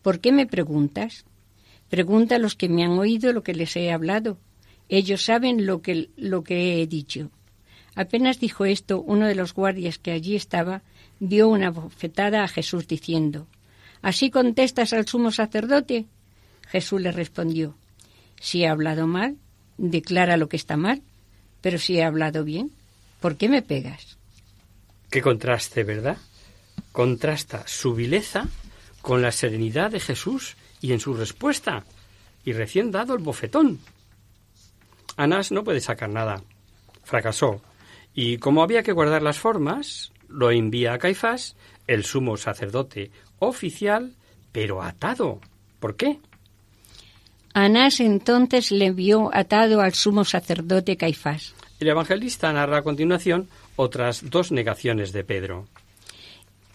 ¿Por 0.02 0.20
qué 0.20 0.32
me 0.32 0.46
preguntas? 0.46 1.26
Pregunta 1.90 2.36
a 2.36 2.40
los 2.40 2.56
que 2.56 2.70
me 2.70 2.84
han 2.84 2.92
oído 2.92 3.34
lo 3.34 3.44
que 3.44 3.54
les 3.54 3.76
he 3.76 3.92
hablado. 3.92 4.38
Ellos 4.90 5.24
saben 5.24 5.66
lo 5.66 5.82
que, 5.82 6.10
lo 6.16 6.44
que 6.44 6.82
he 6.82 6.88
dicho. 6.88 7.32
Apenas 7.96 8.40
dijo 8.40 8.66
esto, 8.66 9.02
uno 9.02 9.28
de 9.28 9.36
los 9.36 9.54
guardias 9.54 9.98
que 9.98 10.12
allí 10.12 10.36
estaba 10.36 10.82
dio 11.20 11.48
una 11.48 11.72
bofetada 11.72 12.44
a 12.44 12.48
Jesús 12.48 12.88
diciendo, 12.88 13.48
¿Así 14.02 14.30
contestas 14.30 14.94
al 14.94 15.08
sumo 15.08 15.32
sacerdote? 15.32 16.06
Jesús 16.68 17.02
le 17.02 17.12
respondió, 17.12 17.76
Si 18.40 18.64
he 18.64 18.68
hablado 18.68 19.08
mal, 19.08 19.38
declara 19.78 20.38
lo 20.38 20.50
que 20.50 20.58
está 20.58 20.78
mal, 20.78 21.02
pero 21.62 21.80
si 21.80 21.98
he 21.98 22.04
hablado 22.04 22.44
bien, 22.44 22.72
¿por 23.20 23.38
qué 23.38 23.50
me 23.50 23.62
pegas? 23.62 24.18
Qué 25.10 25.22
contraste, 25.22 25.84
¿verdad? 25.84 26.18
Contrasta 26.96 27.68
su 27.68 27.94
vileza 27.94 28.48
con 29.02 29.22
la 29.22 29.34
serenidad 29.34 29.92
de 29.92 30.00
Jesús 30.00 30.56
y 30.80 30.94
en 30.94 31.02
su 31.02 31.14
respuesta, 31.14 31.84
y 32.46 32.54
recién 32.54 32.90
dado 32.90 33.16
el 33.16 33.22
bofetón. 33.22 33.82
Anás 35.18 35.52
no 35.52 35.66
puede 35.66 35.82
sacar 35.82 36.10
nada. 36.10 36.42
Fracasó. 37.04 37.62
Y 38.14 38.38
como 38.38 38.64
había 38.64 38.82
que 38.82 38.94
guardar 38.94 39.22
las 39.24 39.40
formas, 39.40 40.14
lo 40.30 40.52
envía 40.52 40.94
a 40.94 40.98
Caifás, 40.98 41.58
el 41.86 42.06
sumo 42.06 42.38
sacerdote 42.38 43.12
oficial, 43.40 44.14
pero 44.54 44.82
atado. 44.82 45.42
¿Por 45.82 45.98
qué? 45.98 46.20
Anás 47.54 48.00
entonces 48.00 48.72
le 48.72 48.92
vio 48.92 49.36
atado 49.36 49.82
al 49.82 49.94
sumo 49.94 50.24
sacerdote 50.24 50.96
Caifás. 50.96 51.56
El 51.82 51.90
evangelista 51.90 52.54
narra 52.54 52.78
a 52.78 52.84
continuación 52.84 53.50
otras 53.76 54.30
dos 54.30 54.54
negaciones 54.54 55.12
de 55.12 55.26
Pedro. 55.26 55.68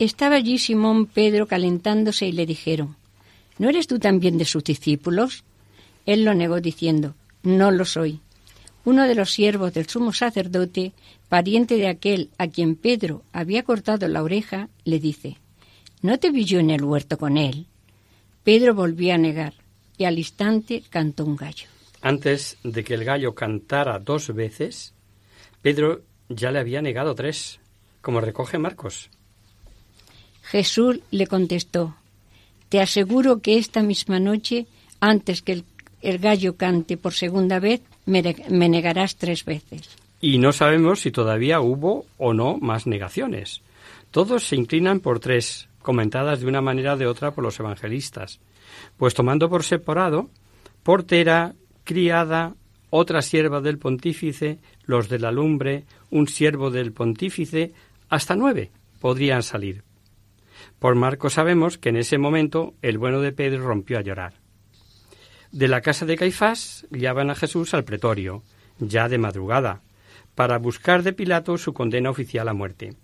Estaba 0.00 0.34
allí 0.34 0.58
Simón 0.58 1.06
Pedro 1.06 1.46
calentándose 1.46 2.26
y 2.26 2.32
le 2.32 2.44
dijeron, 2.44 2.96
¿No 3.58 3.68
eres 3.68 3.86
tú 3.86 4.00
también 4.00 4.36
de 4.36 4.44
sus 4.44 4.64
discípulos? 4.64 5.44
Él 6.06 6.24
lo 6.24 6.34
negó 6.34 6.60
diciendo, 6.60 7.14
No 7.44 7.70
lo 7.70 7.84
soy 7.84 8.20
uno 8.84 9.06
de 9.06 9.14
los 9.14 9.30
siervos 9.30 9.74
del 9.74 9.88
sumo 9.88 10.12
sacerdote, 10.12 10.92
pariente 11.28 11.76
de 11.76 11.88
aquel 11.88 12.30
a 12.38 12.48
quien 12.48 12.76
Pedro 12.76 13.22
había 13.32 13.62
cortado 13.62 14.08
la 14.08 14.22
oreja, 14.22 14.68
le 14.84 14.98
dice, 14.98 15.36
¿No 16.02 16.18
te 16.18 16.30
vi 16.30 16.44
yo 16.44 16.58
en 16.60 16.70
el 16.70 16.82
huerto 16.82 17.18
con 17.18 17.36
él? 17.36 17.66
Pedro 18.42 18.74
volvió 18.74 19.14
a 19.14 19.18
negar, 19.18 19.54
y 19.98 20.04
al 20.04 20.18
instante 20.18 20.82
cantó 20.88 21.24
un 21.24 21.36
gallo. 21.36 21.66
Antes 22.00 22.56
de 22.64 22.82
que 22.82 22.94
el 22.94 23.04
gallo 23.04 23.34
cantara 23.34 23.98
dos 23.98 24.34
veces, 24.34 24.94
Pedro 25.60 26.02
ya 26.30 26.50
le 26.50 26.58
había 26.58 26.80
negado 26.80 27.14
tres, 27.14 27.60
como 28.00 28.22
recoge 28.22 28.56
Marcos. 28.56 29.10
Jesús 30.50 30.98
le 31.12 31.28
contestó, 31.28 31.94
Te 32.70 32.80
aseguro 32.80 33.40
que 33.40 33.56
esta 33.56 33.84
misma 33.84 34.18
noche, 34.18 34.66
antes 34.98 35.42
que 35.42 35.62
el, 36.02 36.18
gallo 36.18 36.56
cante 36.56 36.96
por 36.96 37.12
segunda 37.14 37.60
vez, 37.60 37.82
me, 38.04 38.20
negarás 38.68 39.14
tres 39.14 39.44
veces. 39.44 39.96
Y 40.20 40.38
no 40.38 40.52
sabemos 40.52 41.00
si 41.00 41.12
todavía 41.12 41.60
hubo 41.60 42.04
o 42.18 42.34
no 42.34 42.58
más 42.58 42.88
negaciones. 42.88 43.62
Todos 44.10 44.42
se 44.48 44.56
inclinan 44.56 44.98
por 44.98 45.20
tres, 45.20 45.68
comentadas 45.82 46.40
de 46.40 46.46
una 46.46 46.60
manera 46.60 46.94
o 46.94 46.96
de 46.96 47.06
otra 47.06 47.30
por 47.30 47.44
los 47.44 47.60
evangelistas, 47.60 48.40
pues 48.96 49.14
tomando 49.14 49.48
por 49.48 49.62
separado, 49.62 50.30
portera, 50.82 51.54
criada, 51.84 52.54
otra 52.90 53.22
sierva 53.22 53.60
del 53.60 53.78
pontífice, 53.78 54.58
los 54.84 55.08
de 55.08 55.20
la 55.20 55.30
lumbre, 55.30 55.84
un 56.10 56.26
siervo 56.26 56.72
del 56.72 56.90
pontífice, 56.90 57.72
hasta 58.08 58.34
nueve 58.34 58.72
podrían 58.98 59.44
salir. 59.44 59.84
Por 60.80 60.94
Marco 60.94 61.28
sabemos 61.28 61.76
que 61.78 61.90
en 61.90 61.96
ese 61.96 62.18
momento 62.18 62.74
el 62.80 62.98
bueno 62.98 63.20
de 63.20 63.32
Pedro 63.32 63.64
rompió 63.64 63.98
a 63.98 64.02
llorar. 64.02 64.32
De 65.52 65.68
la 65.68 65.82
casa 65.82 66.06
de 66.06 66.16
Caifás 66.16 66.86
llevan 66.90 67.28
a 67.30 67.34
Jesús 67.34 67.74
al 67.74 67.84
pretorio, 67.84 68.42
ya 68.78 69.08
de 69.08 69.18
madrugada, 69.18 69.82
para 70.34 70.58
buscar 70.58 71.02
de 71.02 71.12
Pilato 71.12 71.58
su 71.58 71.74
condena 71.74 72.08
oficial 72.08 72.48
a 72.48 72.54
muerte. 72.54 72.94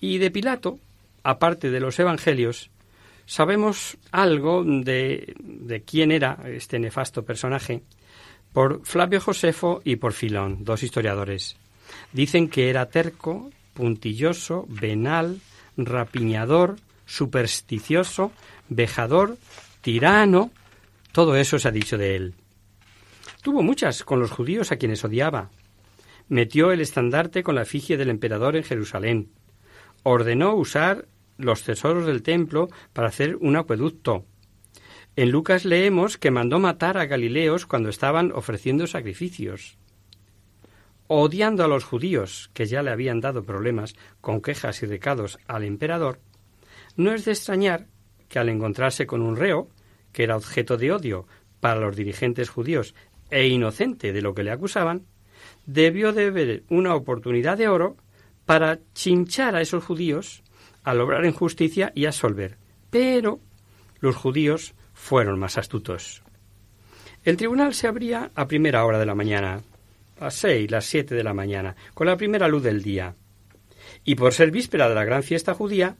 Y 0.00 0.16
de 0.16 0.30
Pilato, 0.30 0.78
aparte 1.22 1.70
de 1.70 1.80
los 1.80 1.98
evangelios, 1.98 2.70
sabemos 3.26 3.98
algo 4.10 4.64
de, 4.64 5.34
de 5.38 5.82
quién 5.82 6.10
era 6.10 6.38
este 6.46 6.78
nefasto 6.78 7.22
personaje 7.22 7.82
por 8.54 8.86
Flavio 8.86 9.20
Josefo 9.20 9.82
y 9.84 9.96
por 9.96 10.14
Filón, 10.14 10.64
dos 10.64 10.82
historiadores. 10.82 11.56
Dicen 12.14 12.48
que 12.48 12.70
era 12.70 12.88
terco, 12.88 13.50
puntilloso, 13.74 14.64
venal, 14.68 15.40
rapiñador, 15.78 16.76
supersticioso, 17.06 18.32
vejador, 18.68 19.38
tirano, 19.80 20.50
todo 21.12 21.36
eso 21.36 21.58
se 21.58 21.68
ha 21.68 21.72
dicho 21.72 21.96
de 21.96 22.16
él. 22.16 22.34
Tuvo 23.42 23.62
muchas 23.62 24.04
con 24.04 24.20
los 24.20 24.30
judíos 24.30 24.72
a 24.72 24.76
quienes 24.76 25.04
odiaba. 25.04 25.50
Metió 26.28 26.72
el 26.72 26.80
estandarte 26.80 27.42
con 27.42 27.54
la 27.54 27.62
efigie 27.62 27.96
del 27.96 28.10
emperador 28.10 28.56
en 28.56 28.64
Jerusalén. 28.64 29.30
Ordenó 30.02 30.54
usar 30.54 31.06
los 31.38 31.62
tesoros 31.62 32.06
del 32.06 32.22
templo 32.22 32.68
para 32.92 33.08
hacer 33.08 33.36
un 33.36 33.56
acueducto. 33.56 34.26
En 35.16 35.30
Lucas 35.30 35.64
leemos 35.64 36.18
que 36.18 36.30
mandó 36.30 36.58
matar 36.58 36.98
a 36.98 37.06
Galileos 37.06 37.66
cuando 37.66 37.88
estaban 37.88 38.32
ofreciendo 38.32 38.86
sacrificios. 38.86 39.78
Odiando 41.10 41.64
a 41.64 41.68
los 41.68 41.84
judíos, 41.84 42.50
que 42.52 42.66
ya 42.66 42.82
le 42.82 42.90
habían 42.90 43.20
dado 43.20 43.42
problemas 43.42 43.94
con 44.20 44.42
quejas 44.42 44.82
y 44.82 44.86
recados 44.86 45.38
al 45.46 45.64
emperador, 45.64 46.20
no 46.96 47.12
es 47.12 47.24
de 47.24 47.32
extrañar 47.32 47.86
que 48.28 48.38
al 48.38 48.50
encontrarse 48.50 49.06
con 49.06 49.22
un 49.22 49.36
reo, 49.36 49.68
que 50.12 50.22
era 50.22 50.36
objeto 50.36 50.76
de 50.76 50.92
odio 50.92 51.26
para 51.60 51.80
los 51.80 51.96
dirigentes 51.96 52.50
judíos 52.50 52.94
e 53.30 53.46
inocente 53.46 54.12
de 54.12 54.20
lo 54.20 54.34
que 54.34 54.42
le 54.42 54.50
acusaban, 54.50 55.06
debió 55.64 56.12
de 56.12 56.30
ver 56.30 56.64
una 56.68 56.94
oportunidad 56.94 57.56
de 57.56 57.68
oro 57.68 57.96
para 58.44 58.78
chinchar 58.92 59.56
a 59.56 59.60
esos 59.60 59.84
judíos, 59.84 60.42
a 60.84 60.94
lograr 60.94 61.24
injusticia 61.24 61.92
y 61.94 62.06
absolver. 62.06 62.58
Pero 62.90 63.40
los 64.00 64.16
judíos 64.16 64.74
fueron 64.94 65.38
más 65.38 65.58
astutos. 65.58 66.22
El 67.24 67.36
tribunal 67.36 67.74
se 67.74 67.86
abría 67.88 68.30
a 68.34 68.46
primera 68.46 68.84
hora 68.84 68.98
de 68.98 69.06
la 69.06 69.14
mañana, 69.14 69.62
las 70.20 70.34
seis, 70.34 70.70
las 70.70 70.84
siete 70.84 71.14
de 71.14 71.24
la 71.24 71.34
mañana, 71.34 71.76
con 71.94 72.06
la 72.06 72.16
primera 72.16 72.48
luz 72.48 72.62
del 72.62 72.82
día. 72.82 73.14
Y 74.04 74.14
por 74.14 74.32
ser 74.32 74.50
víspera 74.50 74.88
de 74.88 74.94
la 74.94 75.04
gran 75.04 75.22
fiesta 75.22 75.54
judía, 75.54 75.96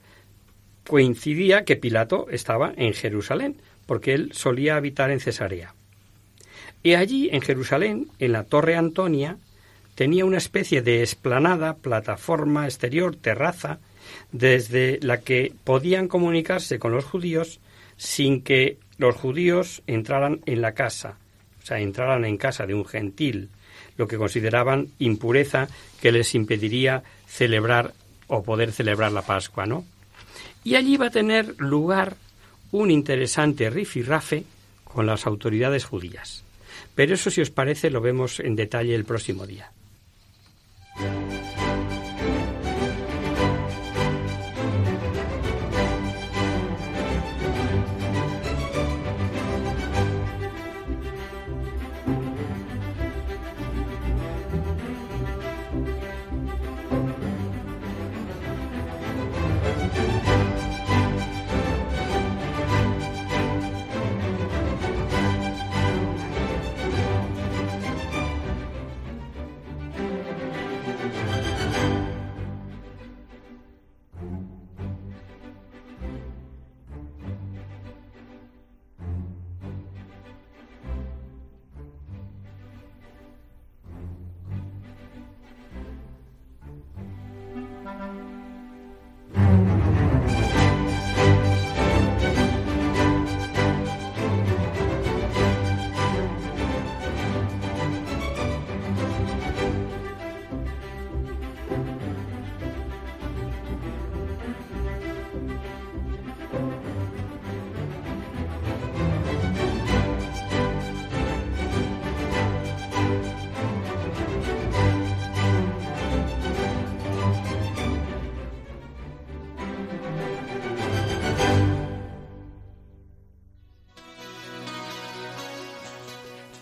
coincidía 0.87 1.65
que 1.65 1.77
Pilato 1.77 2.27
estaba 2.31 2.73
en 2.77 2.95
Jerusalén, 2.95 3.61
porque 3.87 4.15
él 4.15 4.31
solía 4.33 4.77
habitar 4.77 5.11
en 5.11 5.21
Cesarea. 5.21 5.75
Y 6.83 6.95
allí, 6.95 7.29
en 7.33 7.41
Jerusalén, 7.41 8.09
en 8.19 8.33
la 8.33 8.45
Torre 8.45 8.77
Antonia, 8.77 9.39
tenía 9.95 10.25
una 10.25 10.39
especie 10.39 10.81
de 10.81 11.03
esplanada, 11.03 11.77
plataforma 11.77 12.67
exterior, 12.67 13.17
terraza, 13.17 13.81
desde 14.33 14.99
la 15.03 15.21
que 15.21 15.53
podían 15.65 16.09
comunicarse 16.09 16.79
con 16.79 16.93
los 16.93 17.05
judíos 17.05 17.61
sin 17.97 18.43
que 18.43 18.79
los 18.97 19.17
judíos 19.17 19.83
entraran 19.87 20.41
en 20.47 20.61
la 20.61 20.73
casa, 20.73 21.19
o 21.63 21.67
sea, 21.67 21.81
entraran 21.81 22.25
en 22.25 22.37
casa 22.37 22.67
de 22.67 22.75
un 22.75 22.85
gentil, 22.85 23.51
lo 23.99 24.09
que 24.09 24.17
consideraban 24.17 24.89
impureza 24.99 25.69
que 26.01 26.13
les 26.13 26.35
impediría 26.35 27.03
celebrar 27.27 27.93
o 28.29 28.43
poder 28.43 28.73
celebrar 28.73 29.13
la 29.13 29.23
Pascua, 29.23 29.67
¿no? 29.67 29.85
Y 30.65 30.77
allí 30.77 30.97
va 30.97 31.07
a 31.07 31.11
tener 31.11 31.55
lugar 31.59 32.17
un 32.73 32.91
interesante 32.91 33.69
rifirrafe 33.69 34.45
con 34.85 35.07
las 35.07 35.27
autoridades 35.27 35.85
judías. 35.85 36.45
Pero 36.95 37.15
eso, 37.15 37.31
si 37.31 37.41
os 37.41 37.51
parece, 37.51 37.91
lo 37.91 38.01
vemos 38.01 38.41
en 38.41 38.57
detalle 38.57 38.95
el 38.95 39.05
próximo 39.05 39.47
día. 39.47 39.71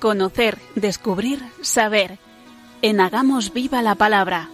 Conocer, 0.06 0.56
descubrir, 0.76 1.40
saber. 1.62 2.20
En 2.80 3.00
Hagamos 3.00 3.52
Viva 3.52 3.82
la 3.82 3.96
Palabra. 3.96 4.48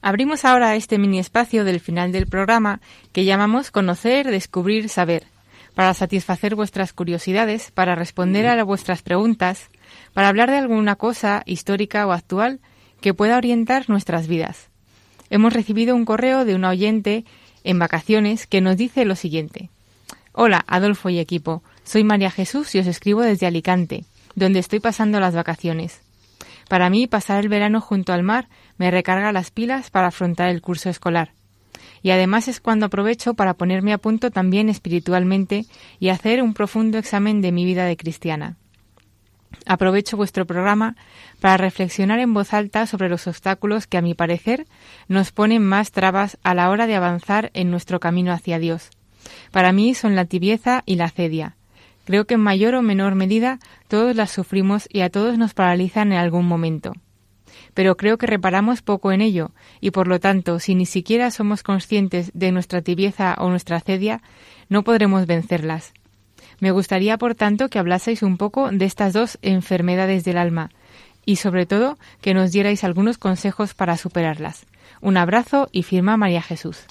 Abrimos 0.00 0.46
ahora 0.46 0.74
este 0.74 0.96
mini 0.96 1.18
espacio 1.18 1.64
del 1.64 1.80
final 1.80 2.12
del 2.12 2.28
programa 2.28 2.80
que 3.12 3.26
llamamos 3.26 3.70
Conocer, 3.70 4.30
Descubrir, 4.30 4.88
Saber, 4.88 5.26
para 5.74 5.92
satisfacer 5.92 6.54
vuestras 6.54 6.94
curiosidades, 6.94 7.70
para 7.72 7.94
responder 7.94 8.46
a 8.46 8.64
vuestras 8.64 9.02
preguntas, 9.02 9.68
para 10.14 10.28
hablar 10.28 10.50
de 10.50 10.56
alguna 10.56 10.96
cosa 10.96 11.42
histórica 11.44 12.06
o 12.06 12.12
actual 12.12 12.58
que 13.02 13.12
pueda 13.12 13.36
orientar 13.36 13.84
nuestras 13.90 14.28
vidas. 14.28 14.70
Hemos 15.28 15.52
recibido 15.52 15.94
un 15.94 16.06
correo 16.06 16.46
de 16.46 16.54
un 16.54 16.64
oyente 16.64 17.26
en 17.64 17.78
vacaciones 17.78 18.46
que 18.46 18.60
nos 18.60 18.76
dice 18.76 19.04
lo 19.04 19.16
siguiente. 19.16 19.70
Hola, 20.32 20.64
Adolfo 20.66 21.10
y 21.10 21.18
equipo. 21.18 21.62
Soy 21.84 22.04
María 22.04 22.30
Jesús 22.30 22.74
y 22.74 22.78
os 22.78 22.86
escribo 22.86 23.22
desde 23.22 23.46
Alicante, 23.46 24.04
donde 24.34 24.60
estoy 24.60 24.80
pasando 24.80 25.18
las 25.20 25.34
vacaciones. 25.34 26.00
Para 26.68 26.88
mí, 26.88 27.08
pasar 27.08 27.40
el 27.40 27.48
verano 27.48 27.80
junto 27.80 28.12
al 28.12 28.22
mar 28.22 28.48
me 28.78 28.92
recarga 28.92 29.32
las 29.32 29.50
pilas 29.50 29.90
para 29.90 30.06
afrontar 30.06 30.50
el 30.50 30.62
curso 30.62 30.88
escolar. 30.88 31.32
Y 32.00 32.10
además 32.10 32.46
es 32.46 32.60
cuando 32.60 32.86
aprovecho 32.86 33.34
para 33.34 33.54
ponerme 33.54 33.92
a 33.92 33.98
punto 33.98 34.30
también 34.30 34.68
espiritualmente 34.68 35.66
y 35.98 36.10
hacer 36.10 36.42
un 36.42 36.54
profundo 36.54 36.96
examen 36.96 37.40
de 37.40 37.50
mi 37.50 37.64
vida 37.64 37.86
de 37.86 37.96
cristiana. 37.96 38.56
Aprovecho 39.66 40.16
vuestro 40.16 40.46
programa 40.46 40.96
para 41.40 41.56
reflexionar 41.56 42.18
en 42.18 42.34
voz 42.34 42.54
alta 42.54 42.86
sobre 42.86 43.08
los 43.08 43.26
obstáculos 43.26 43.86
que, 43.86 43.98
a 43.98 44.02
mi 44.02 44.14
parecer, 44.14 44.66
nos 45.08 45.32
ponen 45.32 45.64
más 45.64 45.92
trabas 45.92 46.38
a 46.42 46.54
la 46.54 46.70
hora 46.70 46.86
de 46.86 46.96
avanzar 46.96 47.50
en 47.54 47.70
nuestro 47.70 48.00
camino 48.00 48.32
hacia 48.32 48.58
Dios. 48.58 48.90
Para 49.50 49.72
mí 49.72 49.94
son 49.94 50.16
la 50.16 50.24
tibieza 50.24 50.82
y 50.86 50.96
la 50.96 51.10
cedia. 51.10 51.56
Creo 52.04 52.26
que 52.26 52.34
en 52.34 52.40
mayor 52.40 52.74
o 52.74 52.82
menor 52.82 53.14
medida 53.14 53.58
todos 53.88 54.16
las 54.16 54.30
sufrimos 54.30 54.88
y 54.90 55.02
a 55.02 55.10
todos 55.10 55.38
nos 55.38 55.54
paralizan 55.54 56.12
en 56.12 56.18
algún 56.18 56.46
momento. 56.46 56.92
Pero 57.74 57.96
creo 57.96 58.18
que 58.18 58.26
reparamos 58.26 58.82
poco 58.82 59.12
en 59.12 59.20
ello, 59.20 59.52
y 59.80 59.90
por 59.90 60.08
lo 60.08 60.18
tanto, 60.18 60.58
si 60.58 60.74
ni 60.74 60.86
siquiera 60.86 61.30
somos 61.30 61.62
conscientes 61.62 62.30
de 62.34 62.50
nuestra 62.50 62.82
tibieza 62.82 63.36
o 63.38 63.48
nuestra 63.48 63.80
cedia, 63.80 64.22
no 64.68 64.82
podremos 64.82 65.26
vencerlas. 65.26 65.92
Me 66.60 66.70
gustaría, 66.70 67.18
por 67.18 67.34
tanto, 67.34 67.68
que 67.68 67.78
hablaseis 67.78 68.22
un 68.22 68.36
poco 68.36 68.70
de 68.70 68.84
estas 68.84 69.12
dos 69.12 69.38
enfermedades 69.42 70.24
del 70.24 70.38
alma 70.38 70.70
y, 71.24 71.36
sobre 71.36 71.66
todo, 71.66 71.98
que 72.20 72.34
nos 72.34 72.52
dierais 72.52 72.84
algunos 72.84 73.18
consejos 73.18 73.74
para 73.74 73.96
superarlas. 73.96 74.66
Un 75.00 75.16
abrazo 75.16 75.68
y 75.72 75.82
firma 75.82 76.16
María 76.16 76.42
Jesús. 76.42 76.84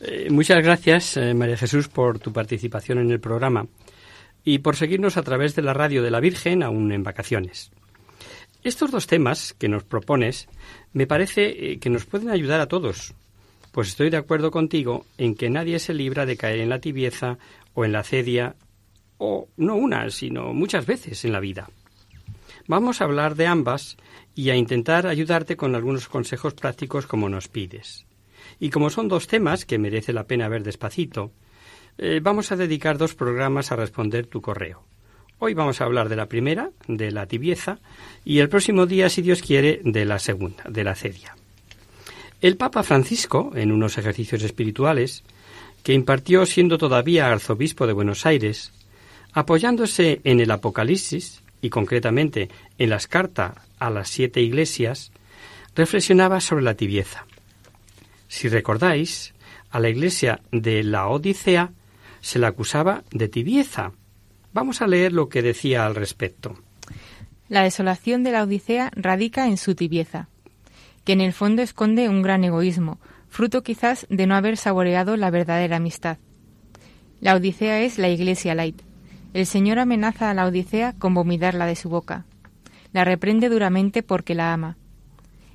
Eh, 0.00 0.28
muchas 0.30 0.62
gracias, 0.62 1.16
eh, 1.16 1.32
María 1.32 1.56
Jesús, 1.56 1.88
por 1.88 2.18
tu 2.18 2.32
participación 2.32 2.98
en 2.98 3.10
el 3.10 3.20
programa 3.20 3.66
y 4.44 4.58
por 4.58 4.76
seguirnos 4.76 5.16
a 5.16 5.22
través 5.22 5.56
de 5.56 5.62
la 5.62 5.72
radio 5.72 6.02
de 6.02 6.10
la 6.10 6.20
Virgen, 6.20 6.62
aún 6.62 6.92
en 6.92 7.02
vacaciones. 7.02 7.70
Estos 8.62 8.90
dos 8.90 9.06
temas 9.06 9.54
que 9.54 9.68
nos 9.68 9.84
propones 9.84 10.48
me 10.92 11.06
parece 11.06 11.72
eh, 11.72 11.78
que 11.78 11.88
nos 11.88 12.04
pueden 12.04 12.30
ayudar 12.30 12.60
a 12.60 12.66
todos, 12.66 13.14
pues 13.72 13.88
estoy 13.88 14.10
de 14.10 14.16
acuerdo 14.16 14.50
contigo 14.50 15.06
en 15.18 15.34
que 15.34 15.50
nadie 15.50 15.78
se 15.78 15.94
libra 15.94 16.26
de 16.26 16.36
caer 16.36 16.60
en 16.60 16.68
la 16.68 16.80
tibieza 16.80 17.38
o 17.74 17.84
en 17.84 17.92
la 17.92 18.02
cedia 18.02 18.54
o 19.18 19.48
no 19.56 19.76
una, 19.76 20.10
sino 20.10 20.52
muchas 20.52 20.86
veces 20.86 21.24
en 21.24 21.32
la 21.32 21.40
vida. 21.40 21.68
Vamos 22.66 23.00
a 23.00 23.04
hablar 23.04 23.36
de 23.36 23.46
ambas 23.46 23.96
y 24.34 24.50
a 24.50 24.56
intentar 24.56 25.06
ayudarte 25.06 25.56
con 25.56 25.74
algunos 25.74 26.08
consejos 26.08 26.54
prácticos 26.54 27.06
como 27.06 27.28
nos 27.28 27.48
pides. 27.48 28.06
Y 28.58 28.70
como 28.70 28.90
son 28.90 29.08
dos 29.08 29.26
temas 29.26 29.64
que 29.64 29.78
merece 29.78 30.12
la 30.12 30.26
pena 30.26 30.48
ver 30.48 30.62
despacito, 30.62 31.32
eh, 31.98 32.20
vamos 32.22 32.52
a 32.52 32.56
dedicar 32.56 32.98
dos 32.98 33.14
programas 33.14 33.72
a 33.72 33.76
responder 33.76 34.26
tu 34.26 34.40
correo. 34.40 34.82
Hoy 35.38 35.54
vamos 35.54 35.80
a 35.80 35.84
hablar 35.84 36.08
de 36.08 36.16
la 36.16 36.26
primera, 36.26 36.70
de 36.88 37.10
la 37.10 37.26
tibieza, 37.26 37.78
y 38.24 38.38
el 38.38 38.48
próximo 38.48 38.86
día, 38.86 39.08
si 39.10 39.22
Dios 39.22 39.42
quiere, 39.42 39.80
de 39.84 40.04
la 40.04 40.18
segunda, 40.18 40.64
de 40.68 40.84
la 40.84 40.94
cedia. 40.94 41.36
El 42.40 42.56
Papa 42.56 42.82
Francisco, 42.82 43.52
en 43.54 43.72
unos 43.72 43.98
ejercicios 43.98 44.42
espirituales, 44.42 45.24
que 45.82 45.92
impartió 45.92 46.44
siendo 46.46 46.78
todavía 46.78 47.30
arzobispo 47.30 47.86
de 47.86 47.92
Buenos 47.92 48.26
Aires, 48.26 48.72
Apoyándose 49.36 50.22
en 50.24 50.40
el 50.40 50.50
Apocalipsis, 50.50 51.42
y 51.60 51.68
concretamente 51.68 52.48
en 52.78 52.88
las 52.88 53.06
cartas 53.06 53.52
a 53.78 53.90
las 53.90 54.08
siete 54.08 54.40
iglesias, 54.40 55.12
reflexionaba 55.74 56.40
sobre 56.40 56.64
la 56.64 56.72
tibieza. 56.72 57.26
Si 58.28 58.48
recordáis, 58.48 59.34
a 59.68 59.78
la 59.78 59.90
iglesia 59.90 60.40
de 60.52 60.82
la 60.82 61.08
Odisea 61.08 61.72
se 62.22 62.38
la 62.38 62.48
acusaba 62.48 63.04
de 63.10 63.28
tibieza. 63.28 63.92
Vamos 64.54 64.80
a 64.80 64.86
leer 64.86 65.12
lo 65.12 65.28
que 65.28 65.42
decía 65.42 65.84
al 65.84 65.96
respecto. 65.96 66.56
La 67.50 67.62
desolación 67.62 68.24
de 68.24 68.32
la 68.32 68.42
Odisea 68.42 68.90
radica 68.96 69.48
en 69.48 69.58
su 69.58 69.74
tibieza, 69.74 70.30
que 71.04 71.12
en 71.12 71.20
el 71.20 71.34
fondo 71.34 71.60
esconde 71.60 72.08
un 72.08 72.22
gran 72.22 72.42
egoísmo, 72.42 73.00
fruto 73.28 73.62
quizás 73.62 74.06
de 74.08 74.26
no 74.26 74.34
haber 74.34 74.56
saboreado 74.56 75.18
la 75.18 75.30
verdadera 75.30 75.76
amistad. 75.76 76.16
La 77.20 77.34
Odisea 77.34 77.82
es 77.82 77.98
la 77.98 78.08
iglesia 78.08 78.54
light, 78.54 78.80
el 79.36 79.44
Señor 79.44 79.78
amenaza 79.78 80.30
a 80.30 80.34
la 80.34 80.46
Odisea 80.46 80.94
con 80.98 81.12
vomitarla 81.12 81.66
de 81.66 81.76
su 81.76 81.90
boca. 81.90 82.24
La 82.94 83.04
reprende 83.04 83.50
duramente 83.50 84.02
porque 84.02 84.34
la 84.34 84.54
ama. 84.54 84.78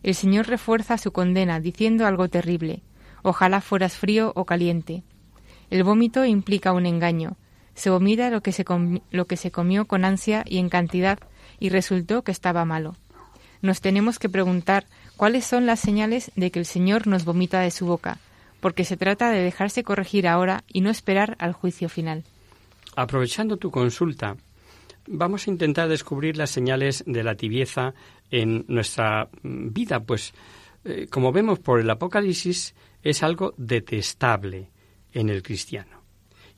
El 0.03 0.13
Señor 0.13 0.45
refuerza 0.45 0.99
su 0.99 1.11
condena 1.11 1.59
diciendo 1.59 2.05
algo 2.05 2.29
terrible. 2.29 2.83
Ojalá 3.23 3.59
fueras 3.59 3.97
frío 3.97 4.33
o 4.35 4.45
caliente. 4.45 5.01
El 5.71 5.83
vómito 5.83 6.25
implica 6.25 6.73
un 6.73 6.85
engaño. 6.85 7.37
Se 7.73 7.89
vomita 7.89 8.29
lo 8.29 8.41
que 8.41 8.51
se, 8.51 8.63
lo 9.09 9.25
que 9.25 9.35
se 9.35 9.49
comió 9.49 9.85
con 9.85 10.05
ansia 10.05 10.43
y 10.45 10.59
en 10.59 10.69
cantidad 10.69 11.17
y 11.59 11.69
resultó 11.69 12.23
que 12.23 12.31
estaba 12.31 12.65
malo. 12.65 12.95
Nos 13.63 13.81
tenemos 13.81 14.19
que 14.19 14.29
preguntar 14.29 14.85
¿Cuáles 15.17 15.43
son 15.43 15.65
las 15.65 15.79
señales 15.79 16.31
de 16.35 16.51
que 16.51 16.59
el 16.59 16.65
Señor 16.65 17.07
nos 17.07 17.25
vomita 17.25 17.61
de 17.61 17.71
su 17.71 17.87
boca? 17.87 18.19
Porque 18.59 18.85
se 18.85 18.95
trata 18.95 19.31
de 19.31 19.41
dejarse 19.41 19.83
corregir 19.83 20.27
ahora 20.27 20.63
y 20.67 20.81
no 20.81 20.91
esperar 20.91 21.35
al 21.39 21.53
juicio 21.53 21.89
final. 21.89 22.23
Aprovechando 22.95 23.57
tu 23.57 23.71
consulta, 23.71 24.35
vamos 25.07 25.47
a 25.47 25.51
intentar 25.51 25.89
descubrir 25.89 26.37
las 26.37 26.49
señales 26.49 27.03
de 27.07 27.23
la 27.23 27.35
tibieza 27.35 27.93
en 28.29 28.65
nuestra 28.67 29.29
vida, 29.43 30.01
pues 30.01 30.33
eh, 30.83 31.07
como 31.09 31.31
vemos 31.31 31.59
por 31.59 31.79
el 31.79 31.89
Apocalipsis 31.89 32.75
es 33.03 33.23
algo 33.23 33.53
detestable 33.57 34.69
en 35.13 35.29
el 35.29 35.43
cristiano. 35.43 36.01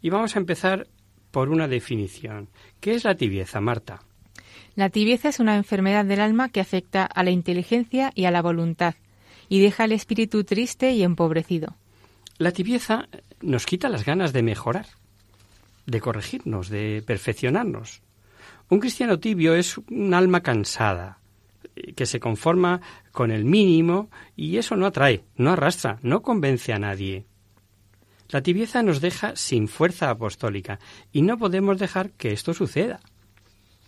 Y 0.02 0.10
vamos 0.10 0.36
a 0.36 0.40
empezar 0.40 0.88
por 1.32 1.50
una 1.50 1.68
definición. 1.68 2.50
¿Qué 2.80 2.94
es 2.94 3.04
la 3.04 3.16
tibieza, 3.16 3.60
Marta? 3.60 4.02
La 4.76 4.90
tibieza 4.90 5.30
es 5.30 5.40
una 5.40 5.56
enfermedad 5.56 6.06
del 6.06 6.20
alma 6.20 6.50
que 6.50 6.60
afecta 6.60 7.06
a 7.06 7.24
la 7.24 7.32
inteligencia 7.32 8.12
y 8.16 8.26
a 8.26 8.32
la 8.32 8.42
voluntad 8.42 8.96
y 9.50 9.62
deja 9.62 9.86
el 9.86 9.92
espíritu 9.92 10.44
triste 10.44 10.92
y 10.94 11.04
empobrecido. 11.04 11.76
La 12.38 12.52
tibieza 12.52 13.08
nos 13.42 13.66
quita 13.66 13.90
las 13.90 14.06
ganas 14.06 14.34
de 14.34 14.42
mejorar, 14.42 14.88
de 15.86 16.02
corregirnos, 16.02 16.70
de 16.70 17.04
perfeccionarnos. 17.06 18.02
Un 18.70 18.80
cristiano 18.80 19.20
tibio 19.20 19.56
es 19.56 19.78
un 19.78 20.14
alma 20.14 20.42
cansada, 20.42 21.20
que 21.96 22.06
se 22.06 22.20
conforma 22.20 22.82
con 23.12 23.32
el 23.32 23.46
mínimo 23.46 24.10
y 24.36 24.58
eso 24.58 24.76
no 24.76 24.86
atrae, 24.86 25.24
no 25.36 25.52
arrastra, 25.52 26.00
no 26.02 26.22
convence 26.22 26.74
a 26.74 26.80
nadie. 26.80 27.26
La 28.30 28.42
tibieza 28.42 28.82
nos 28.84 29.02
deja 29.02 29.36
sin 29.36 29.68
fuerza 29.68 30.10
apostólica 30.10 30.80
y 31.12 31.22
no 31.22 31.38
podemos 31.38 31.78
dejar 31.78 32.12
que 32.12 32.32
esto 32.32 32.54
suceda 32.54 33.00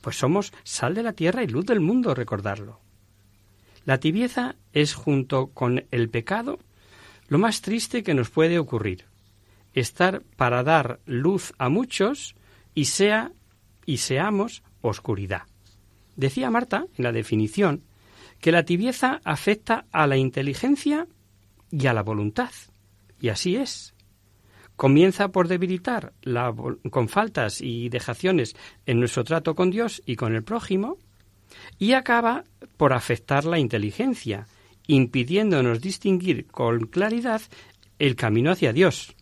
pues 0.06 0.20
somos 0.20 0.54
sal 0.64 0.94
de 0.94 1.02
la 1.02 1.14
tierra 1.14 1.44
y 1.44 1.48
luz 1.48 1.66
del 1.66 1.80
mundo, 1.80 2.14
recordarlo. 2.14 2.80
La 3.86 4.00
tibieza 4.00 4.56
es, 4.72 4.94
junto 4.94 5.48
con 5.48 5.88
el 5.90 6.10
pecado, 6.12 6.60
lo 7.28 7.40
más 7.40 7.62
triste 7.62 8.04
que 8.04 8.14
nos 8.14 8.30
puede 8.30 8.60
ocurrir. 8.60 9.06
Estar 9.76 10.24
para 10.36 10.64
dar 10.64 11.00
luz 11.06 11.54
a 11.60 11.70
muchos 11.70 12.36
y 12.74 12.86
sea 12.86 13.32
y 13.86 13.98
seamos 13.98 14.64
oscuridad. 14.82 15.44
Decía 16.16 16.50
Marta 16.50 16.88
en 16.98 17.04
la 17.04 17.12
definición 17.12 17.84
que 18.42 18.52
la 18.52 18.64
tibieza 18.64 19.22
afecta 19.24 19.86
a 19.92 20.08
la 20.08 20.18
inteligencia 20.18 21.08
y 21.70 21.86
a 21.86 21.94
la 21.94 22.02
voluntad. 22.02 22.52
Y 23.22 23.30
así 23.30 23.56
es 23.56 23.96
comienza 24.76 25.30
por 25.30 25.48
debilitar 25.48 26.14
con 26.90 27.10
faltas 27.10 27.62
y 27.62 27.90
dejaciones 27.90 28.56
en 28.86 29.00
nuestro 29.00 29.24
trato 29.24 29.56
con 29.56 29.72
Dios 29.72 30.02
y 30.06 30.16
con 30.16 30.36
el 30.36 30.44
prójimo, 30.44 30.98
y 31.80 31.94
acaba 31.94 32.44
por 32.78 32.94
afectar 32.94 33.46
la 33.46 33.60
inteligencia, 33.60 34.48
impidiéndonos 34.88 35.82
distinguir 35.82 36.48
con 36.48 36.88
claridad 36.88 37.42
el 38.00 38.16
camino 38.16 38.52
hacia 38.52 38.74
Dios 38.74 39.15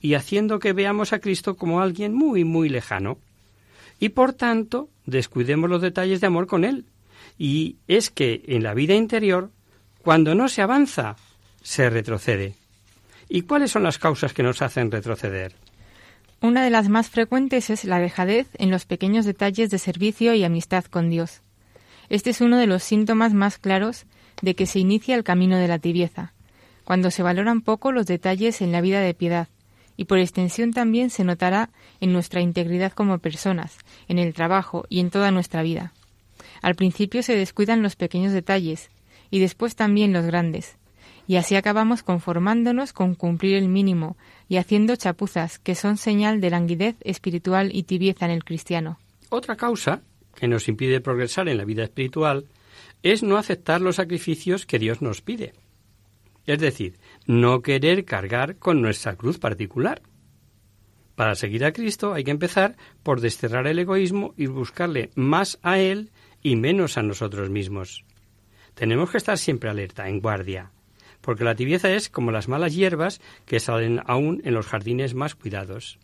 y 0.00 0.14
haciendo 0.14 0.58
que 0.58 0.72
veamos 0.72 1.12
a 1.12 1.18
Cristo 1.18 1.56
como 1.56 1.80
alguien 1.80 2.14
muy, 2.14 2.44
muy 2.44 2.68
lejano. 2.68 3.18
Y 3.98 4.10
por 4.10 4.32
tanto, 4.32 4.88
descuidemos 5.06 5.68
los 5.68 5.82
detalles 5.82 6.20
de 6.20 6.26
amor 6.26 6.46
con 6.46 6.64
Él. 6.64 6.86
Y 7.38 7.76
es 7.86 8.10
que 8.10 8.42
en 8.46 8.62
la 8.62 8.74
vida 8.74 8.94
interior, 8.94 9.50
cuando 10.02 10.34
no 10.34 10.48
se 10.48 10.62
avanza, 10.62 11.16
se 11.62 11.90
retrocede. 11.90 12.54
¿Y 13.28 13.42
cuáles 13.42 13.70
son 13.70 13.82
las 13.82 13.98
causas 13.98 14.32
que 14.32 14.42
nos 14.42 14.62
hacen 14.62 14.90
retroceder? 14.90 15.54
Una 16.40 16.64
de 16.64 16.70
las 16.70 16.88
más 16.88 17.10
frecuentes 17.10 17.68
es 17.68 17.84
la 17.84 17.98
dejadez 17.98 18.48
en 18.54 18.70
los 18.70 18.86
pequeños 18.86 19.26
detalles 19.26 19.68
de 19.68 19.78
servicio 19.78 20.32
y 20.34 20.42
amistad 20.42 20.84
con 20.84 21.10
Dios. 21.10 21.42
Este 22.08 22.30
es 22.30 22.40
uno 22.40 22.56
de 22.56 22.66
los 22.66 22.82
síntomas 22.82 23.34
más 23.34 23.58
claros 23.58 24.06
de 24.40 24.54
que 24.54 24.64
se 24.64 24.78
inicia 24.78 25.14
el 25.14 25.22
camino 25.22 25.58
de 25.58 25.68
la 25.68 25.78
tibieza, 25.78 26.32
cuando 26.84 27.10
se 27.10 27.22
valoran 27.22 27.60
poco 27.60 27.92
los 27.92 28.06
detalles 28.06 28.62
en 28.62 28.72
la 28.72 28.80
vida 28.80 29.00
de 29.00 29.14
piedad, 29.14 29.48
y 29.96 30.04
por 30.04 30.18
extensión 30.18 30.72
también 30.72 31.10
se 31.10 31.24
notará 31.24 31.70
en 32.00 32.12
nuestra 32.12 32.40
integridad 32.40 32.92
como 32.92 33.18
personas, 33.18 33.78
en 34.08 34.18
el 34.18 34.34
trabajo 34.34 34.86
y 34.88 35.00
en 35.00 35.10
toda 35.10 35.30
nuestra 35.30 35.62
vida. 35.62 35.92
Al 36.62 36.74
principio 36.74 37.22
se 37.22 37.36
descuidan 37.36 37.82
los 37.82 37.96
pequeños 37.96 38.32
detalles, 38.32 38.90
y 39.30 39.38
después 39.40 39.76
también 39.76 40.12
los 40.12 40.24
grandes, 40.24 40.76
y 41.30 41.36
así 41.36 41.54
acabamos 41.54 42.02
conformándonos 42.02 42.92
con 42.92 43.14
cumplir 43.14 43.56
el 43.56 43.68
mínimo 43.68 44.16
y 44.48 44.56
haciendo 44.56 44.96
chapuzas 44.96 45.60
que 45.60 45.76
son 45.76 45.96
señal 45.96 46.40
de 46.40 46.50
languidez 46.50 46.96
espiritual 47.02 47.70
y 47.72 47.84
tibieza 47.84 48.24
en 48.24 48.32
el 48.32 48.42
cristiano. 48.42 48.98
Otra 49.28 49.54
causa 49.54 50.02
que 50.34 50.48
nos 50.48 50.66
impide 50.68 51.00
progresar 51.00 51.48
en 51.48 51.58
la 51.58 51.64
vida 51.64 51.84
espiritual 51.84 52.46
es 53.04 53.22
no 53.22 53.36
aceptar 53.36 53.80
los 53.80 53.96
sacrificios 53.96 54.66
que 54.66 54.80
Dios 54.80 55.02
nos 55.02 55.20
pide. 55.20 55.52
Es 56.46 56.58
decir, 56.58 56.98
no 57.26 57.62
querer 57.62 58.04
cargar 58.04 58.56
con 58.56 58.80
nuestra 58.80 59.16
cruz 59.16 59.38
particular. 59.38 60.02
Para 61.14 61.34
seguir 61.34 61.64
a 61.64 61.72
Cristo 61.72 62.14
hay 62.14 62.24
que 62.24 62.30
empezar 62.30 62.76
por 63.02 63.20
desterrar 63.20 63.66
el 63.66 63.78
egoísmo 63.78 64.32
y 64.36 64.46
buscarle 64.46 65.10
más 65.14 65.58
a 65.62 65.78
Él 65.78 66.10
y 66.42 66.56
menos 66.56 66.96
a 66.96 67.02
nosotros 67.02 67.50
mismos. 67.50 68.04
Tenemos 68.74 69.10
que 69.10 69.18
estar 69.18 69.36
siempre 69.36 69.68
alerta, 69.68 70.08
en 70.08 70.20
guardia, 70.20 70.70
porque 71.20 71.44
la 71.44 71.54
tibieza 71.54 71.90
es 71.90 72.08
como 72.08 72.30
las 72.30 72.48
malas 72.48 72.74
hierbas 72.74 73.20
que 73.44 73.60
salen 73.60 74.00
aún 74.06 74.40
en 74.44 74.54
los 74.54 74.66
jardines 74.66 75.14
más 75.14 75.34
cuidados. 75.34 75.98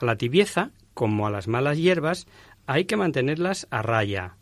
A 0.00 0.04
la 0.04 0.16
tibieza, 0.16 0.72
como 0.94 1.26
a 1.26 1.30
las 1.30 1.46
malas 1.46 1.78
hierbas, 1.78 2.26
hay 2.66 2.86
que 2.86 2.96
mantenerlas 2.96 3.68
a 3.70 3.82
raya, 3.82 4.36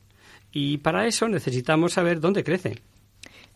y 0.53 0.79
para 0.79 1.07
eso 1.07 1.29
necesitamos 1.29 1.93
saber 1.93 2.21
dónde 2.21 2.45
crece. 2.45 2.83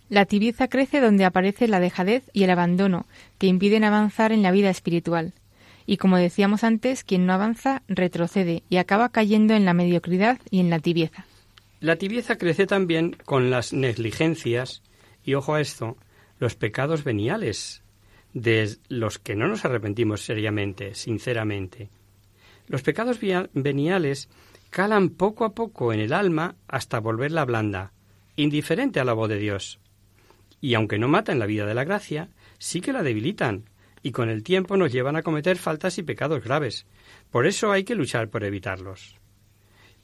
La 0.08 0.26
tibieza 0.26 0.68
crece 0.68 1.00
donde 1.00 1.24
aparece 1.24 1.66
la 1.66 1.80
dejadez 1.80 2.24
y 2.32 2.44
el 2.44 2.50
abandono, 2.50 3.06
que 3.38 3.46
impiden 3.46 3.84
avanzar 3.84 4.32
en 4.32 4.42
la 4.42 4.50
vida 4.50 4.70
espiritual. 4.70 5.32
Y 5.86 5.96
como 5.96 6.16
decíamos 6.16 6.64
antes, 6.64 7.04
quien 7.04 7.26
no 7.26 7.32
avanza 7.32 7.82
retrocede 7.88 8.62
y 8.68 8.76
acaba 8.76 9.08
cayendo 9.08 9.54
en 9.54 9.64
la 9.64 9.74
mediocridad 9.74 10.38
y 10.50 10.60
en 10.60 10.70
la 10.70 10.78
tibieza. 10.78 11.26
La 11.80 11.96
tibieza 11.96 12.36
crece 12.38 12.66
también 12.66 13.16
con 13.24 13.50
las 13.50 13.72
negligencias, 13.72 14.82
y 15.24 15.34
ojo 15.34 15.54
a 15.54 15.60
esto, 15.60 15.96
los 16.38 16.54
pecados 16.54 17.04
veniales, 17.04 17.82
de 18.32 18.76
los 18.88 19.18
que 19.18 19.36
no 19.36 19.48
nos 19.48 19.64
arrepentimos 19.64 20.22
seriamente, 20.22 20.94
sinceramente. 20.94 21.88
Los 22.66 22.82
pecados 22.82 23.18
veniales 23.52 24.28
calan 24.70 25.10
poco 25.10 25.44
a 25.44 25.54
poco 25.54 25.92
en 25.92 26.00
el 26.00 26.12
alma 26.12 26.56
hasta 26.66 27.00
volverla 27.00 27.44
blanda, 27.44 27.92
indiferente 28.36 29.00
a 29.00 29.04
la 29.04 29.12
voz 29.12 29.28
de 29.28 29.38
Dios. 29.38 29.78
Y 30.64 30.72
aunque 30.76 30.98
no 30.98 31.08
matan 31.08 31.38
la 31.38 31.44
vida 31.44 31.66
de 31.66 31.74
la 31.74 31.84
gracia, 31.84 32.30
sí 32.56 32.80
que 32.80 32.94
la 32.94 33.02
debilitan, 33.02 33.68
y 34.02 34.12
con 34.12 34.30
el 34.30 34.42
tiempo 34.42 34.78
nos 34.78 34.90
llevan 34.90 35.14
a 35.14 35.22
cometer 35.22 35.58
faltas 35.58 35.98
y 35.98 36.02
pecados 36.02 36.42
graves. 36.42 36.86
Por 37.30 37.46
eso 37.46 37.70
hay 37.70 37.84
que 37.84 37.94
luchar 37.94 38.30
por 38.30 38.44
evitarlos. 38.44 39.16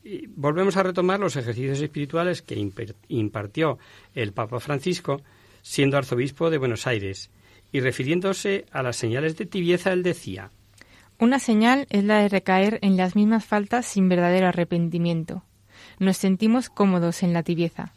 Y 0.05 0.27
volvemos 0.27 0.77
a 0.77 0.83
retomar 0.83 1.19
los 1.19 1.37
ejercicios 1.37 1.81
espirituales 1.81 2.43
que 2.43 2.63
impartió 3.09 3.79
el 4.15 4.35
Papa 4.35 4.61
Francisco 4.61 5.23
siendo 5.63 5.97
arzobispo 5.97 6.51
de 6.51 6.59
Buenos 6.59 6.87
Aires, 6.87 7.31
y 7.73 7.81
refiriéndose 7.81 8.67
a 8.71 8.83
las 8.83 8.97
señales 8.97 9.39
de 9.39 9.47
tibieza, 9.47 9.95
él 9.95 10.03
decía 10.03 10.51
Una 11.19 11.39
señal 11.39 11.87
es 11.89 12.05
la 12.05 12.19
de 12.19 12.29
recaer 12.29 12.81
en 12.83 12.99
las 12.99 13.17
mismas 13.17 13.47
faltas 13.47 13.87
sin 13.87 14.11
verdadero 14.11 14.49
arrepentimiento. 14.49 15.43
Nos 15.99 16.19
sentimos 16.19 16.69
cómodos 16.69 17.23
en 17.23 17.33
la 17.33 17.45
tibieza. 17.45 17.95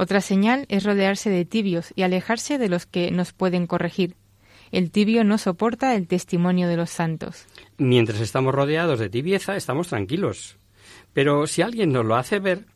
Otra 0.00 0.20
señal 0.20 0.64
es 0.68 0.84
rodearse 0.84 1.28
de 1.28 1.44
tibios 1.44 1.92
y 1.96 2.02
alejarse 2.02 2.56
de 2.56 2.68
los 2.68 2.86
que 2.86 3.10
nos 3.10 3.32
pueden 3.32 3.66
corregir. 3.66 4.14
El 4.70 4.92
tibio 4.92 5.24
no 5.24 5.38
soporta 5.38 5.96
el 5.96 6.06
testimonio 6.06 6.68
de 6.68 6.76
los 6.76 6.90
santos. 6.90 7.46
Mientras 7.78 8.20
estamos 8.20 8.54
rodeados 8.54 9.00
de 9.00 9.10
tibieza, 9.10 9.56
estamos 9.56 9.88
tranquilos. 9.88 10.56
Pero 11.12 11.48
si 11.48 11.62
alguien 11.62 11.90
nos 11.90 12.06
lo 12.06 12.14
hace 12.14 12.38
ver, 12.38 12.66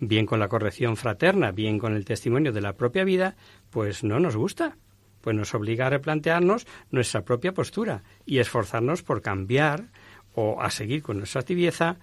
bien 0.00 0.26
con 0.26 0.38
la 0.38 0.48
corrección 0.48 0.98
fraterna, 0.98 1.50
bien 1.50 1.78
con 1.78 1.96
el 1.96 2.04
testimonio 2.04 2.52
de 2.52 2.60
la 2.60 2.74
propia 2.74 3.04
vida, 3.04 3.36
pues 3.70 4.04
no 4.04 4.20
nos 4.20 4.36
gusta. 4.36 4.76
Pues 5.22 5.34
nos 5.34 5.54
obliga 5.54 5.86
a 5.86 5.90
replantearnos 5.90 6.66
nuestra 6.90 7.22
propia 7.22 7.54
postura 7.54 8.02
y 8.26 8.38
esforzarnos 8.38 9.02
por 9.02 9.22
cambiar 9.22 9.84
o 10.34 10.60
a 10.60 10.70
seguir 10.70 11.02
con 11.02 11.16
nuestra 11.16 11.40
tibieza 11.40 11.96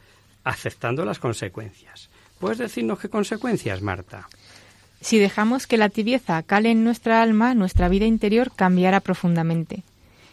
aceptando 0.43 1.05
las 1.05 1.19
consecuencias. 1.19 2.09
¿Puedes 2.39 2.57
decirnos 2.57 2.99
qué 2.99 3.07
consecuencias, 3.07 3.83
Marta? 3.83 4.27
Si 5.03 5.19
dejamos 5.19 5.67
que 5.67 5.77
la 5.77 5.89
tibieza 5.89 6.41
cale 6.43 6.71
en 6.71 6.85
nuestra 6.85 7.21
alma, 7.21 7.53
nuestra 7.55 7.89
vida 7.89 8.05
interior 8.05 8.51
cambiará 8.55 9.01
profundamente. 9.01 9.83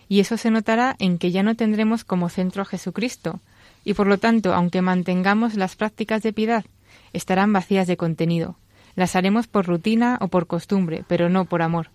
Y 0.08 0.20
eso 0.20 0.36
se 0.36 0.50
notará 0.50 0.94
en 1.00 1.18
que 1.18 1.32
ya 1.32 1.42
no 1.42 1.56
tendremos 1.56 2.04
como 2.04 2.28
centro 2.28 2.62
a 2.62 2.64
Jesucristo, 2.64 3.40
y 3.84 3.94
por 3.94 4.06
lo 4.06 4.18
tanto, 4.18 4.54
aunque 4.54 4.80
mantengamos 4.80 5.54
las 5.54 5.74
prácticas 5.74 6.22
de 6.22 6.32
piedad 6.32 6.64
estarán 7.12 7.52
vacías 7.52 7.88
de 7.88 7.96
contenido. 7.96 8.54
Las 8.94 9.16
haremos 9.16 9.48
por 9.48 9.66
rutina 9.66 10.18
o 10.20 10.28
por 10.28 10.46
costumbre, 10.46 11.04
pero 11.08 11.28
no 11.28 11.46
por 11.46 11.62
amor. 11.62 11.88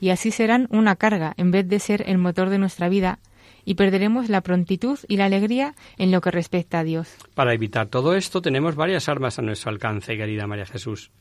Y 0.00 0.10
así 0.10 0.32
serán 0.32 0.66
una 0.70 0.96
carga 0.96 1.34
en 1.36 1.52
vez 1.52 1.68
de 1.68 1.78
ser 1.78 2.08
el 2.08 2.18
motor 2.18 2.48
de 2.48 2.58
nuestra 2.58 2.88
vida, 2.88 3.20
y 3.64 3.74
perderemos 3.74 4.28
la 4.28 4.40
prontitud 4.40 4.98
y 5.06 5.16
la 5.16 5.26
alegría 5.26 5.74
en 5.96 6.10
lo 6.10 6.20
que 6.20 6.32
respecta 6.32 6.80
a 6.80 6.84
Dios. 6.84 7.08
Para 7.34 7.54
evitar 7.54 7.86
todo 7.86 8.16
esto 8.16 8.42
tenemos 8.42 8.74
varias 8.74 9.08
armas 9.08 9.38
a 9.38 9.42
nuestro 9.42 9.70
alcance, 9.70 10.16
querida 10.16 10.48
María 10.48 10.66
Jesús. 10.66 11.12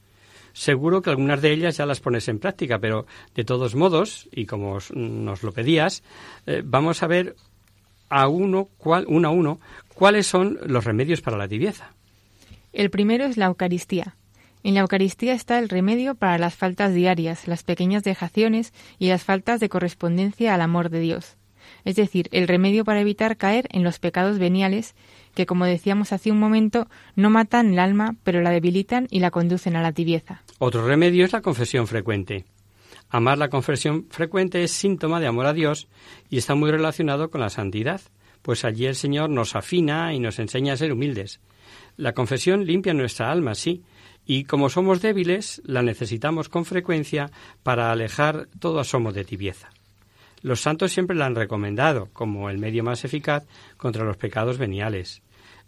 Seguro 0.60 1.02
que 1.02 1.10
algunas 1.10 1.42
de 1.42 1.54
ellas 1.54 1.78
ya 1.78 1.86
las 1.86 2.02
pones 2.02 2.28
en 2.28 2.38
práctica, 2.38 2.80
pero 2.80 3.06
de 3.34 3.46
todos 3.46 3.76
modos, 3.76 4.28
y 4.30 4.46
como 4.46 4.78
nos 4.94 5.42
lo 5.42 5.54
pedías, 5.54 6.04
eh, 6.46 6.64
vamos 6.66 7.02
a 7.02 7.08
ver 7.08 7.38
a 8.10 8.28
uno, 8.28 8.68
cual, 8.78 9.06
uno 9.08 9.30
a 9.30 9.32
uno, 9.32 9.62
cuáles 9.94 10.28
son 10.28 10.60
los 10.66 10.84
remedios 10.84 11.22
para 11.22 11.38
la 11.38 11.48
tibieza. 11.48 11.94
El 12.74 12.90
primero 12.90 13.24
es 13.24 13.38
la 13.38 13.46
Eucaristía. 13.46 14.18
En 14.62 14.74
la 14.74 14.82
Eucaristía 14.82 15.32
está 15.32 15.60
el 15.60 15.70
remedio 15.70 16.16
para 16.16 16.38
las 16.38 16.56
faltas 16.56 16.94
diarias, 16.94 17.48
las 17.48 17.64
pequeñas 17.64 18.04
dejaciones 18.04 18.74
y 18.98 19.08
las 19.08 19.24
faltas 19.24 19.62
de 19.62 19.70
correspondencia 19.70 20.54
al 20.54 20.60
amor 20.60 20.90
de 20.90 21.00
Dios. 21.00 21.38
Es 21.86 21.96
decir, 21.96 22.28
el 22.34 22.50
remedio 22.50 22.84
para 22.84 23.00
evitar 23.00 23.38
caer 23.38 23.70
en 23.72 23.86
los 23.86 24.00
pecados 24.00 24.40
veniales 24.40 24.94
que, 25.40 25.46
como 25.46 25.64
decíamos 25.64 26.12
hace 26.12 26.34
un 26.34 26.38
momento, 26.38 26.90
no 27.16 27.30
matan 27.30 27.72
el 27.72 27.80
alma, 27.80 28.18
pero 28.26 28.42
la 28.42 28.50
debilitan 28.50 29.08
y 29.10 29.22
la 29.22 29.32
conducen 29.32 29.78
a 29.78 29.82
la 29.82 29.94
tibieza. 29.94 30.44
Otro 30.58 30.86
remedio 30.86 31.24
es 31.24 31.32
la 31.32 31.42
confesión 31.42 31.88
frecuente. 31.88 32.44
Amar 33.10 33.38
la 33.38 33.48
confesión 33.48 34.08
frecuente 34.10 34.62
es 34.66 34.72
síntoma 34.72 35.22
de 35.22 35.28
amor 35.28 35.46
a 35.46 35.54
Dios 35.54 35.88
y 36.30 36.40
está 36.40 36.56
muy 36.56 36.72
relacionado 36.72 37.30
con 37.30 37.40
la 37.40 37.50
santidad, 37.50 38.02
pues 38.42 38.66
allí 38.66 38.86
el 38.86 38.96
Señor 38.96 39.30
nos 39.30 39.56
afina 39.56 40.14
y 40.14 40.20
nos 40.20 40.40
enseña 40.40 40.74
a 40.74 40.78
ser 40.78 40.92
humildes. 40.92 41.40
La 41.96 42.12
confesión 42.12 42.66
limpia 42.66 42.94
nuestra 42.94 43.32
alma, 43.32 43.56
sí, 43.56 43.82
y 44.26 44.44
como 44.44 44.70
somos 44.70 45.02
débiles, 45.02 45.62
la 45.64 45.84
necesitamos 45.84 46.50
con 46.50 46.66
frecuencia 46.66 47.32
para 47.64 47.94
alejar 47.94 48.50
todo 48.60 48.82
asomo 48.82 49.14
de 49.14 49.24
tibieza. 49.24 49.70
Los 50.42 50.60
santos 50.60 50.92
siempre 50.92 51.16
la 51.16 51.28
han 51.28 51.36
recomendado 51.36 52.10
como 52.12 52.50
el 52.50 52.58
medio 52.58 52.84
más 52.84 53.06
eficaz 53.06 53.46
contra 53.78 54.04
los 54.04 54.18
pecados 54.18 54.58
veniales. 54.58 55.22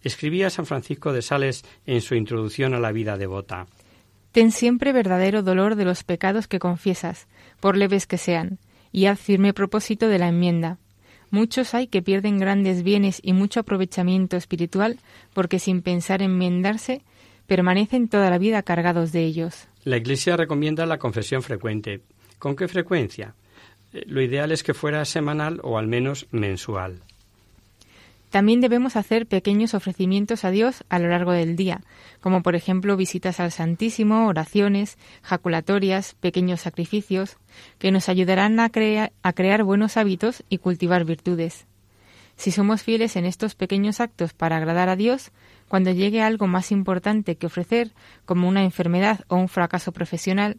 Escribía 0.03 0.49
San 0.49 0.65
Francisco 0.65 1.13
de 1.13 1.21
Sales 1.21 1.63
en 1.85 2.01
su 2.01 2.15
introducción 2.15 2.73
a 2.73 2.79
la 2.79 2.91
vida 2.91 3.17
devota. 3.17 3.67
Ten 4.31 4.51
siempre 4.51 4.93
verdadero 4.93 5.43
dolor 5.43 5.75
de 5.75 5.85
los 5.85 6.03
pecados 6.03 6.47
que 6.47 6.59
confiesas, 6.59 7.27
por 7.59 7.77
leves 7.77 8.07
que 8.07 8.17
sean, 8.17 8.59
y 8.91 9.05
haz 9.05 9.19
firme 9.19 9.53
propósito 9.53 10.07
de 10.07 10.19
la 10.19 10.29
enmienda. 10.29 10.77
Muchos 11.31 11.73
hay 11.73 11.87
que 11.87 12.01
pierden 12.01 12.39
grandes 12.39 12.83
bienes 12.83 13.19
y 13.23 13.33
mucho 13.33 13.61
aprovechamiento 13.61 14.35
espiritual 14.35 14.99
porque 15.33 15.59
sin 15.59 15.81
pensar 15.81 16.21
enmendarse 16.21 17.03
permanecen 17.47 18.09
toda 18.09 18.29
la 18.29 18.37
vida 18.37 18.63
cargados 18.63 19.11
de 19.11 19.23
ellos. 19.23 19.67
La 19.83 19.97
Iglesia 19.97 20.37
recomienda 20.37 20.85
la 20.85 20.99
confesión 20.99 21.41
frecuente. 21.41 22.01
¿Con 22.37 22.55
qué 22.55 22.67
frecuencia? 22.67 23.35
Eh, 23.93 24.03
lo 24.07 24.21
ideal 24.21 24.51
es 24.51 24.63
que 24.63 24.73
fuera 24.73 25.03
semanal 25.05 25.59
o 25.63 25.77
al 25.77 25.87
menos 25.87 26.27
mensual. 26.31 27.01
También 28.31 28.61
debemos 28.61 28.95
hacer 28.95 29.27
pequeños 29.27 29.73
ofrecimientos 29.73 30.45
a 30.45 30.51
Dios 30.51 30.85
a 30.87 30.99
lo 30.99 31.09
largo 31.09 31.33
del 31.33 31.57
día, 31.57 31.81
como 32.21 32.41
por 32.41 32.55
ejemplo 32.55 32.95
visitas 32.95 33.41
al 33.41 33.51
Santísimo, 33.51 34.25
oraciones, 34.25 34.97
jaculatorias, 35.21 36.15
pequeños 36.15 36.61
sacrificios, 36.61 37.35
que 37.77 37.91
nos 37.91 38.07
ayudarán 38.07 38.57
a, 38.61 38.69
crear 38.69 39.63
buenos 39.65 39.97
hábitos 39.97 40.45
y 40.47 40.59
cultivar 40.59 41.03
virtudes. 41.03 41.65
Si 42.37 42.51
somos 42.51 42.83
fieles 42.83 43.17
en 43.17 43.25
estos 43.25 43.53
pequeños 43.53 43.99
actos 43.99 44.33
para 44.33 44.55
agradar 44.55 44.87
a 44.87 44.95
Dios, 44.95 45.31
cuando 45.67 45.91
llegue 45.91 46.21
algo 46.21 46.47
más 46.47 46.71
importante 46.71 47.35
que 47.35 47.47
ofrecer, 47.47 47.91
como 48.23 48.47
una 48.47 48.63
enfermedad 48.63 49.25
o 49.27 49.35
un 49.35 49.49
fracaso 49.49 49.91
profesional, 49.91 50.57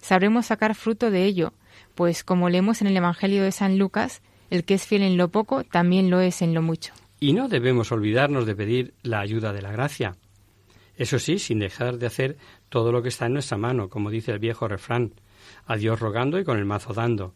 sabremos 0.00 0.46
sacar 0.46 0.74
fruto 0.74 1.10
de 1.10 1.26
ello, 1.26 1.52
pues 1.94 2.24
como 2.24 2.48
leemos 2.48 2.80
en 2.80 2.86
el 2.86 2.96
Evangelio 2.96 3.42
de 3.42 3.52
San 3.52 3.78
Lucas, 3.78 4.22
el 4.48 4.64
que 4.64 4.72
es 4.72 4.86
fiel 4.86 5.02
en 5.02 5.18
lo 5.18 5.28
poco 5.28 5.64
también 5.64 6.08
lo 6.08 6.20
es 6.20 6.40
en 6.40 6.54
lo 6.54 6.62
mucho. 6.62 6.94
Y 7.20 7.34
no 7.34 7.48
debemos 7.48 7.92
olvidarnos 7.92 8.46
de 8.46 8.56
pedir 8.56 8.94
la 9.02 9.20
ayuda 9.20 9.52
de 9.52 9.62
la 9.62 9.70
gracia. 9.70 10.16
Eso 10.96 11.18
sí, 11.18 11.38
sin 11.38 11.60
dejar 11.60 11.98
de 11.98 12.06
hacer 12.06 12.36
todo 12.68 12.90
lo 12.90 13.02
que 13.02 13.10
está 13.10 13.26
en 13.26 13.34
nuestra 13.34 13.58
mano, 13.58 13.88
como 13.88 14.10
dice 14.10 14.32
el 14.32 14.38
viejo 14.38 14.66
refrán, 14.66 15.12
a 15.66 15.76
Dios 15.76 16.00
rogando 16.00 16.38
y 16.38 16.44
con 16.44 16.58
el 16.58 16.64
mazo 16.64 16.92
dando. 16.94 17.34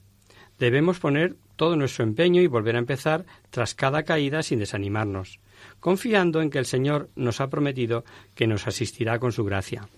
Debemos 0.59 0.99
poner 0.99 1.37
todo 1.57 1.77
nuestro 1.77 2.05
empeño 2.05 2.41
y 2.41 2.47
volver 2.47 2.77
a 2.77 2.81
empezar 2.81 3.25
tras 3.51 3.75
cada 3.75 4.03
caída 4.03 4.43
sin 4.43 4.59
desanimarnos 4.59 5.39
confiando 5.81 6.43
en 6.43 6.51
que 6.51 6.59
el 6.59 6.67
Señor 6.67 7.11
nos 7.17 7.41
ha 7.41 7.49
prometido 7.49 8.05
que 8.35 8.47
nos 8.47 8.67
asistirá 8.67 9.19
con 9.19 9.33
su 9.33 9.45
gracia. 9.45 9.89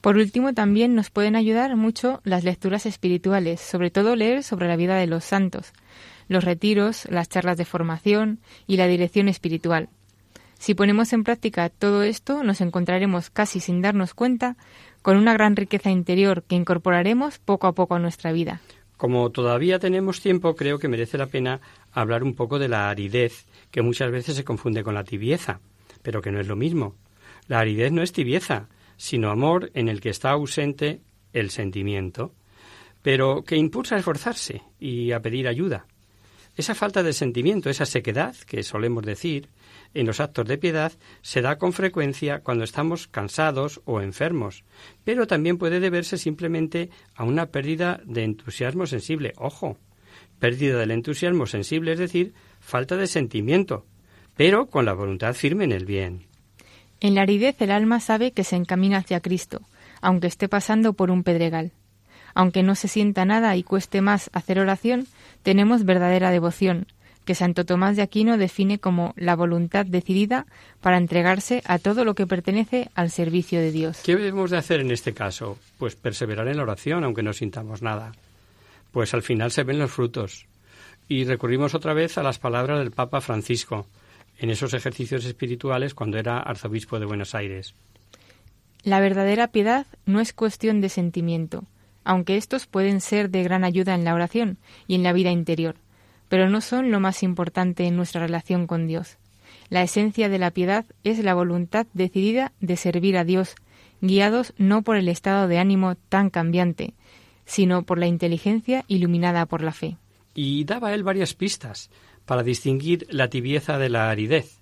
Por 0.00 0.16
último, 0.16 0.54
también 0.54 0.94
nos 0.94 1.10
pueden 1.10 1.34
ayudar 1.34 1.74
mucho 1.74 2.20
las 2.22 2.44
lecturas 2.44 2.86
espirituales, 2.86 3.60
sobre 3.60 3.90
todo 3.90 4.14
leer 4.14 4.42
sobre 4.42 4.68
la 4.68 4.76
vida 4.76 4.96
de 4.96 5.06
los 5.06 5.24
santos, 5.24 5.72
los 6.28 6.44
retiros, 6.44 7.06
las 7.10 7.28
charlas 7.28 7.56
de 7.56 7.64
formación 7.64 8.40
y 8.66 8.76
la 8.76 8.86
dirección 8.86 9.28
espiritual. 9.28 9.88
Si 10.58 10.74
ponemos 10.74 11.12
en 11.12 11.24
práctica 11.24 11.68
todo 11.68 12.02
esto, 12.02 12.42
nos 12.42 12.60
encontraremos 12.60 13.30
casi 13.30 13.60
sin 13.60 13.82
darnos 13.82 14.14
cuenta 14.14 14.56
con 15.02 15.16
una 15.16 15.34
gran 15.34 15.54
riqueza 15.54 15.90
interior 15.90 16.42
que 16.42 16.56
incorporaremos 16.56 17.38
poco 17.38 17.66
a 17.66 17.74
poco 17.74 17.94
a 17.94 17.98
nuestra 17.98 18.32
vida. 18.32 18.60
Como 18.96 19.30
todavía 19.30 19.78
tenemos 19.78 20.20
tiempo, 20.20 20.56
creo 20.56 20.78
que 20.78 20.88
merece 20.88 21.18
la 21.18 21.26
pena 21.26 21.60
hablar 21.92 22.22
un 22.22 22.34
poco 22.34 22.58
de 22.58 22.68
la 22.68 22.88
aridez 22.88 23.46
que 23.70 23.82
muchas 23.82 24.10
veces 24.10 24.36
se 24.36 24.44
confunde 24.44 24.82
con 24.82 24.94
la 24.94 25.04
tibieza, 25.04 25.60
pero 26.02 26.22
que 26.22 26.32
no 26.32 26.40
es 26.40 26.48
lo 26.48 26.56
mismo. 26.56 26.94
La 27.46 27.60
aridez 27.60 27.92
no 27.92 28.02
es 28.02 28.12
tibieza, 28.12 28.68
sino 28.96 29.30
amor 29.30 29.70
en 29.74 29.88
el 29.88 30.00
que 30.00 30.08
está 30.08 30.30
ausente 30.30 31.00
el 31.34 31.50
sentimiento, 31.50 32.32
pero 33.02 33.44
que 33.44 33.56
impulsa 33.56 33.96
a 33.96 33.98
esforzarse 33.98 34.62
y 34.80 35.12
a 35.12 35.20
pedir 35.20 35.46
ayuda. 35.46 35.86
Esa 36.56 36.74
falta 36.74 37.02
de 37.02 37.12
sentimiento, 37.12 37.68
esa 37.68 37.84
sequedad 37.84 38.34
que 38.46 38.62
solemos 38.62 39.04
decir 39.04 39.48
en 39.92 40.06
los 40.06 40.20
actos 40.20 40.46
de 40.46 40.58
piedad, 40.58 40.92
se 41.20 41.42
da 41.42 41.58
con 41.58 41.72
frecuencia 41.72 42.40
cuando 42.40 42.64
estamos 42.64 43.08
cansados 43.08 43.82
o 43.84 44.00
enfermos, 44.00 44.64
pero 45.04 45.26
también 45.26 45.58
puede 45.58 45.80
deberse 45.80 46.16
simplemente 46.16 46.90
a 47.14 47.24
una 47.24 47.46
pérdida 47.46 48.00
de 48.04 48.24
entusiasmo 48.24 48.86
sensible. 48.86 49.34
Ojo, 49.36 49.78
pérdida 50.38 50.78
del 50.78 50.90
entusiasmo 50.90 51.46
sensible, 51.46 51.92
es 51.92 51.98
decir, 51.98 52.34
falta 52.60 52.96
de 52.96 53.06
sentimiento, 53.06 53.86
pero 54.36 54.66
con 54.66 54.84
la 54.84 54.94
voluntad 54.94 55.34
firme 55.34 55.64
en 55.64 55.72
el 55.72 55.84
bien. 55.84 56.26
En 57.00 57.14
la 57.14 57.22
aridez 57.22 57.60
el 57.60 57.70
alma 57.70 58.00
sabe 58.00 58.32
que 58.32 58.44
se 58.44 58.56
encamina 58.56 58.98
hacia 58.98 59.20
Cristo, 59.20 59.60
aunque 60.00 60.26
esté 60.26 60.48
pasando 60.48 60.94
por 60.94 61.10
un 61.10 61.22
pedregal. 61.22 61.72
Aunque 62.34 62.62
no 62.62 62.74
se 62.74 62.88
sienta 62.88 63.24
nada 63.24 63.56
y 63.56 63.62
cueste 63.62 64.02
más 64.02 64.30
hacer 64.32 64.58
oración, 64.58 65.06
tenemos 65.46 65.84
verdadera 65.84 66.32
devoción, 66.32 66.88
que 67.24 67.36
Santo 67.36 67.64
Tomás 67.64 67.94
de 67.94 68.02
Aquino 68.02 68.36
define 68.36 68.80
como 68.80 69.14
la 69.16 69.36
voluntad 69.36 69.86
decidida 69.86 70.44
para 70.80 70.96
entregarse 70.96 71.62
a 71.66 71.78
todo 71.78 72.04
lo 72.04 72.16
que 72.16 72.26
pertenece 72.26 72.90
al 72.96 73.12
servicio 73.12 73.60
de 73.60 73.70
Dios. 73.70 74.00
¿Qué 74.04 74.16
debemos 74.16 74.50
de 74.50 74.56
hacer 74.56 74.80
en 74.80 74.90
este 74.90 75.14
caso? 75.14 75.56
Pues 75.78 75.94
perseverar 75.94 76.48
en 76.48 76.56
la 76.56 76.64
oración, 76.64 77.04
aunque 77.04 77.22
no 77.22 77.32
sintamos 77.32 77.80
nada. 77.80 78.10
Pues 78.90 79.14
al 79.14 79.22
final 79.22 79.52
se 79.52 79.62
ven 79.62 79.78
los 79.78 79.92
frutos. 79.92 80.46
Y 81.06 81.22
recurrimos 81.22 81.76
otra 81.76 81.94
vez 81.94 82.18
a 82.18 82.24
las 82.24 82.40
palabras 82.40 82.80
del 82.80 82.90
Papa 82.90 83.20
Francisco 83.20 83.86
en 84.40 84.50
esos 84.50 84.74
ejercicios 84.74 85.24
espirituales 85.26 85.94
cuando 85.94 86.18
era 86.18 86.40
arzobispo 86.40 86.98
de 86.98 87.06
Buenos 87.06 87.36
Aires. 87.36 87.72
La 88.82 88.98
verdadera 88.98 89.46
piedad 89.46 89.86
no 90.06 90.18
es 90.18 90.32
cuestión 90.32 90.80
de 90.80 90.88
sentimiento, 90.88 91.62
aunque 92.06 92.38
estos 92.38 92.66
pueden 92.66 93.02
ser 93.02 93.28
de 93.28 93.42
gran 93.42 93.64
ayuda 93.64 93.94
en 93.94 94.04
la 94.04 94.14
oración 94.14 94.56
y 94.86 94.94
en 94.94 95.02
la 95.02 95.12
vida 95.12 95.30
interior, 95.30 95.76
pero 96.30 96.48
no 96.48 96.62
son 96.62 96.90
lo 96.90 97.00
más 97.00 97.22
importante 97.22 97.86
en 97.86 97.96
nuestra 97.96 98.22
relación 98.22 98.66
con 98.66 98.86
Dios. 98.86 99.18
La 99.68 99.82
esencia 99.82 100.30
de 100.30 100.38
la 100.38 100.50
piedad 100.50 100.86
es 101.04 101.18
la 101.18 101.34
voluntad 101.34 101.86
decidida 101.92 102.52
de 102.60 102.76
servir 102.78 103.18
a 103.18 103.24
Dios, 103.24 103.56
guiados 104.00 104.54
no 104.56 104.80
por 104.80 104.96
el 104.96 105.08
estado 105.08 105.48
de 105.48 105.58
ánimo 105.58 105.96
tan 106.08 106.30
cambiante, 106.30 106.94
sino 107.44 107.82
por 107.82 107.98
la 107.98 108.06
inteligencia 108.06 108.84
iluminada 108.88 109.44
por 109.44 109.62
la 109.62 109.72
fe 109.72 109.98
y 110.36 110.64
daba 110.64 110.94
él 110.94 111.02
varias 111.02 111.34
pistas 111.34 111.90
para 112.26 112.42
distinguir 112.42 113.06
la 113.10 113.28
tibieza 113.28 113.78
de 113.78 113.88
la 113.88 114.10
aridez. 114.10 114.60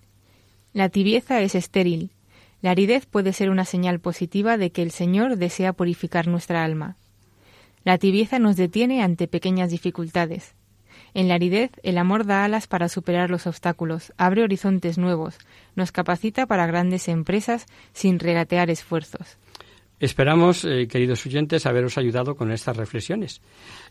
La 0.72 0.88
tibieza 0.88 1.40
es 1.42 1.54
estéril. 1.54 2.10
La 2.62 2.70
aridez 2.70 3.06
puede 3.06 3.32
ser 3.32 3.50
una 3.50 3.64
señal 3.64 3.98
positiva 3.98 4.56
de 4.56 4.70
que 4.70 4.82
el 4.82 4.92
Señor 4.92 5.36
desea 5.36 5.72
purificar 5.72 6.28
nuestra 6.28 6.64
alma. 6.64 6.96
La 7.84 7.98
tibieza 7.98 8.38
nos 8.38 8.56
detiene 8.56 9.02
ante 9.02 9.28
pequeñas 9.28 9.70
dificultades. 9.70 10.54
En 11.12 11.28
la 11.28 11.34
aridez, 11.34 11.70
el 11.82 11.98
amor 11.98 12.26
da 12.26 12.44
alas 12.44 12.66
para 12.66 12.88
superar 12.88 13.30
los 13.30 13.46
obstáculos, 13.46 14.12
abre 14.16 14.42
horizontes 14.42 14.98
nuevos, 14.98 15.38
nos 15.76 15.92
capacita 15.92 16.46
para 16.46 16.66
grandes 16.66 17.08
empresas 17.08 17.66
sin 17.92 18.18
regatear 18.18 18.70
esfuerzos. 18.70 19.38
Esperamos, 20.00 20.64
eh, 20.64 20.88
queridos 20.88 21.24
oyentes, 21.24 21.66
haberos 21.66 21.98
ayudado 21.98 22.34
con 22.34 22.50
estas 22.50 22.76
reflexiones 22.76 23.40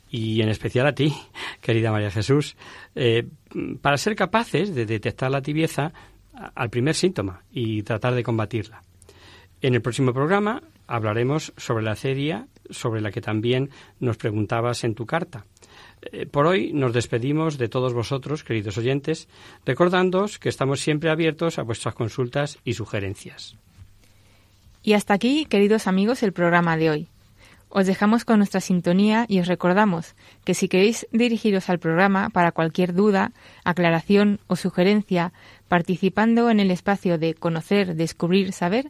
y 0.09 0.41
en 0.41 0.49
especial 0.49 0.85
a 0.85 0.93
ti, 0.93 1.13
querida 1.61 1.91
María 1.91 2.11
Jesús, 2.11 2.57
eh, 2.93 3.25
para 3.81 3.97
ser 3.97 4.15
capaces 4.15 4.75
de 4.75 4.85
detectar 4.85 5.31
la 5.31 5.41
tibieza 5.41 5.93
al 6.55 6.69
primer 6.69 6.95
síntoma 6.95 7.43
y 7.51 7.83
tratar 7.83 8.15
de 8.15 8.23
combatirla. 8.23 8.81
En 9.63 9.75
el 9.75 9.81
próximo 9.81 10.13
programa 10.13 10.61
hablaremos 10.87 11.53
sobre 11.55 11.85
la 11.85 11.95
serie 11.95 12.43
sobre 12.69 12.99
la 12.99 13.11
que 13.11 13.21
también 13.21 13.69
nos 14.01 14.17
preguntabas 14.17 14.83
en 14.83 14.93
tu 14.93 15.05
carta. 15.05 15.45
Eh, 16.01 16.25
por 16.25 16.47
hoy 16.47 16.73
nos 16.73 16.91
despedimos 16.91 17.57
de 17.57 17.69
todos 17.69 17.93
vosotros, 17.93 18.43
queridos 18.43 18.77
oyentes, 18.77 19.29
recordándoos 19.65 20.37
que 20.37 20.49
estamos 20.49 20.81
siempre 20.81 21.09
abiertos 21.09 21.59
a 21.59 21.63
vuestras 21.63 21.95
consultas 21.95 22.59
y 22.65 22.73
sugerencias. 22.73 23.55
Y 24.83 24.93
hasta 24.93 25.13
aquí, 25.13 25.45
queridos 25.45 25.87
amigos, 25.87 26.23
el 26.23 26.33
programa 26.33 26.75
de 26.75 26.89
hoy. 26.89 27.07
Os 27.69 27.87
dejamos 27.87 28.25
con 28.25 28.39
nuestra 28.39 28.59
sintonía 28.59 29.25
y 29.29 29.39
os 29.39 29.47
recordamos 29.47 30.13
que 30.43 30.55
si 30.55 30.67
queréis 30.67 31.07
dirigiros 31.13 31.69
al 31.69 31.79
programa 31.79 32.29
para 32.31 32.51
cualquier 32.51 32.93
duda, 32.93 33.31
aclaración 33.63 34.41
o 34.47 34.57
sugerencia, 34.57 35.31
participando 35.69 36.49
en 36.49 36.59
el 36.59 36.69
espacio 36.69 37.17
de 37.17 37.33
conocer, 37.33 37.95
descubrir, 37.95 38.51
saber, 38.51 38.89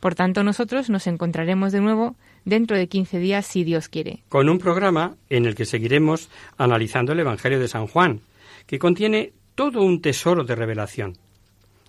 Por 0.00 0.14
tanto, 0.14 0.42
nosotros 0.42 0.88
nos 0.88 1.06
encontraremos 1.06 1.72
de 1.72 1.80
nuevo 1.80 2.16
dentro 2.44 2.76
de 2.76 2.88
15 2.88 3.18
días, 3.18 3.46
si 3.46 3.64
Dios 3.64 3.88
quiere. 3.88 4.22
Con 4.28 4.48
un 4.48 4.58
programa 4.58 5.16
en 5.28 5.44
el 5.44 5.54
que 5.54 5.66
seguiremos 5.66 6.30
analizando 6.56 7.12
el 7.12 7.20
Evangelio 7.20 7.60
de 7.60 7.68
San 7.68 7.86
Juan, 7.86 8.22
que 8.66 8.78
contiene 8.78 9.32
todo 9.54 9.82
un 9.82 10.00
tesoro 10.00 10.44
de 10.44 10.54
revelación. 10.54 11.18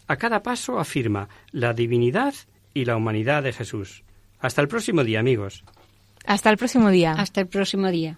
A 0.08 0.18
cada 0.18 0.44
paso 0.44 0.78
afirma 0.78 1.30
la 1.52 1.74
divinidad 1.74 2.34
y 2.74 2.84
la 2.84 2.98
humanidad 2.98 3.44
de 3.44 3.54
Jesús. 3.54 4.04
Hasta 4.40 4.62
el 4.62 4.68
próximo 4.68 5.04
día, 5.06 5.22
amigos. 5.22 5.64
Hasta 6.26 6.50
el 6.50 6.58
próximo 6.58 6.90
día. 6.90 7.14
Hasta 7.14 7.42
el 7.42 7.48
próximo 7.48 7.90
día. 7.90 8.18